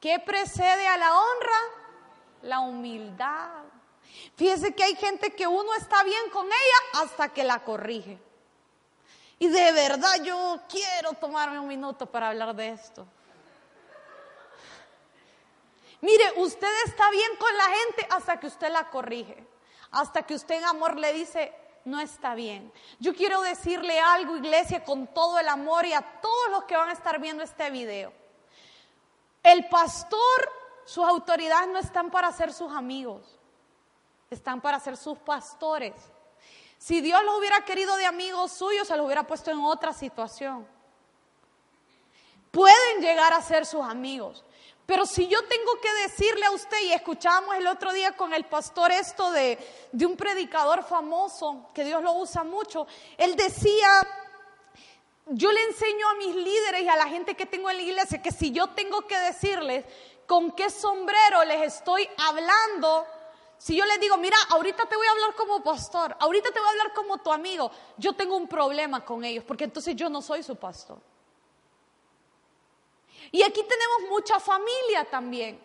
¿Qué 0.00 0.18
precede 0.20 0.86
a 0.86 0.96
la 0.96 1.12
honra? 1.12 1.81
La 2.42 2.60
humildad. 2.60 3.62
Fíjese 4.36 4.74
que 4.74 4.84
hay 4.84 4.96
gente 4.96 5.34
que 5.34 5.46
uno 5.46 5.74
está 5.74 6.02
bien 6.02 6.30
con 6.30 6.46
ella 6.46 7.02
hasta 7.02 7.28
que 7.30 7.44
la 7.44 7.64
corrige. 7.64 8.18
Y 9.38 9.48
de 9.48 9.72
verdad 9.72 10.22
yo 10.22 10.60
quiero 10.68 11.14
tomarme 11.14 11.58
un 11.58 11.66
minuto 11.66 12.06
para 12.06 12.28
hablar 12.28 12.54
de 12.54 12.68
esto. 12.68 13.06
Mire, 16.00 16.32
usted 16.36 16.68
está 16.86 17.10
bien 17.10 17.36
con 17.38 17.56
la 17.56 17.64
gente 17.64 18.06
hasta 18.10 18.38
que 18.38 18.46
usted 18.46 18.70
la 18.70 18.90
corrige. 18.90 19.46
Hasta 19.92 20.22
que 20.22 20.34
usted 20.34 20.56
en 20.56 20.64
amor 20.64 20.98
le 20.98 21.12
dice, 21.12 21.52
no 21.84 22.00
está 22.00 22.34
bien. 22.34 22.72
Yo 22.98 23.14
quiero 23.14 23.40
decirle 23.42 24.00
algo, 24.00 24.36
iglesia, 24.36 24.84
con 24.84 25.06
todo 25.08 25.38
el 25.38 25.48
amor 25.48 25.86
y 25.86 25.92
a 25.92 26.02
todos 26.20 26.50
los 26.50 26.64
que 26.64 26.76
van 26.76 26.88
a 26.88 26.92
estar 26.92 27.20
viendo 27.20 27.42
este 27.42 27.70
video. 27.70 28.12
El 29.42 29.68
pastor 29.68 30.50
sus 30.84 31.04
autoridades 31.04 31.68
no 31.68 31.78
están 31.78 32.10
para 32.10 32.32
ser 32.32 32.52
sus 32.52 32.72
amigos, 32.72 33.38
están 34.30 34.60
para 34.60 34.80
ser 34.80 34.96
sus 34.96 35.18
pastores. 35.18 35.94
Si 36.78 37.00
Dios 37.00 37.22
los 37.24 37.38
hubiera 37.38 37.64
querido 37.64 37.94
de 37.96 38.06
amigos 38.06 38.52
suyos, 38.52 38.88
se 38.88 38.96
los 38.96 39.06
hubiera 39.06 39.26
puesto 39.26 39.50
en 39.50 39.60
otra 39.60 39.92
situación. 39.92 40.66
Pueden 42.50 43.00
llegar 43.00 43.32
a 43.32 43.40
ser 43.40 43.64
sus 43.64 43.82
amigos, 43.82 44.44
Pero 44.84 45.06
si 45.06 45.28
yo 45.28 45.38
tengo 45.46 45.80
que 45.80 45.92
decirle 46.02 46.44
a 46.44 46.50
usted, 46.50 46.76
y 46.82 46.92
escuchábamos 46.92 47.54
el 47.54 47.66
otro 47.68 47.92
día 47.92 48.16
con 48.16 48.34
el 48.34 48.44
pastor 48.44 48.90
esto 48.90 49.30
de, 49.30 49.56
de 49.92 50.04
un 50.04 50.16
predicador 50.16 50.82
famoso, 50.82 51.70
que 51.72 51.84
Dios 51.84 52.02
lo 52.02 52.12
usa 52.14 52.42
mucho, 52.42 52.86
él 53.16 53.36
decía, 53.36 54.06
yo 55.26 55.52
le 55.52 55.62
enseño 55.62 56.08
a 56.10 56.14
mis 56.16 56.34
líderes 56.34 56.82
y 56.82 56.88
a 56.88 56.96
la 56.96 57.06
gente 57.06 57.36
que 57.36 57.46
tengo 57.46 57.70
en 57.70 57.76
la 57.76 57.82
iglesia 57.82 58.20
que 58.20 58.32
si 58.32 58.50
yo 58.50 58.70
tengo 58.70 59.06
que 59.06 59.16
decirles 59.18 59.84
con 60.26 60.52
qué 60.52 60.70
sombrero 60.70 61.44
les 61.44 61.74
estoy 61.74 62.08
hablando, 62.18 63.06
si 63.58 63.76
yo 63.76 63.84
les 63.84 64.00
digo, 64.00 64.16
mira, 64.16 64.36
ahorita 64.50 64.86
te 64.86 64.96
voy 64.96 65.06
a 65.06 65.10
hablar 65.12 65.34
como 65.34 65.62
pastor, 65.62 66.16
ahorita 66.18 66.50
te 66.50 66.58
voy 66.58 66.68
a 66.68 66.70
hablar 66.70 66.92
como 66.92 67.18
tu 67.18 67.32
amigo, 67.32 67.70
yo 67.96 68.12
tengo 68.14 68.36
un 68.36 68.48
problema 68.48 69.04
con 69.04 69.24
ellos, 69.24 69.44
porque 69.44 69.64
entonces 69.64 69.94
yo 69.94 70.08
no 70.08 70.20
soy 70.22 70.42
su 70.42 70.56
pastor. 70.56 70.98
Y 73.30 73.42
aquí 73.42 73.62
tenemos 73.62 74.10
mucha 74.10 74.38
familia 74.40 75.04
también. 75.10 75.58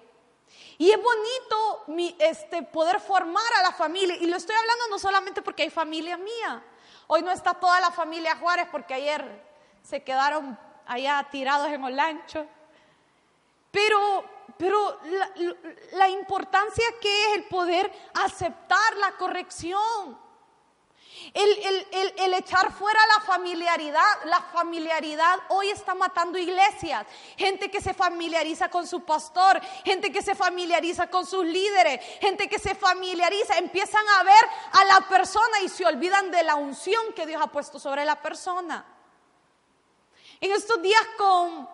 Y 0.78 0.92
es 0.92 1.00
bonito 1.02 2.16
este, 2.20 2.64
poder 2.64 3.00
formar 3.00 3.52
a 3.60 3.64
la 3.64 3.72
familia. 3.74 4.16
Y 4.16 4.28
lo 4.28 4.38
estoy 4.38 4.56
hablando 4.56 4.88
no 4.90 5.00
solamente 5.00 5.42
porque 5.42 5.64
hay 5.64 5.70
familia 5.70 6.18
mía. 6.18 6.64
Hoy 7.08 7.24
no 7.24 7.32
está 7.32 7.54
toda 7.54 7.80
la 7.80 7.92
familia 7.92 8.38
Juárez 8.38 8.68
porque 8.72 8.94
ayer 8.94 9.44
se 9.84 10.04
quedaron 10.04 10.58
allá 10.86 11.28
tirados 11.32 11.68
en 11.70 11.84
el 11.84 12.00
ancho. 12.00 12.46
Pero, 13.72 14.24
pero 14.58 15.00
la, 15.06 15.30
la 15.94 16.10
importancia 16.10 16.86
que 17.02 17.26
es 17.26 17.38
el 17.38 17.44
poder 17.46 17.92
aceptar 18.14 18.98
la 18.98 19.12
corrección. 19.14 20.28
El, 21.34 22.34
echar 22.34 22.72
fuera 22.72 23.00
la 23.16 23.22
familiaridad, 23.22 24.24
la 24.26 24.42
familiaridad 24.42 25.40
hoy 25.50 25.70
está 25.70 25.96
matando 25.96 26.38
iglesias. 26.38 27.06
Gente 27.38 27.70
que 27.70 27.82
se 27.82 27.94
familiariza 27.94 28.70
con 28.70 28.88
su 28.88 29.04
pastor, 29.04 29.60
gente 29.84 30.12
que 30.12 30.22
se 30.22 30.36
familiariza 30.36 31.08
con 31.08 31.26
sus 31.26 31.46
líderes, 31.46 32.00
gente 32.22 32.48
que 32.48 32.60
se 32.60 32.76
familiariza, 32.76 33.58
empiezan 33.58 34.04
a 34.20 34.24
ver 34.24 34.50
a 34.72 34.86
la 34.86 35.08
persona 35.08 35.62
y 35.64 35.70
se 35.70 35.86
olvidan 35.86 36.32
de 36.32 36.44
la 36.44 36.56
unción 36.56 37.14
que 37.16 37.26
Dios 37.26 37.42
ha 37.42 37.48
puesto 37.48 37.80
sobre 37.80 38.06
la 38.06 38.22
persona. 38.22 38.86
En 40.40 40.52
estos 40.52 40.82
días 40.82 41.02
con, 41.18 41.68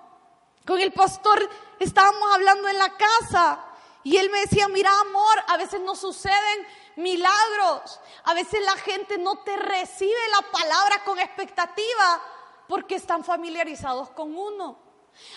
con 0.65 0.79
el 0.79 0.93
pastor 0.93 1.49
estábamos 1.83 2.33
hablando 2.33 2.67
en 2.67 2.77
la 2.77 2.95
casa 2.97 3.63
y 4.03 4.17
él 4.17 4.29
me 4.29 4.41
decía, 4.41 4.67
mira 4.67 4.91
amor, 4.99 5.43
a 5.47 5.57
veces 5.57 5.79
no 5.81 5.95
suceden 5.95 6.67
milagros. 6.97 7.99
A 8.25 8.33
veces 8.33 8.61
la 8.61 8.75
gente 8.77 9.17
no 9.17 9.37
te 9.43 9.55
recibe 9.55 10.11
la 10.31 10.51
palabra 10.51 11.03
con 11.05 11.19
expectativa 11.19 12.21
porque 12.67 12.95
están 12.95 13.23
familiarizados 13.23 14.09
con 14.09 14.37
uno. 14.37 14.77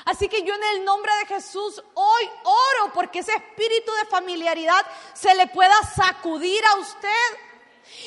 Así 0.05 0.28
que 0.28 0.42
yo 0.42 0.55
en 0.55 0.64
el 0.64 0.84
nombre 0.84 1.12
de 1.20 1.26
Jesús 1.26 1.82
hoy 1.94 2.30
oro 2.44 2.92
porque 2.94 3.20
ese 3.20 3.32
espíritu 3.32 3.92
de 3.92 4.07
familiaridad 4.07 4.84
se 5.14 5.34
le 5.34 5.47
pueda 5.49 5.74
sacudir 5.94 6.64
a 6.66 6.76
usted 6.76 7.38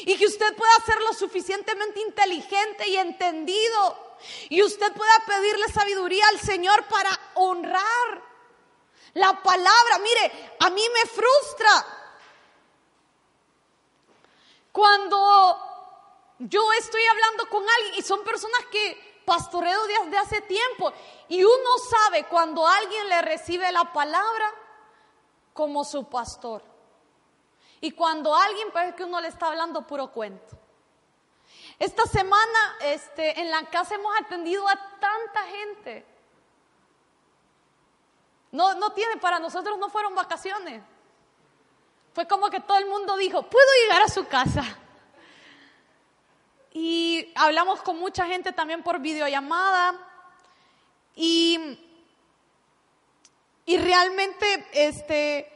y 0.01 0.17
que 0.17 0.25
usted 0.25 0.55
pueda 0.55 0.73
ser 0.85 0.99
lo 1.01 1.13
suficientemente 1.13 2.01
inteligente 2.01 2.87
y 2.89 2.97
entendido 2.97 4.17
y 4.49 4.61
usted 4.63 4.91
pueda 4.93 5.23
pedirle 5.25 5.67
sabiduría 5.71 6.27
al 6.29 6.39
Señor 6.39 6.83
para 6.87 7.17
honrar 7.35 8.28
la 9.13 9.41
palabra. 9.41 9.99
Mire, 10.01 10.55
a 10.59 10.69
mí 10.69 10.83
me 10.93 11.09
frustra 11.09 11.85
cuando 14.71 15.57
yo 16.39 16.71
estoy 16.73 17.03
hablando 17.05 17.49
con 17.49 17.63
alguien 17.67 17.95
y 17.97 18.01
son 18.01 18.23
personas 18.23 18.65
que 18.71 19.21
pastoreo 19.25 19.85
desde 19.87 20.17
hace 20.17 20.41
tiempo 20.41 20.91
y 21.27 21.43
uno 21.43 21.77
sabe 21.89 22.23
cuando 22.25 22.65
alguien 22.65 23.09
le 23.09 23.21
recibe 23.21 23.71
la 23.71 23.91
palabra 23.93 24.53
como 25.53 25.83
su 25.83 26.05
pastor. 26.05 26.63
Y 27.81 27.91
cuando 27.91 28.35
alguien 28.35 28.71
parece 28.71 28.95
que 28.95 29.03
uno 29.03 29.21
le 29.21 29.27
está 29.27 29.47
hablando 29.47 29.85
puro 29.85 30.11
cuento. 30.11 30.57
Esta 31.77 32.05
semana 32.05 32.77
este, 32.81 33.39
en 33.39 33.49
la 33.51 33.63
casa 33.69 33.95
hemos 33.95 34.13
atendido 34.19 34.67
a 34.67 34.75
tanta 34.99 35.43
gente. 35.45 36.05
No, 38.51 38.73
no 38.75 38.91
tiene, 38.91 39.17
para 39.17 39.39
nosotros 39.39 39.77
no 39.77 39.89
fueron 39.89 40.15
vacaciones. 40.15 40.81
Fue 42.13 42.27
como 42.27 42.49
que 42.49 42.59
todo 42.59 42.77
el 42.77 42.87
mundo 42.87 43.15
dijo, 43.17 43.43
puedo 43.43 43.67
llegar 43.83 44.01
a 44.01 44.07
su 44.07 44.27
casa. 44.27 44.63
Y 46.71 47.31
hablamos 47.35 47.81
con 47.81 47.99
mucha 47.99 48.25
gente 48.25 48.51
también 48.51 48.83
por 48.83 48.99
videollamada. 48.99 49.95
Y, 51.15 51.79
y 53.65 53.77
realmente 53.77 54.67
este, 54.73 55.51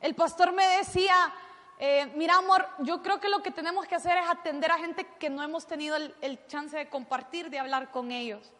el 0.00 0.14
pastor 0.14 0.52
me 0.52 0.66
decía, 0.76 1.32
eh, 1.78 2.12
mira 2.14 2.36
amor, 2.36 2.68
yo 2.80 3.02
creo 3.02 3.20
que 3.20 3.28
lo 3.28 3.42
que 3.42 3.50
tenemos 3.50 3.86
que 3.86 3.94
hacer 3.94 4.18
es 4.18 4.28
atender 4.28 4.70
a 4.70 4.78
gente 4.78 5.06
que 5.18 5.30
no 5.30 5.42
hemos 5.42 5.66
tenido 5.66 5.96
el, 5.96 6.14
el 6.20 6.46
chance 6.46 6.76
de 6.76 6.88
compartir, 6.88 7.50
de 7.50 7.58
hablar 7.58 7.90
con 7.90 8.12
ellos. 8.12 8.52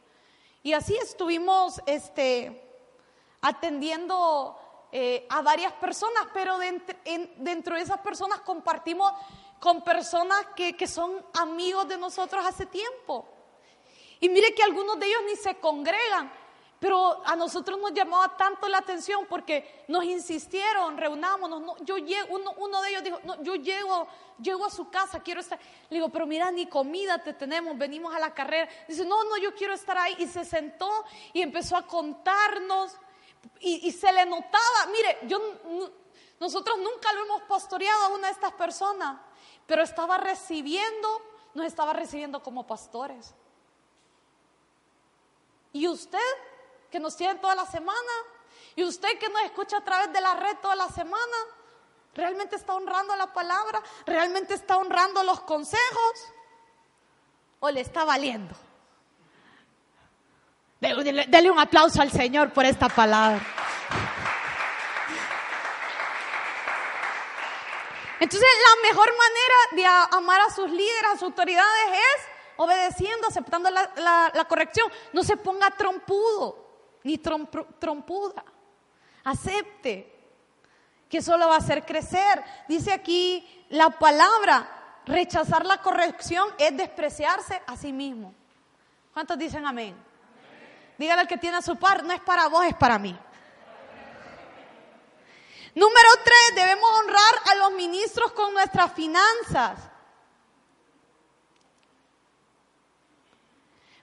Y 0.62 0.72
así 0.72 0.96
estuvimos 0.96 1.82
este, 1.86 2.63
atendiendo 3.44 4.58
eh, 4.90 5.26
a 5.28 5.42
varias 5.42 5.72
personas, 5.74 6.26
pero 6.32 6.58
dentro 7.36 7.76
de 7.76 7.82
esas 7.82 7.98
personas 7.98 8.40
compartimos 8.40 9.12
con 9.60 9.84
personas 9.84 10.46
que, 10.56 10.76
que 10.76 10.86
son 10.86 11.24
amigos 11.34 11.86
de 11.86 11.98
nosotros 11.98 12.44
hace 12.44 12.64
tiempo. 12.66 13.28
Y 14.20 14.30
mire 14.30 14.54
que 14.54 14.62
algunos 14.62 14.98
de 14.98 15.06
ellos 15.06 15.20
ni 15.26 15.36
se 15.36 15.56
congregan, 15.56 16.32
pero 16.80 17.22
a 17.26 17.36
nosotros 17.36 17.78
nos 17.78 17.92
llamaba 17.92 18.34
tanto 18.34 18.66
la 18.66 18.78
atención 18.78 19.26
porque 19.28 19.84
nos 19.88 20.04
insistieron, 20.04 20.96
reunámonos. 20.96 21.60
No, 21.60 21.76
yo 21.84 21.98
llego, 21.98 22.34
uno, 22.34 22.54
uno, 22.56 22.80
de 22.80 22.90
ellos 22.90 23.04
dijo, 23.04 23.20
no, 23.24 23.42
yo 23.42 23.56
llego, 23.56 24.08
llego 24.40 24.64
a 24.64 24.70
su 24.70 24.88
casa, 24.88 25.20
quiero 25.22 25.40
estar. 25.40 25.58
Le 25.90 25.96
digo, 25.96 26.08
pero 26.08 26.26
mira, 26.26 26.50
ni 26.50 26.66
comida 26.66 27.22
te 27.22 27.34
tenemos, 27.34 27.76
venimos 27.76 28.14
a 28.14 28.18
la 28.18 28.32
carrera. 28.32 28.70
Dice, 28.88 29.04
no, 29.04 29.22
no, 29.24 29.36
yo 29.36 29.54
quiero 29.54 29.74
estar 29.74 29.98
ahí. 29.98 30.16
Y 30.18 30.26
se 30.26 30.46
sentó 30.46 30.90
y 31.34 31.42
empezó 31.42 31.76
a 31.76 31.86
contarnos 31.86 32.96
y, 33.60 33.90
se 33.92 34.12
le 34.12 34.26
notaba, 34.26 34.86
mire, 34.92 35.18
yo, 35.22 35.40
nosotros 36.40 36.78
nunca 36.78 37.12
lo 37.12 37.24
hemos 37.24 37.42
pastoreado 37.42 38.04
a 38.04 38.08
una 38.08 38.28
de 38.28 38.34
estas 38.34 38.52
personas, 38.52 39.20
pero 39.66 39.82
estaba 39.82 40.18
recibiendo, 40.18 41.22
nos 41.54 41.66
estaba 41.66 41.92
recibiendo 41.92 42.42
como 42.42 42.66
pastores. 42.66 43.34
Y 45.72 45.88
usted 45.88 46.18
que 46.90 47.00
nos 47.00 47.16
tiene 47.16 47.36
toda 47.36 47.54
la 47.54 47.66
semana, 47.66 48.12
y 48.76 48.84
usted 48.84 49.18
que 49.18 49.28
nos 49.28 49.42
escucha 49.42 49.78
a 49.78 49.84
través 49.84 50.12
de 50.12 50.20
la 50.20 50.34
red 50.34 50.56
toda 50.60 50.76
la 50.76 50.88
semana, 50.88 51.36
¿realmente 52.14 52.56
está 52.56 52.74
honrando 52.74 53.14
la 53.16 53.32
palabra? 53.32 53.82
¿Realmente 54.06 54.54
está 54.54 54.76
honrando 54.76 55.22
los 55.22 55.40
consejos? 55.40 56.32
¿O 57.60 57.70
le 57.70 57.80
está 57.80 58.04
valiendo? 58.04 58.54
Dele 61.28 61.50
un 61.50 61.58
aplauso 61.58 62.02
al 62.02 62.10
Señor 62.10 62.50
por 62.50 62.66
esta 62.66 62.88
palabra. 62.88 63.40
Entonces, 68.20 68.48
la 68.62 68.88
mejor 68.88 69.10
manera 69.16 69.54
de 70.10 70.16
amar 70.16 70.40
a 70.40 70.50
sus 70.50 70.70
líderes, 70.70 71.10
a 71.10 71.14
sus 71.14 71.24
autoridades 71.24 71.90
es 71.90 72.22
obedeciendo, 72.56 73.28
aceptando 73.28 73.70
la, 73.70 74.46
corrección. 74.48 74.90
No 75.12 75.22
se 75.22 75.36
ponga 75.36 75.70
trompudo 75.70 76.56
ni 77.02 77.18
trompuda. 77.18 78.44
Acepte 79.24 80.10
que 81.08 81.18
eso 81.18 81.36
lo 81.36 81.48
va 81.48 81.56
a 81.56 81.58
hacer 81.58 81.84
crecer. 81.84 82.42
Dice 82.68 82.92
aquí 82.92 83.66
la 83.70 83.90
palabra, 83.90 85.00
rechazar 85.06 85.66
la 85.66 85.82
corrección 85.82 86.48
es 86.58 86.76
despreciarse 86.76 87.62
a 87.66 87.76
sí 87.76 87.92
mismo. 87.92 88.34
¿Cuántos 89.12 89.38
dicen 89.38 89.66
amén? 89.66 89.94
Dígale 90.98 91.22
al 91.22 91.28
que 91.28 91.38
tiene 91.38 91.56
a 91.56 91.62
su 91.62 91.76
par, 91.76 92.04
no 92.04 92.12
es 92.12 92.20
para 92.20 92.48
vos, 92.48 92.64
es 92.64 92.74
para 92.74 92.98
mí. 92.98 93.18
Número 95.74 96.08
tres, 96.22 96.54
debemos 96.54 96.88
honrar 97.00 97.34
a 97.50 97.54
los 97.56 97.72
ministros 97.72 98.32
con 98.32 98.54
nuestras 98.54 98.92
finanzas. 98.92 99.78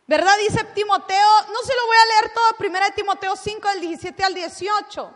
¿Verdad? 0.05 0.33
Dice 0.39 0.65
Timoteo, 0.75 1.29
no 1.53 1.61
se 1.63 1.73
lo 1.73 1.85
voy 1.85 1.95
a 1.95 2.05
leer 2.05 2.33
todo, 2.33 2.57
primera 2.57 2.87
de 2.87 2.91
Timoteo 2.91 3.33
5 3.37 3.69
del 3.69 3.79
17 3.79 4.23
al 4.25 4.33
18. 4.33 5.13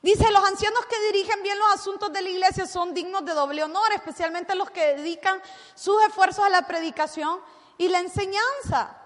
Dice, 0.00 0.30
los 0.30 0.42
ancianos 0.42 0.86
que 0.86 0.98
dirigen 1.12 1.42
bien 1.42 1.58
los 1.58 1.70
asuntos 1.74 2.10
de 2.10 2.22
la 2.22 2.30
iglesia 2.30 2.66
son 2.66 2.94
dignos 2.94 3.22
de 3.26 3.34
doble 3.34 3.62
honor, 3.62 3.92
especialmente 3.92 4.54
los 4.54 4.70
que 4.70 4.94
dedican 4.96 5.42
sus 5.74 6.02
esfuerzos 6.04 6.46
a 6.46 6.48
la 6.48 6.66
predicación 6.66 7.38
y 7.76 7.88
la 7.88 7.98
enseñanza. 7.98 8.99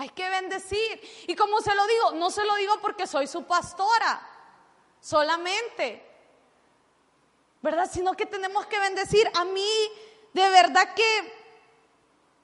Hay 0.00 0.08
que 0.08 0.30
bendecir. 0.30 1.26
Y 1.26 1.36
como 1.36 1.60
se 1.60 1.74
lo 1.74 1.86
digo, 1.86 2.12
no 2.12 2.30
se 2.30 2.42
lo 2.46 2.54
digo 2.54 2.72
porque 2.80 3.06
soy 3.06 3.26
su 3.26 3.44
pastora, 3.44 4.26
solamente. 4.98 6.02
¿Verdad? 7.60 7.86
Sino 7.92 8.14
que 8.14 8.24
tenemos 8.24 8.64
que 8.64 8.80
bendecir. 8.80 9.30
A 9.34 9.44
mí, 9.44 9.70
de 10.32 10.48
verdad 10.48 10.94
que 10.94 11.34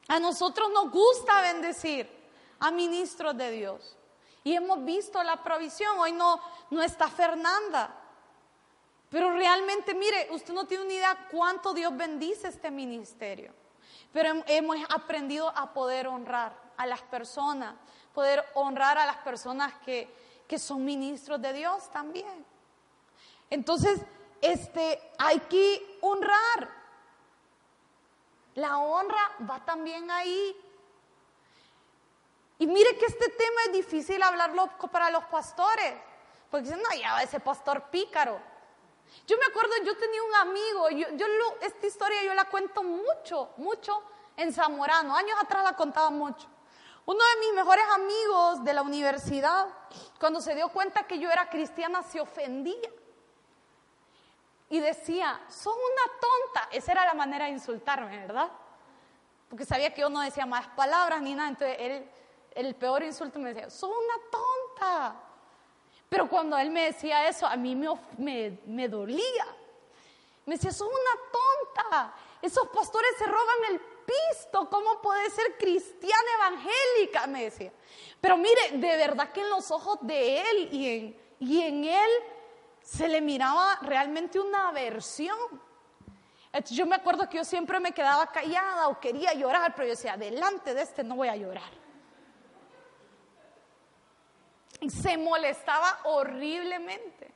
a 0.08 0.20
nosotros 0.20 0.70
nos 0.70 0.90
gusta 0.90 1.40
bendecir 1.40 2.06
a 2.60 2.70
ministros 2.70 3.34
de 3.38 3.50
Dios. 3.50 3.96
Y 4.44 4.52
hemos 4.52 4.84
visto 4.84 5.22
la 5.22 5.42
provisión. 5.42 5.98
Hoy 5.98 6.12
no, 6.12 6.38
no 6.68 6.82
está 6.82 7.08
Fernanda. 7.08 7.88
Pero 9.08 9.32
realmente, 9.32 9.94
mire, 9.94 10.28
usted 10.30 10.52
no 10.52 10.66
tiene 10.66 10.84
ni 10.84 10.94
idea 10.96 11.26
cuánto 11.30 11.72
Dios 11.72 11.96
bendice 11.96 12.48
este 12.48 12.70
ministerio. 12.70 13.54
Pero 14.12 14.44
hemos 14.46 14.76
aprendido 14.90 15.48
a 15.56 15.72
poder 15.72 16.06
honrar 16.06 16.65
a 16.76 16.86
las 16.86 17.02
personas, 17.02 17.74
poder 18.14 18.44
honrar 18.54 18.98
a 18.98 19.06
las 19.06 19.18
personas 19.18 19.74
que, 19.84 20.12
que 20.46 20.58
son 20.58 20.84
ministros 20.84 21.40
de 21.40 21.52
Dios 21.52 21.90
también. 21.90 22.44
Entonces, 23.50 24.00
este, 24.40 25.10
hay 25.18 25.40
que 25.40 25.98
honrar. 26.00 26.68
La 28.54 28.78
honra 28.78 29.32
va 29.48 29.64
también 29.64 30.10
ahí. 30.10 30.56
Y 32.58 32.66
mire 32.66 32.96
que 32.96 33.06
este 33.06 33.28
tema 33.28 33.60
es 33.66 33.72
difícil 33.72 34.22
hablarlo 34.22 34.70
para 34.90 35.10
los 35.10 35.24
pastores, 35.24 35.94
porque 36.50 36.64
dicen, 36.64 36.82
no, 36.82 36.98
ya 36.98 37.22
ese 37.22 37.38
pastor 37.38 37.90
pícaro. 37.90 38.40
Yo 39.26 39.36
me 39.36 39.44
acuerdo, 39.44 39.72
yo 39.84 39.96
tenía 39.96 40.22
un 40.22 40.34
amigo, 40.36 40.90
yo, 40.90 41.08
yo 41.16 41.26
esta 41.60 41.86
historia 41.86 42.22
yo 42.22 42.34
la 42.34 42.46
cuento 42.46 42.82
mucho, 42.82 43.50
mucho 43.56 44.02
en 44.36 44.52
Zamorano, 44.52 45.14
años 45.14 45.38
atrás 45.40 45.64
la 45.64 45.76
contaba 45.76 46.10
mucho. 46.10 46.46
Uno 47.06 47.20
de 47.24 47.40
mis 47.40 47.54
mejores 47.54 47.84
amigos 47.94 48.64
de 48.64 48.74
la 48.74 48.82
universidad, 48.82 49.68
cuando 50.18 50.40
se 50.40 50.56
dio 50.56 50.68
cuenta 50.68 51.06
que 51.06 51.20
yo 51.20 51.30
era 51.30 51.48
cristiana, 51.48 52.02
se 52.02 52.20
ofendía. 52.20 52.90
Y 54.68 54.80
decía, 54.80 55.40
sos 55.48 55.74
una 55.74 56.20
tonta. 56.20 56.68
Esa 56.72 56.92
era 56.92 57.04
la 57.04 57.14
manera 57.14 57.44
de 57.44 57.52
insultarme, 57.52 58.18
¿verdad? 58.18 58.50
Porque 59.48 59.64
sabía 59.64 59.94
que 59.94 60.00
yo 60.00 60.08
no 60.08 60.20
decía 60.20 60.46
más 60.46 60.66
palabras 60.68 61.22
ni 61.22 61.34
nada. 61.34 61.50
Entonces 61.50 61.76
él, 61.78 62.10
el 62.56 62.74
peor 62.74 63.04
insulto 63.04 63.38
me 63.38 63.54
decía, 63.54 63.70
sos 63.70 63.90
una 63.90 64.14
tonta. 64.28 65.16
Pero 66.08 66.28
cuando 66.28 66.58
él 66.58 66.70
me 66.70 66.86
decía 66.86 67.28
eso, 67.28 67.46
a 67.46 67.56
mí 67.56 67.76
me, 67.76 68.88
dolía. 68.88 69.46
Me 70.44 70.56
decía, 70.56 70.72
sos 70.72 70.88
una 70.88 71.30
tonta. 71.30 72.14
Esos 72.42 72.66
pastores 72.68 73.10
se 73.16 73.26
roban 73.26 73.56
el 73.70 73.80
pisto, 73.80 74.68
¿cómo 74.70 75.00
puede 75.02 75.30
ser 75.30 75.56
cristiana 75.58 76.28
evangélica? 76.36 76.76
Me 77.28 77.44
decía. 77.44 77.72
Pero 78.20 78.36
mire, 78.36 78.72
de 78.72 78.96
verdad 78.96 79.32
que 79.32 79.40
en 79.40 79.50
los 79.50 79.70
ojos 79.70 79.98
de 80.02 80.40
él 80.40 80.68
y 80.72 80.88
en, 80.88 81.20
y 81.40 81.60
en 81.62 81.84
él 81.84 82.10
se 82.82 83.08
le 83.08 83.20
miraba 83.20 83.78
realmente 83.82 84.38
una 84.38 84.68
aversión. 84.68 85.36
Yo 86.70 86.86
me 86.86 86.94
acuerdo 86.96 87.28
que 87.28 87.36
yo 87.36 87.44
siempre 87.44 87.80
me 87.80 87.92
quedaba 87.92 88.26
callada 88.32 88.88
o 88.88 88.98
quería 88.98 89.34
llorar, 89.34 89.74
pero 89.74 89.88
yo 89.88 89.94
decía, 89.94 90.16
delante 90.16 90.72
de 90.72 90.82
este 90.82 91.04
no 91.04 91.16
voy 91.16 91.28
a 91.28 91.36
llorar. 91.36 91.70
Se 94.88 95.16
molestaba 95.18 96.00
horriblemente. 96.04 97.30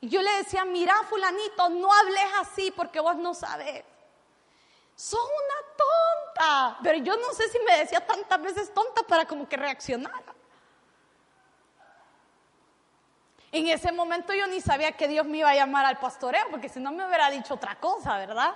Y 0.00 0.08
yo 0.08 0.22
le 0.22 0.30
decía, 0.38 0.64
mira 0.64 0.94
fulanito, 1.08 1.68
no 1.68 1.92
hables 1.92 2.24
así 2.40 2.70
porque 2.70 3.00
vos 3.00 3.16
no 3.16 3.34
sabes. 3.34 3.84
Sos 5.00 5.18
una 5.18 5.76
tonta. 5.78 6.78
Pero 6.82 6.98
yo 6.98 7.16
no 7.16 7.32
sé 7.32 7.48
si 7.48 7.58
me 7.60 7.78
decía 7.78 8.06
tantas 8.06 8.42
veces 8.42 8.74
tonta 8.74 9.02
para 9.02 9.24
como 9.24 9.48
que 9.48 9.56
reaccionara. 9.56 10.34
En 13.50 13.66
ese 13.68 13.92
momento 13.92 14.34
yo 14.34 14.46
ni 14.46 14.60
sabía 14.60 14.92
que 14.92 15.08
Dios 15.08 15.24
me 15.24 15.38
iba 15.38 15.48
a 15.48 15.54
llamar 15.54 15.86
al 15.86 15.98
pastoreo, 15.98 16.44
porque 16.50 16.68
si 16.68 16.80
no 16.80 16.92
me 16.92 17.06
hubiera 17.06 17.30
dicho 17.30 17.54
otra 17.54 17.80
cosa, 17.80 18.18
¿verdad? 18.18 18.54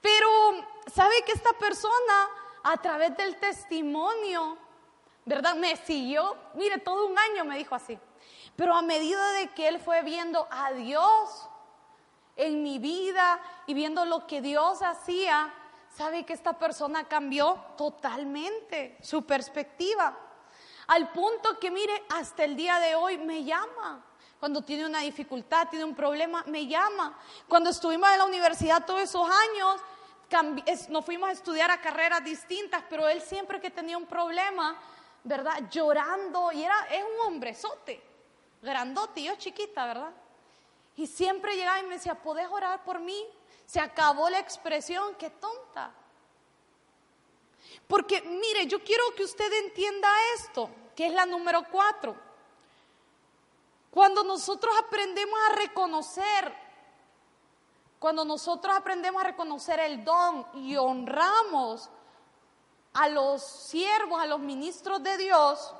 Pero, 0.00 0.28
¿sabe 0.92 1.22
que 1.24 1.30
esta 1.30 1.52
persona, 1.52 2.28
a 2.64 2.76
través 2.78 3.16
del 3.16 3.36
testimonio, 3.36 4.58
¿verdad? 5.24 5.54
Me 5.54 5.76
siguió, 5.76 6.36
mire, 6.54 6.78
todo 6.78 7.06
un 7.06 7.16
año 7.16 7.44
me 7.44 7.56
dijo 7.56 7.76
así. 7.76 7.96
Pero 8.56 8.74
a 8.74 8.82
medida 8.82 9.24
de 9.34 9.50
que 9.50 9.68
él 9.68 9.78
fue 9.78 10.02
viendo 10.02 10.48
a 10.50 10.72
Dios 10.72 11.48
en 12.36 12.62
mi 12.62 12.78
vida 12.78 13.40
y 13.66 13.74
viendo 13.74 14.04
lo 14.04 14.26
que 14.26 14.40
Dios 14.40 14.82
hacía, 14.82 15.52
sabe 15.88 16.24
que 16.24 16.32
esta 16.32 16.58
persona 16.58 17.04
cambió 17.04 17.58
totalmente 17.76 18.96
su 19.02 19.24
perspectiva. 19.24 20.16
Al 20.88 21.10
punto 21.12 21.58
que, 21.58 21.70
mire, 21.70 22.04
hasta 22.10 22.44
el 22.44 22.56
día 22.56 22.78
de 22.78 22.94
hoy 22.94 23.18
me 23.18 23.44
llama. 23.44 24.04
Cuando 24.40 24.62
tiene 24.62 24.84
una 24.84 25.00
dificultad, 25.00 25.68
tiene 25.68 25.84
un 25.84 25.94
problema, 25.94 26.42
me 26.46 26.66
llama. 26.66 27.16
Cuando 27.46 27.70
estuvimos 27.70 28.10
en 28.10 28.18
la 28.18 28.24
universidad 28.24 28.84
todos 28.84 29.00
esos 29.00 29.28
años, 29.28 29.80
nos 30.88 31.04
fuimos 31.04 31.28
a 31.28 31.32
estudiar 31.32 31.70
a 31.70 31.80
carreras 31.80 32.24
distintas, 32.24 32.82
pero 32.88 33.08
él 33.08 33.20
siempre 33.20 33.60
que 33.60 33.70
tenía 33.70 33.96
un 33.96 34.06
problema, 34.06 34.76
¿verdad? 35.22 35.68
Llorando, 35.70 36.50
y 36.52 36.64
era, 36.64 36.86
es 36.90 37.04
un 37.04 37.26
hombrezote, 37.26 38.02
grandote, 38.62 39.22
yo 39.22 39.36
chiquita, 39.36 39.86
¿verdad? 39.86 40.10
Y 40.96 41.06
siempre 41.06 41.56
llegaba 41.56 41.80
y 41.80 41.84
me 41.84 41.94
decía, 41.94 42.14
¿podés 42.14 42.48
orar 42.48 42.84
por 42.84 43.00
mí? 43.00 43.26
Se 43.64 43.80
acabó 43.80 44.28
la 44.28 44.38
expresión, 44.38 45.14
qué 45.16 45.30
tonta. 45.30 45.92
Porque 47.86 48.20
mire, 48.22 48.66
yo 48.66 48.82
quiero 48.82 49.04
que 49.16 49.24
usted 49.24 49.52
entienda 49.64 50.08
esto, 50.34 50.70
que 50.94 51.06
es 51.06 51.12
la 51.12 51.26
número 51.26 51.64
cuatro. 51.70 52.16
Cuando 53.90 54.24
nosotros 54.24 54.74
aprendemos 54.78 55.38
a 55.50 55.54
reconocer, 55.54 56.54
cuando 57.98 58.24
nosotros 58.24 58.74
aprendemos 58.74 59.22
a 59.22 59.26
reconocer 59.26 59.80
el 59.80 60.04
don 60.04 60.46
y 60.54 60.76
honramos 60.76 61.90
a 62.94 63.08
los 63.08 63.42
siervos, 63.42 64.20
a 64.20 64.26
los 64.26 64.40
ministros 64.40 65.02
de 65.02 65.16
Dios, 65.18 65.74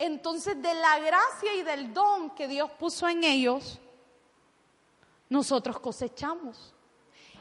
entonces 0.00 0.60
de 0.60 0.74
la 0.74 0.98
gracia 0.98 1.54
y 1.54 1.62
del 1.62 1.94
don 1.94 2.30
que 2.30 2.48
Dios 2.48 2.68
puso 2.72 3.08
en 3.08 3.22
ellos, 3.22 3.78
nosotros 5.28 5.78
cosechamos. 5.78 6.74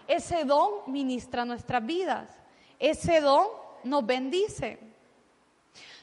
Ese 0.08 0.46
don 0.46 0.92
ministra 0.92 1.44
nuestras 1.46 1.84
vidas 1.84 2.40
ese 2.80 3.20
don 3.20 3.48
nos 3.84 4.06
bendice. 4.06 4.80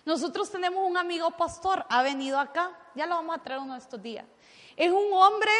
Nosotros 0.04 0.50
tenemos 0.50 0.88
un 0.88 0.96
amigo 0.96 1.30
pastor, 1.32 1.84
ha 1.88 2.02
venido 2.02 2.38
acá, 2.38 2.70
ya 2.94 3.06
lo 3.06 3.16
vamos 3.16 3.36
a 3.36 3.42
traer 3.42 3.60
uno 3.60 3.72
de 3.72 3.80
estos 3.80 4.00
días. 4.00 4.24
Es 4.76 4.92
un 4.92 5.12
hombre 5.12 5.50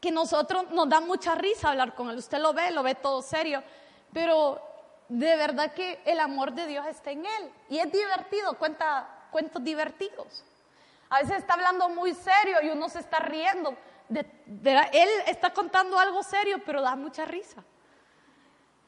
que 0.00 0.10
nosotros 0.10 0.70
nos 0.72 0.88
da 0.88 1.00
mucha 1.00 1.34
risa 1.36 1.70
hablar 1.70 1.94
con 1.94 2.10
él. 2.10 2.18
Usted 2.18 2.38
lo 2.40 2.52
ve, 2.52 2.72
lo 2.72 2.82
ve 2.82 2.96
todo 2.96 3.22
serio, 3.22 3.62
pero 4.12 4.60
de 5.08 5.36
verdad 5.36 5.72
que 5.72 6.02
el 6.04 6.18
amor 6.20 6.52
de 6.52 6.66
Dios 6.66 6.84
está 6.86 7.12
en 7.12 7.24
él. 7.24 7.50
Y 7.70 7.78
es 7.78 7.90
divertido, 7.90 8.58
cuenta 8.58 9.08
cuentos 9.32 9.64
divertidos. 9.64 10.44
A 11.10 11.20
veces 11.20 11.38
está 11.38 11.54
hablando 11.54 11.88
muy 11.88 12.14
serio 12.14 12.62
y 12.62 12.68
uno 12.68 12.88
se 12.88 13.00
está 13.00 13.18
riendo. 13.18 13.76
él 14.10 15.08
está 15.26 15.52
contando 15.52 15.98
algo 15.98 16.22
serio, 16.22 16.62
pero 16.64 16.80
da 16.80 16.94
mucha 16.94 17.24
risa. 17.24 17.64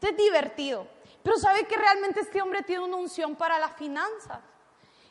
es 0.01 0.17
divertido. 0.17 0.87
Pero 1.23 1.39
sabe 1.39 1.65
que 1.65 1.77
realmente 1.77 2.21
este 2.21 2.41
hombre 2.41 2.63
tiene 2.63 2.85
una 2.85 2.97
unción 2.97 3.35
para 3.35 3.59
las 3.59 3.73
finanzas. 3.73 4.39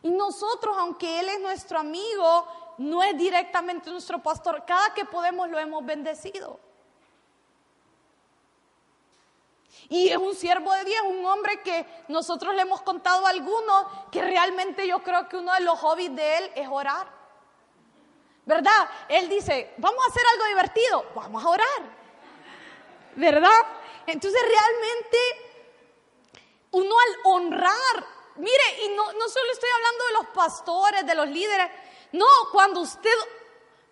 Y 0.04 0.12
nosotros, 0.12 0.76
aunque 0.78 1.20
él 1.20 1.30
es 1.30 1.40
nuestro 1.40 1.80
amigo, 1.80 2.48
no 2.78 3.02
es 3.04 3.18
directamente 3.18 3.90
nuestro 3.90 4.22
pastor, 4.22 4.64
cada 4.66 4.94
que 4.94 5.06
podemos 5.06 5.50
lo 5.50 5.58
hemos 5.58 5.86
bendecido. 5.86 6.60
Y 9.90 10.10
es 10.10 10.18
un 10.18 10.36
siervo 10.36 10.74
de 10.74 10.86
Dios, 10.86 11.02
un 11.08 11.26
hombre 11.26 11.62
que 11.62 11.86
nosotros 12.08 12.56
le 12.56 12.62
hemos 12.62 12.82
contado 12.82 13.26
a 13.26 13.30
algunos 13.30 13.86
que 14.12 14.22
realmente 14.22 14.88
yo 14.88 15.04
creo 15.04 15.28
que 15.28 15.38
uno 15.38 15.54
de 15.54 15.62
los 15.62 15.80
hobbies 15.80 16.16
de 16.16 16.38
él 16.38 16.52
es 16.56 16.68
orar. 16.70 17.08
¿Verdad? 18.46 18.90
Él 19.08 19.30
dice, 19.30 19.74
vamos 19.78 20.04
a 20.04 20.10
hacer 20.10 20.24
algo 20.34 20.46
divertido, 20.48 21.06
vamos 21.16 21.46
a 21.46 21.50
orar. 21.50 22.04
¿Verdad? 23.16 23.62
Entonces 24.08 24.42
realmente 24.42 25.18
uno 26.72 26.96
al 27.00 27.16
honrar, 27.26 28.06
mire, 28.36 28.84
y 28.86 28.90
no, 28.90 29.14
no 29.14 29.30
solo 29.30 29.52
estoy 29.52 29.70
hablando 29.76 30.06
de 30.06 30.14
los 30.14 30.26
pastores, 30.34 31.06
de 31.06 31.16
los 31.16 31.30
líderes, 31.30 31.70
no, 32.14 32.26
cuando 32.52 32.82
usted, 32.82 33.14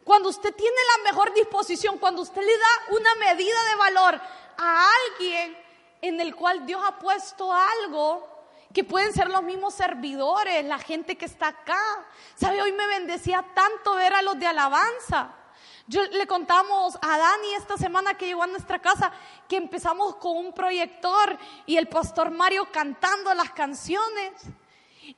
cuando 0.03 0.29
usted 0.29 0.53
tiene 0.53 0.77
la 0.97 1.11
mejor 1.11 1.33
disposición, 1.33 1.97
cuando 1.97 2.21
usted 2.21 2.41
le 2.41 2.57
da 2.57 2.97
una 2.97 3.15
medida 3.15 3.63
de 3.69 3.75
valor 3.75 4.21
a 4.57 4.89
alguien 5.07 5.60
en 6.01 6.19
el 6.19 6.35
cual 6.35 6.65
Dios 6.65 6.81
ha 6.85 6.97
puesto 6.97 7.51
algo, 7.53 8.27
que 8.73 8.83
pueden 8.83 9.13
ser 9.13 9.29
los 9.29 9.43
mismos 9.43 9.73
servidores, 9.73 10.63
la 10.65 10.79
gente 10.79 11.17
que 11.17 11.25
está 11.25 11.47
acá. 11.47 12.05
¿Sabe? 12.35 12.61
Hoy 12.61 12.71
me 12.71 12.87
bendecía 12.87 13.45
tanto 13.53 13.95
ver 13.95 14.13
a 14.13 14.21
los 14.21 14.39
de 14.39 14.47
alabanza. 14.47 15.35
Yo 15.87 16.03
le 16.03 16.25
contamos 16.25 16.97
a 17.01 17.17
Dani 17.17 17.53
esta 17.55 17.75
semana 17.75 18.13
que 18.13 18.27
llegó 18.27 18.43
a 18.43 18.47
nuestra 18.47 18.79
casa 18.79 19.11
que 19.47 19.57
empezamos 19.57 20.15
con 20.15 20.37
un 20.37 20.53
proyector 20.53 21.37
y 21.65 21.75
el 21.75 21.87
pastor 21.87 22.31
Mario 22.31 22.67
cantando 22.71 23.33
las 23.33 23.51
canciones. 23.51 24.31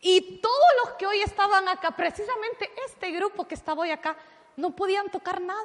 Y 0.02 0.40
todos 0.40 0.70
los 0.84 0.94
que 0.96 1.06
hoy 1.06 1.22
estaban 1.22 1.68
acá, 1.68 1.92
precisamente 1.92 2.72
este 2.88 3.12
grupo 3.12 3.48
que 3.48 3.54
estaba 3.54 3.82
hoy 3.82 3.92
acá, 3.92 4.18
no 4.56 4.72
podían 4.76 5.10
tocar 5.10 5.42
nada. 5.42 5.64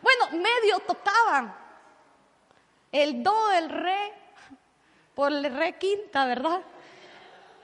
Bueno, 0.00 0.30
medio 0.32 0.78
tocaban. 0.80 1.54
El 2.92 3.22
do, 3.22 3.50
el 3.52 3.68
re, 3.68 4.12
por 5.14 5.32
el 5.32 5.44
re 5.54 5.78
quinta, 5.78 6.26
¿verdad? 6.26 6.60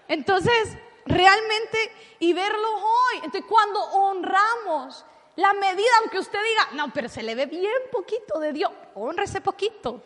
Entonces, 0.09 0.77
realmente, 1.05 1.93
y 2.18 2.33
verlos 2.33 2.70
hoy. 2.70 3.16
Entonces, 3.24 3.45
cuando 3.49 3.81
honramos 3.81 5.05
la 5.37 5.53
medida, 5.55 5.91
aunque 6.01 6.18
usted 6.18 6.39
diga, 6.43 6.68
no, 6.72 6.93
pero 6.93 7.09
se 7.09 7.22
le 7.22 7.35
ve 7.35 7.47
bien 7.47 7.72
poquito 7.93 8.39
de 8.39 8.53
Dios, 8.53 8.70
honrese 8.95 9.41
poquito. 9.41 10.03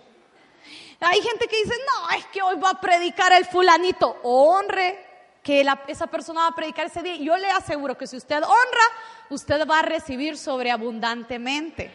Hay 1.00 1.22
gente 1.22 1.46
que 1.46 1.56
dice, 1.56 1.74
no, 1.86 2.16
es 2.16 2.26
que 2.26 2.42
hoy 2.42 2.56
va 2.56 2.70
a 2.70 2.80
predicar 2.80 3.32
el 3.32 3.46
fulanito, 3.46 4.16
honre 4.22 5.06
que 5.42 5.66
esa 5.88 6.06
persona 6.06 6.42
va 6.42 6.46
a 6.48 6.54
predicar 6.54 6.86
ese 6.86 7.02
día. 7.02 7.16
Yo 7.16 7.36
le 7.36 7.50
aseguro 7.50 7.96
que 7.96 8.06
si 8.06 8.16
usted 8.16 8.42
honra, 8.42 8.84
usted 9.30 9.66
va 9.66 9.78
a 9.78 9.82
recibir 9.82 10.36
sobreabundantemente. 10.36 11.90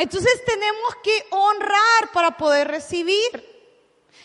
Entonces 0.00 0.42
tenemos 0.46 0.96
que 1.02 1.26
honrar 1.28 2.10
para 2.14 2.34
poder 2.34 2.68
recibir. 2.68 3.20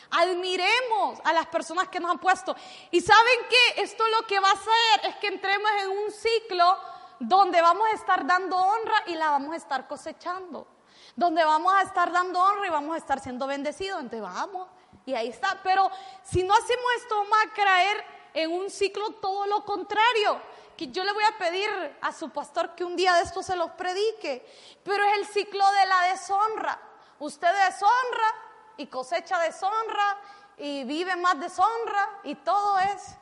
Admiremos 0.09 1.19
a 1.25 1.33
las 1.33 1.47
personas 1.47 1.89
que 1.89 1.99
nos 1.99 2.11
han 2.11 2.19
puesto. 2.19 2.55
Y 2.91 3.01
saben 3.01 3.39
que 3.49 3.81
esto 3.81 4.07
lo 4.07 4.25
que 4.25 4.39
va 4.39 4.51
a 4.51 4.53
hacer 4.53 5.09
es 5.09 5.17
que 5.17 5.27
entremos 5.27 5.69
en 5.81 5.89
un 5.89 6.11
ciclo 6.11 6.77
donde 7.19 7.61
vamos 7.61 7.89
a 7.89 7.91
estar 7.91 8.25
dando 8.25 8.55
honra 8.55 9.03
y 9.07 9.15
la 9.15 9.31
vamos 9.31 9.51
a 9.51 9.57
estar 9.57 9.85
cosechando. 9.85 10.65
Donde 11.13 11.43
vamos 11.43 11.73
a 11.73 11.81
estar 11.81 12.09
dando 12.09 12.39
honra 12.39 12.67
y 12.67 12.69
vamos 12.69 12.95
a 12.95 12.97
estar 12.97 13.19
siendo 13.19 13.45
bendecidos. 13.45 13.99
Entonces 13.99 14.21
vamos. 14.21 14.69
Y 15.05 15.13
ahí 15.13 15.27
está. 15.27 15.59
Pero 15.61 15.91
si 16.23 16.43
no 16.43 16.53
hacemos 16.53 16.85
esto, 16.99 17.17
vamos 17.17 17.37
a 17.47 17.53
caer 17.53 18.05
en 18.33 18.49
un 18.49 18.69
ciclo 18.69 19.11
todo 19.15 19.45
lo 19.45 19.65
contrario 19.65 20.39
que 20.75 20.87
yo 20.87 21.03
le 21.03 21.13
voy 21.13 21.23
a 21.23 21.37
pedir 21.37 21.97
a 22.01 22.11
su 22.11 22.29
pastor 22.29 22.75
que 22.75 22.83
un 22.83 22.95
día 22.95 23.13
de 23.13 23.23
esto 23.23 23.41
se 23.41 23.55
los 23.55 23.71
predique, 23.71 24.45
pero 24.83 25.03
es 25.05 25.17
el 25.17 25.25
ciclo 25.27 25.63
de 25.71 25.85
la 25.85 26.01
deshonra. 26.03 26.79
Usted 27.19 27.47
deshonra 27.47 28.33
y 28.77 28.87
cosecha 28.87 29.39
deshonra 29.39 30.17
y 30.57 30.83
vive 30.83 31.15
más 31.15 31.39
deshonra 31.39 32.19
y 32.23 32.35
todo 32.35 32.79
es, 32.79 33.15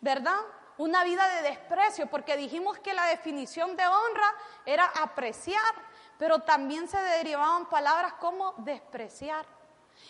¿verdad? 0.00 0.38
Una 0.78 1.04
vida 1.04 1.26
de 1.28 1.42
desprecio, 1.42 2.08
porque 2.08 2.36
dijimos 2.36 2.78
que 2.78 2.94
la 2.94 3.06
definición 3.06 3.76
de 3.76 3.86
honra 3.86 4.34
era 4.66 4.86
apreciar, 4.86 5.74
pero 6.18 6.40
también 6.40 6.88
se 6.88 7.00
derivaban 7.00 7.68
palabras 7.68 8.14
como 8.14 8.54
despreciar. 8.58 9.46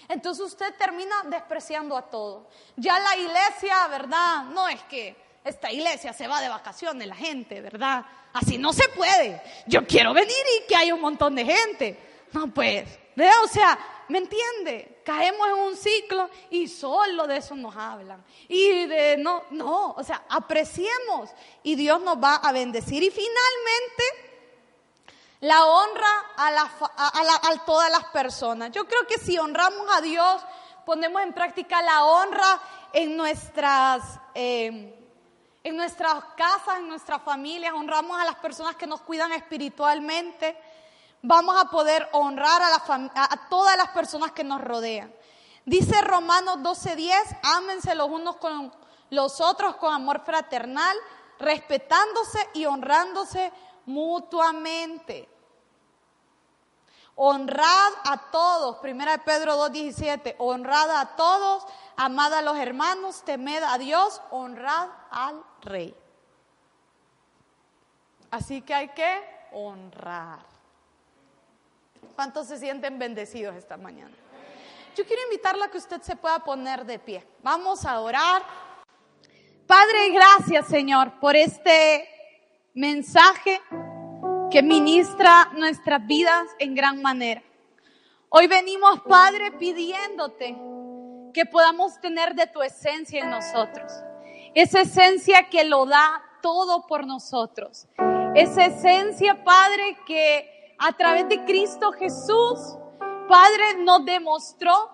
Entonces 0.09 0.45
usted 0.45 0.75
termina 0.77 1.23
despreciando 1.25 1.97
a 1.97 2.03
todo. 2.03 2.49
Ya 2.77 2.99
la 2.99 3.16
iglesia, 3.16 3.87
¿verdad? 3.89 4.45
No 4.45 4.68
es 4.68 4.83
que 4.85 5.32
esta 5.45 5.72
iglesia 5.72 6.12
se 6.12 6.28
va 6.28 6.40
de 6.40 6.49
vacaciones 6.49 7.09
la 7.09 7.16
gente, 7.16 7.61
¿verdad? 7.61 8.05
Así 8.32 8.59
no 8.59 8.72
se 8.72 8.88
puede. 8.90 9.43
Yo 9.66 9.86
quiero 9.86 10.14
venir 10.14 10.30
y 10.30 10.66
que 10.66 10.76
haya 10.76 10.95
un 10.95 11.01
montón 11.01 11.34
de 11.34 11.45
gente. 11.45 11.99
No, 12.32 12.47
pues, 12.49 12.88
¿verdad? 13.16 13.45
O 13.45 13.49
sea, 13.49 13.78
¿me 14.09 14.18
entiende? 14.18 15.01
Caemos 15.05 15.49
en 15.49 15.55
un 15.55 15.76
ciclo 15.76 16.30
y 16.51 16.68
solo 16.68 17.26
de 17.26 17.38
eso 17.38 17.57
nos 17.57 17.76
hablan. 17.76 18.24
Y 18.49 18.86
de 18.86 19.16
no, 19.16 19.43
no, 19.51 19.93
o 19.93 20.05
sea, 20.05 20.22
apreciemos 20.28 21.30
y 21.62 21.74
Dios 21.74 22.01
nos 22.03 22.16
va 22.22 22.36
a 22.36 22.53
bendecir. 22.53 23.03
Y 23.03 23.11
finalmente, 23.11 24.05
la 25.40 25.64
honra 25.66 26.24
a, 26.36 26.49
a 26.49 27.64
todas 27.66 27.90
las 27.90 28.05
personas. 28.07 28.70
Yo 28.70 28.86
creo 28.86 29.07
que 29.09 29.18
si 29.18 29.38
honramos 29.38 29.86
a 29.93 30.01
Dios, 30.01 30.40
ponemos 30.86 31.20
en 31.20 31.32
práctica 31.32 31.82
la 31.82 32.05
honra 32.05 32.61
en 32.93 33.16
nuestras... 33.16 34.20
Eh, 34.34 35.01
en 35.64 35.76
nuestras 35.76 36.24
casas, 36.36 36.78
en 36.78 36.88
nuestras 36.88 37.22
familias, 37.22 37.72
honramos 37.74 38.18
a 38.20 38.24
las 38.24 38.36
personas 38.36 38.76
que 38.76 38.86
nos 38.86 39.00
cuidan 39.02 39.32
espiritualmente, 39.32 40.56
vamos 41.22 41.56
a 41.60 41.66
poder 41.66 42.08
honrar 42.12 42.60
a, 42.62 43.48
todas 43.48 43.76
las 43.76 43.88
personas 43.88 44.32
que 44.32 44.44
nos 44.44 44.60
rodean. 44.60 45.14
Dice 45.64 46.00
Romanos 46.00 46.58
12:10, 46.58 47.38
ámense 47.42 47.94
los 47.94 48.08
unos 48.08 48.36
con 48.36 48.72
los 49.10 49.40
otros 49.40 49.76
con 49.76 49.94
amor 49.94 50.22
fraternal, 50.24 50.96
respetándose 51.38 52.48
y 52.54 52.64
honrándose 52.66 53.52
mutuamente. 53.86 55.28
Honrad 57.14 57.92
a 58.04 58.30
todos, 58.32 58.78
1 58.82 59.24
Pedro 59.24 59.56
2:17, 59.68 60.34
honrad 60.38 60.90
a 60.90 61.14
todos, 61.14 61.64
amad 61.97 62.32
a 62.34 62.43
los 62.43 62.57
hermanos, 62.57 63.22
temed 63.24 63.62
a 63.62 63.78
Dios, 63.78 64.20
honrad 64.30 64.88
al 65.11 65.43
rey. 65.62 65.95
Así 68.30 68.62
que 68.62 68.74
hay 68.74 68.88
que 68.88 69.22
honrar. 69.53 70.40
¿Cuántos 72.14 72.49
se 72.49 72.59
sienten 72.59 72.99
bendecidos 72.99 73.55
esta 73.57 73.76
mañana? 73.76 74.14
Yo 74.97 75.07
quiero 75.07 75.22
invitarla 75.24 75.66
a 75.66 75.70
que 75.70 75.78
usted 75.78 76.03
se 76.03 76.16
pueda 76.16 76.38
poner 76.40 76.84
de 76.84 76.99
pie. 76.99 77.26
Vamos 77.43 77.84
a 77.84 78.01
orar. 78.01 78.43
Padre, 79.66 80.11
gracias 80.11 80.66
Señor 80.66 81.18
por 81.20 81.36
este 81.36 82.09
mensaje 82.74 83.61
que 84.51 84.62
ministra 84.62 85.51
nuestras 85.55 86.07
vidas 86.07 86.47
en 86.59 86.74
gran 86.74 87.01
manera. 87.01 87.43
Hoy 88.28 88.47
venimos, 88.47 89.01
Padre, 89.03 89.53
pidiéndote 89.53 90.57
que 91.33 91.47
podamos 91.47 92.01
tener 92.01 92.35
de 92.35 92.47
tu 92.47 92.62
esencia 92.62 93.22
en 93.22 93.30
nosotros. 93.30 93.93
Esa 94.55 94.83
esencia 94.83 95.49
que 95.49 95.64
lo 95.64 95.87
da 95.87 96.22
todo 96.43 96.87
por 96.87 97.07
nosotros. 97.07 97.89
Esa 98.35 98.66
esencia, 98.66 99.43
Padre, 99.45 99.97
que 100.07 100.74
a 100.78 100.93
través 100.93 101.28
de 101.28 101.45
Cristo 101.45 101.93
Jesús, 101.93 102.76
Padre, 103.28 103.76
nos 103.78 104.05
demostró 104.05 104.91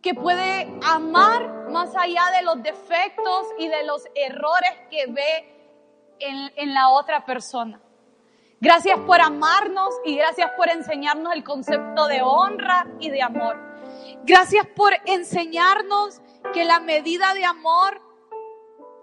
que 0.00 0.14
puede 0.14 0.68
amar 0.82 1.70
más 1.70 1.94
allá 1.96 2.22
de 2.36 2.42
los 2.42 2.62
defectos 2.62 3.46
y 3.58 3.68
de 3.68 3.84
los 3.84 4.04
errores 4.14 4.72
que 4.90 5.06
ve 5.06 6.16
en, 6.18 6.52
en 6.56 6.74
la 6.74 6.90
otra 6.90 7.24
persona. 7.24 7.80
Gracias 8.60 8.98
por 9.00 9.20
amarnos 9.20 9.94
y 10.04 10.16
gracias 10.16 10.50
por 10.56 10.68
enseñarnos 10.68 11.32
el 11.34 11.44
concepto 11.44 12.06
de 12.06 12.22
honra 12.22 12.86
y 13.00 13.10
de 13.10 13.22
amor. 13.22 13.71
Gracias 14.24 14.66
por 14.76 14.92
enseñarnos 15.04 16.20
que 16.54 16.64
la 16.64 16.78
medida 16.78 17.34
de 17.34 17.44
amor 17.44 18.00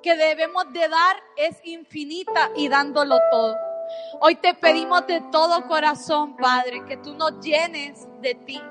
que 0.02 0.16
debemos 0.16 0.72
de 0.72 0.88
dar 0.88 1.22
es 1.36 1.60
infinita 1.66 2.52
y 2.56 2.70
dándolo 2.70 3.18
todo. 3.30 3.58
Hoy 4.22 4.36
te 4.36 4.54
pedimos 4.54 5.06
de 5.08 5.20
todo 5.30 5.68
corazón, 5.68 6.38
Padre, 6.38 6.86
que 6.86 6.96
tú 6.96 7.16
nos 7.16 7.38
llenes 7.42 8.08
de 8.22 8.36
ti, 8.36 8.62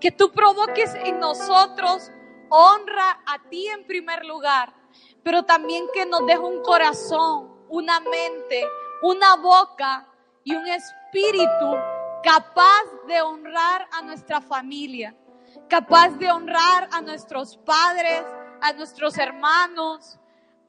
que 0.00 0.10
tú 0.10 0.32
provoques 0.32 0.92
en 0.96 1.20
nosotros 1.20 2.10
honra 2.48 3.22
a 3.26 3.48
ti 3.48 3.68
en 3.68 3.86
primer 3.86 4.24
lugar, 4.24 4.74
pero 5.22 5.44
también 5.44 5.86
que 5.94 6.06
nos 6.06 6.26
deje 6.26 6.40
un 6.40 6.60
corazón, 6.62 7.66
una 7.68 8.00
mente, 8.00 8.66
una 9.02 9.36
boca 9.36 10.08
y 10.42 10.56
un 10.56 10.66
espíritu 10.66 11.76
capaz 12.24 12.82
de 13.06 13.22
honrar 13.22 13.88
a 13.92 14.02
nuestra 14.02 14.40
familia, 14.40 15.14
capaz 15.74 16.10
de 16.18 16.30
honrar 16.30 16.88
a 16.92 17.00
nuestros 17.00 17.56
padres, 17.56 18.22
a 18.60 18.72
nuestros 18.74 19.18
hermanos, 19.18 20.16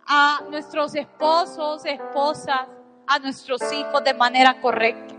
a 0.08 0.42
nuestros 0.50 0.96
esposos, 0.96 1.86
esposas, 1.86 2.68
a 3.06 3.20
nuestros 3.20 3.62
hijos 3.72 4.04
de 4.04 4.16
manera 4.16 4.60
correcta. 4.60 5.14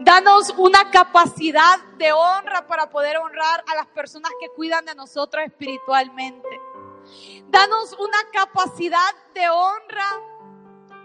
Danos 0.00 0.48
una 0.56 0.90
capacidad 0.90 1.78
de 1.98 2.10
honra 2.14 2.66
para 2.66 2.88
poder 2.88 3.18
honrar 3.18 3.64
a 3.70 3.74
las 3.74 3.86
personas 3.88 4.32
que 4.40 4.48
cuidan 4.56 4.86
de 4.86 4.94
nosotros 4.94 5.44
espiritualmente. 5.44 6.58
Danos 7.50 7.94
una 7.98 8.30
capacidad 8.32 9.14
de 9.34 9.50
honra 9.50 10.08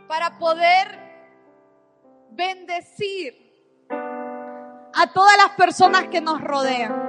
para 0.07 0.37
poder 0.39 0.97
bendecir 2.31 3.35
a 4.93 5.07
todas 5.13 5.35
las 5.35 5.49
personas 5.57 6.07
que 6.07 6.21
nos 6.21 6.39
rodean. 6.39 7.06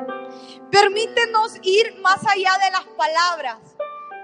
Permítenos 0.71 1.55
ir 1.63 1.99
más 2.01 2.27
allá 2.27 2.53
de 2.65 2.71
las 2.71 2.85
palabras 2.97 3.59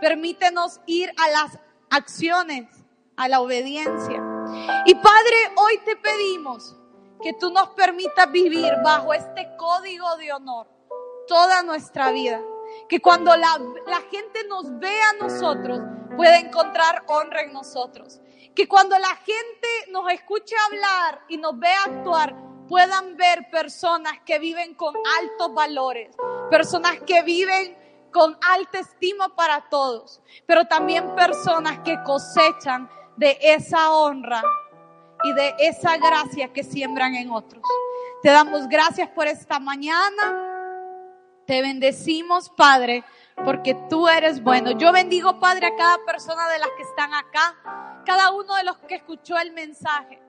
Permítenos 0.05 0.81
ir 0.85 1.11
a 1.17 1.31
las 1.31 1.59
acciones, 1.89 2.69
a 3.17 3.27
la 3.27 3.41
obediencia. 3.41 4.23
Y 4.85 4.95
Padre, 4.97 5.37
hoy 5.57 5.79
te 5.79 5.97
pedimos 5.97 6.77
que 7.23 7.33
tú 7.33 7.51
nos 7.51 7.71
permitas 7.71 8.31
vivir 8.31 8.71
bajo 8.85 9.15
este 9.15 9.49
código 9.57 10.15
de 10.19 10.31
honor 10.31 10.67
toda 11.27 11.63
nuestra 11.63 12.11
vida. 12.11 12.43
Que 12.87 13.01
cuando 13.01 13.35
la, 13.35 13.59
la 13.87 14.03
gente 14.11 14.45
nos 14.47 14.79
vea 14.79 15.09
a 15.09 15.25
nosotros, 15.25 15.81
pueda 16.17 16.39
encontrar 16.39 17.05
honra 17.07 17.41
en 17.41 17.55
nosotros. 17.55 18.21
Que 18.55 18.69
cuando 18.69 18.99
la 18.99 19.17
gente 19.17 19.69
nos 19.91 20.13
escuche 20.13 20.55
hablar 20.67 21.23
y 21.29 21.39
nos 21.39 21.59
vea 21.59 21.83
actuar, 21.85 22.37
puedan 22.69 23.17
ver 23.17 23.49
personas 23.51 24.15
que 24.25 24.39
viven 24.39 24.75
con 24.75 24.95
altos 25.21 25.55
valores, 25.55 26.17
personas 26.51 27.01
que 27.07 27.23
viven 27.23 27.77
con 28.11 28.39
alta 28.41 28.79
estima 28.79 29.35
para 29.35 29.69
todos, 29.69 30.23
pero 30.47 30.67
también 30.67 31.15
personas 31.15 31.81
que 31.81 32.01
cosechan 32.05 32.89
de 33.17 33.37
esa 33.41 33.93
honra 33.93 34.43
y 35.25 35.33
de 35.33 35.55
esa 35.59 35.97
gracia 35.97 36.53
que 36.53 36.63
siembran 36.63 37.15
en 37.17 37.31
otros. 37.31 37.63
Te 38.23 38.31
damos 38.31 38.69
gracias 38.69 39.09
por 39.09 39.27
esta 39.27 39.59
mañana. 39.59 40.41
Te 41.47 41.61
bendecimos, 41.61 42.51
Padre, 42.51 43.05
porque 43.45 43.75
tú 43.91 44.09
eres 44.09 44.43
bueno. 44.43 44.71
Yo 44.73 44.93
bendigo, 44.93 45.41
Padre, 45.41 45.67
a 45.67 45.77
cada 45.77 45.99
persona 46.07 46.49
de 46.49 46.59
las 46.59 46.71
que 46.77 46.83
están 46.85 47.13
acá, 47.13 48.03
cada 48.07 48.31
uno 48.31 48.55
de 48.55 48.65
los 48.65 48.79
que 48.79 48.95
escuchó 48.95 49.37
el 49.39 49.53
mensaje. 49.53 50.24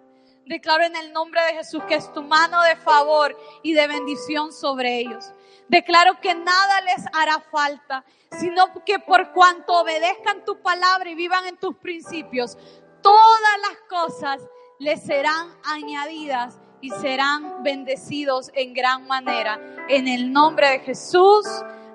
Declaro 0.45 0.83
en 0.83 0.95
el 0.95 1.11
nombre 1.11 1.41
de 1.41 1.53
Jesús 1.53 1.83
que 1.87 1.95
es 1.95 2.13
tu 2.13 2.21
mano 2.21 2.61
de 2.61 2.75
favor 2.75 3.35
y 3.63 3.73
de 3.73 3.87
bendición 3.87 4.53
sobre 4.53 4.99
ellos. 4.99 5.31
Declaro 5.67 6.21
que 6.21 6.35
nada 6.35 6.81
les 6.81 7.05
hará 7.13 7.39
falta, 7.51 8.05
sino 8.39 8.71
que 8.85 8.99
por 8.99 9.31
cuanto 9.31 9.81
obedezcan 9.81 10.45
tu 10.45 10.61
palabra 10.61 11.09
y 11.09 11.15
vivan 11.15 11.47
en 11.47 11.57
tus 11.57 11.75
principios, 11.77 12.57
todas 13.01 13.59
las 13.61 13.77
cosas 13.89 14.41
les 14.77 15.01
serán 15.01 15.49
añadidas 15.63 16.59
y 16.79 16.91
serán 16.91 17.63
bendecidos 17.63 18.51
en 18.53 18.75
gran 18.75 19.07
manera. 19.07 19.59
En 19.89 20.07
el 20.07 20.31
nombre 20.31 20.69
de 20.69 20.79
Jesús, 20.81 21.47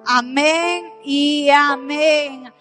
amén 0.05 0.93
y 1.05 1.49
amén. 1.51 2.53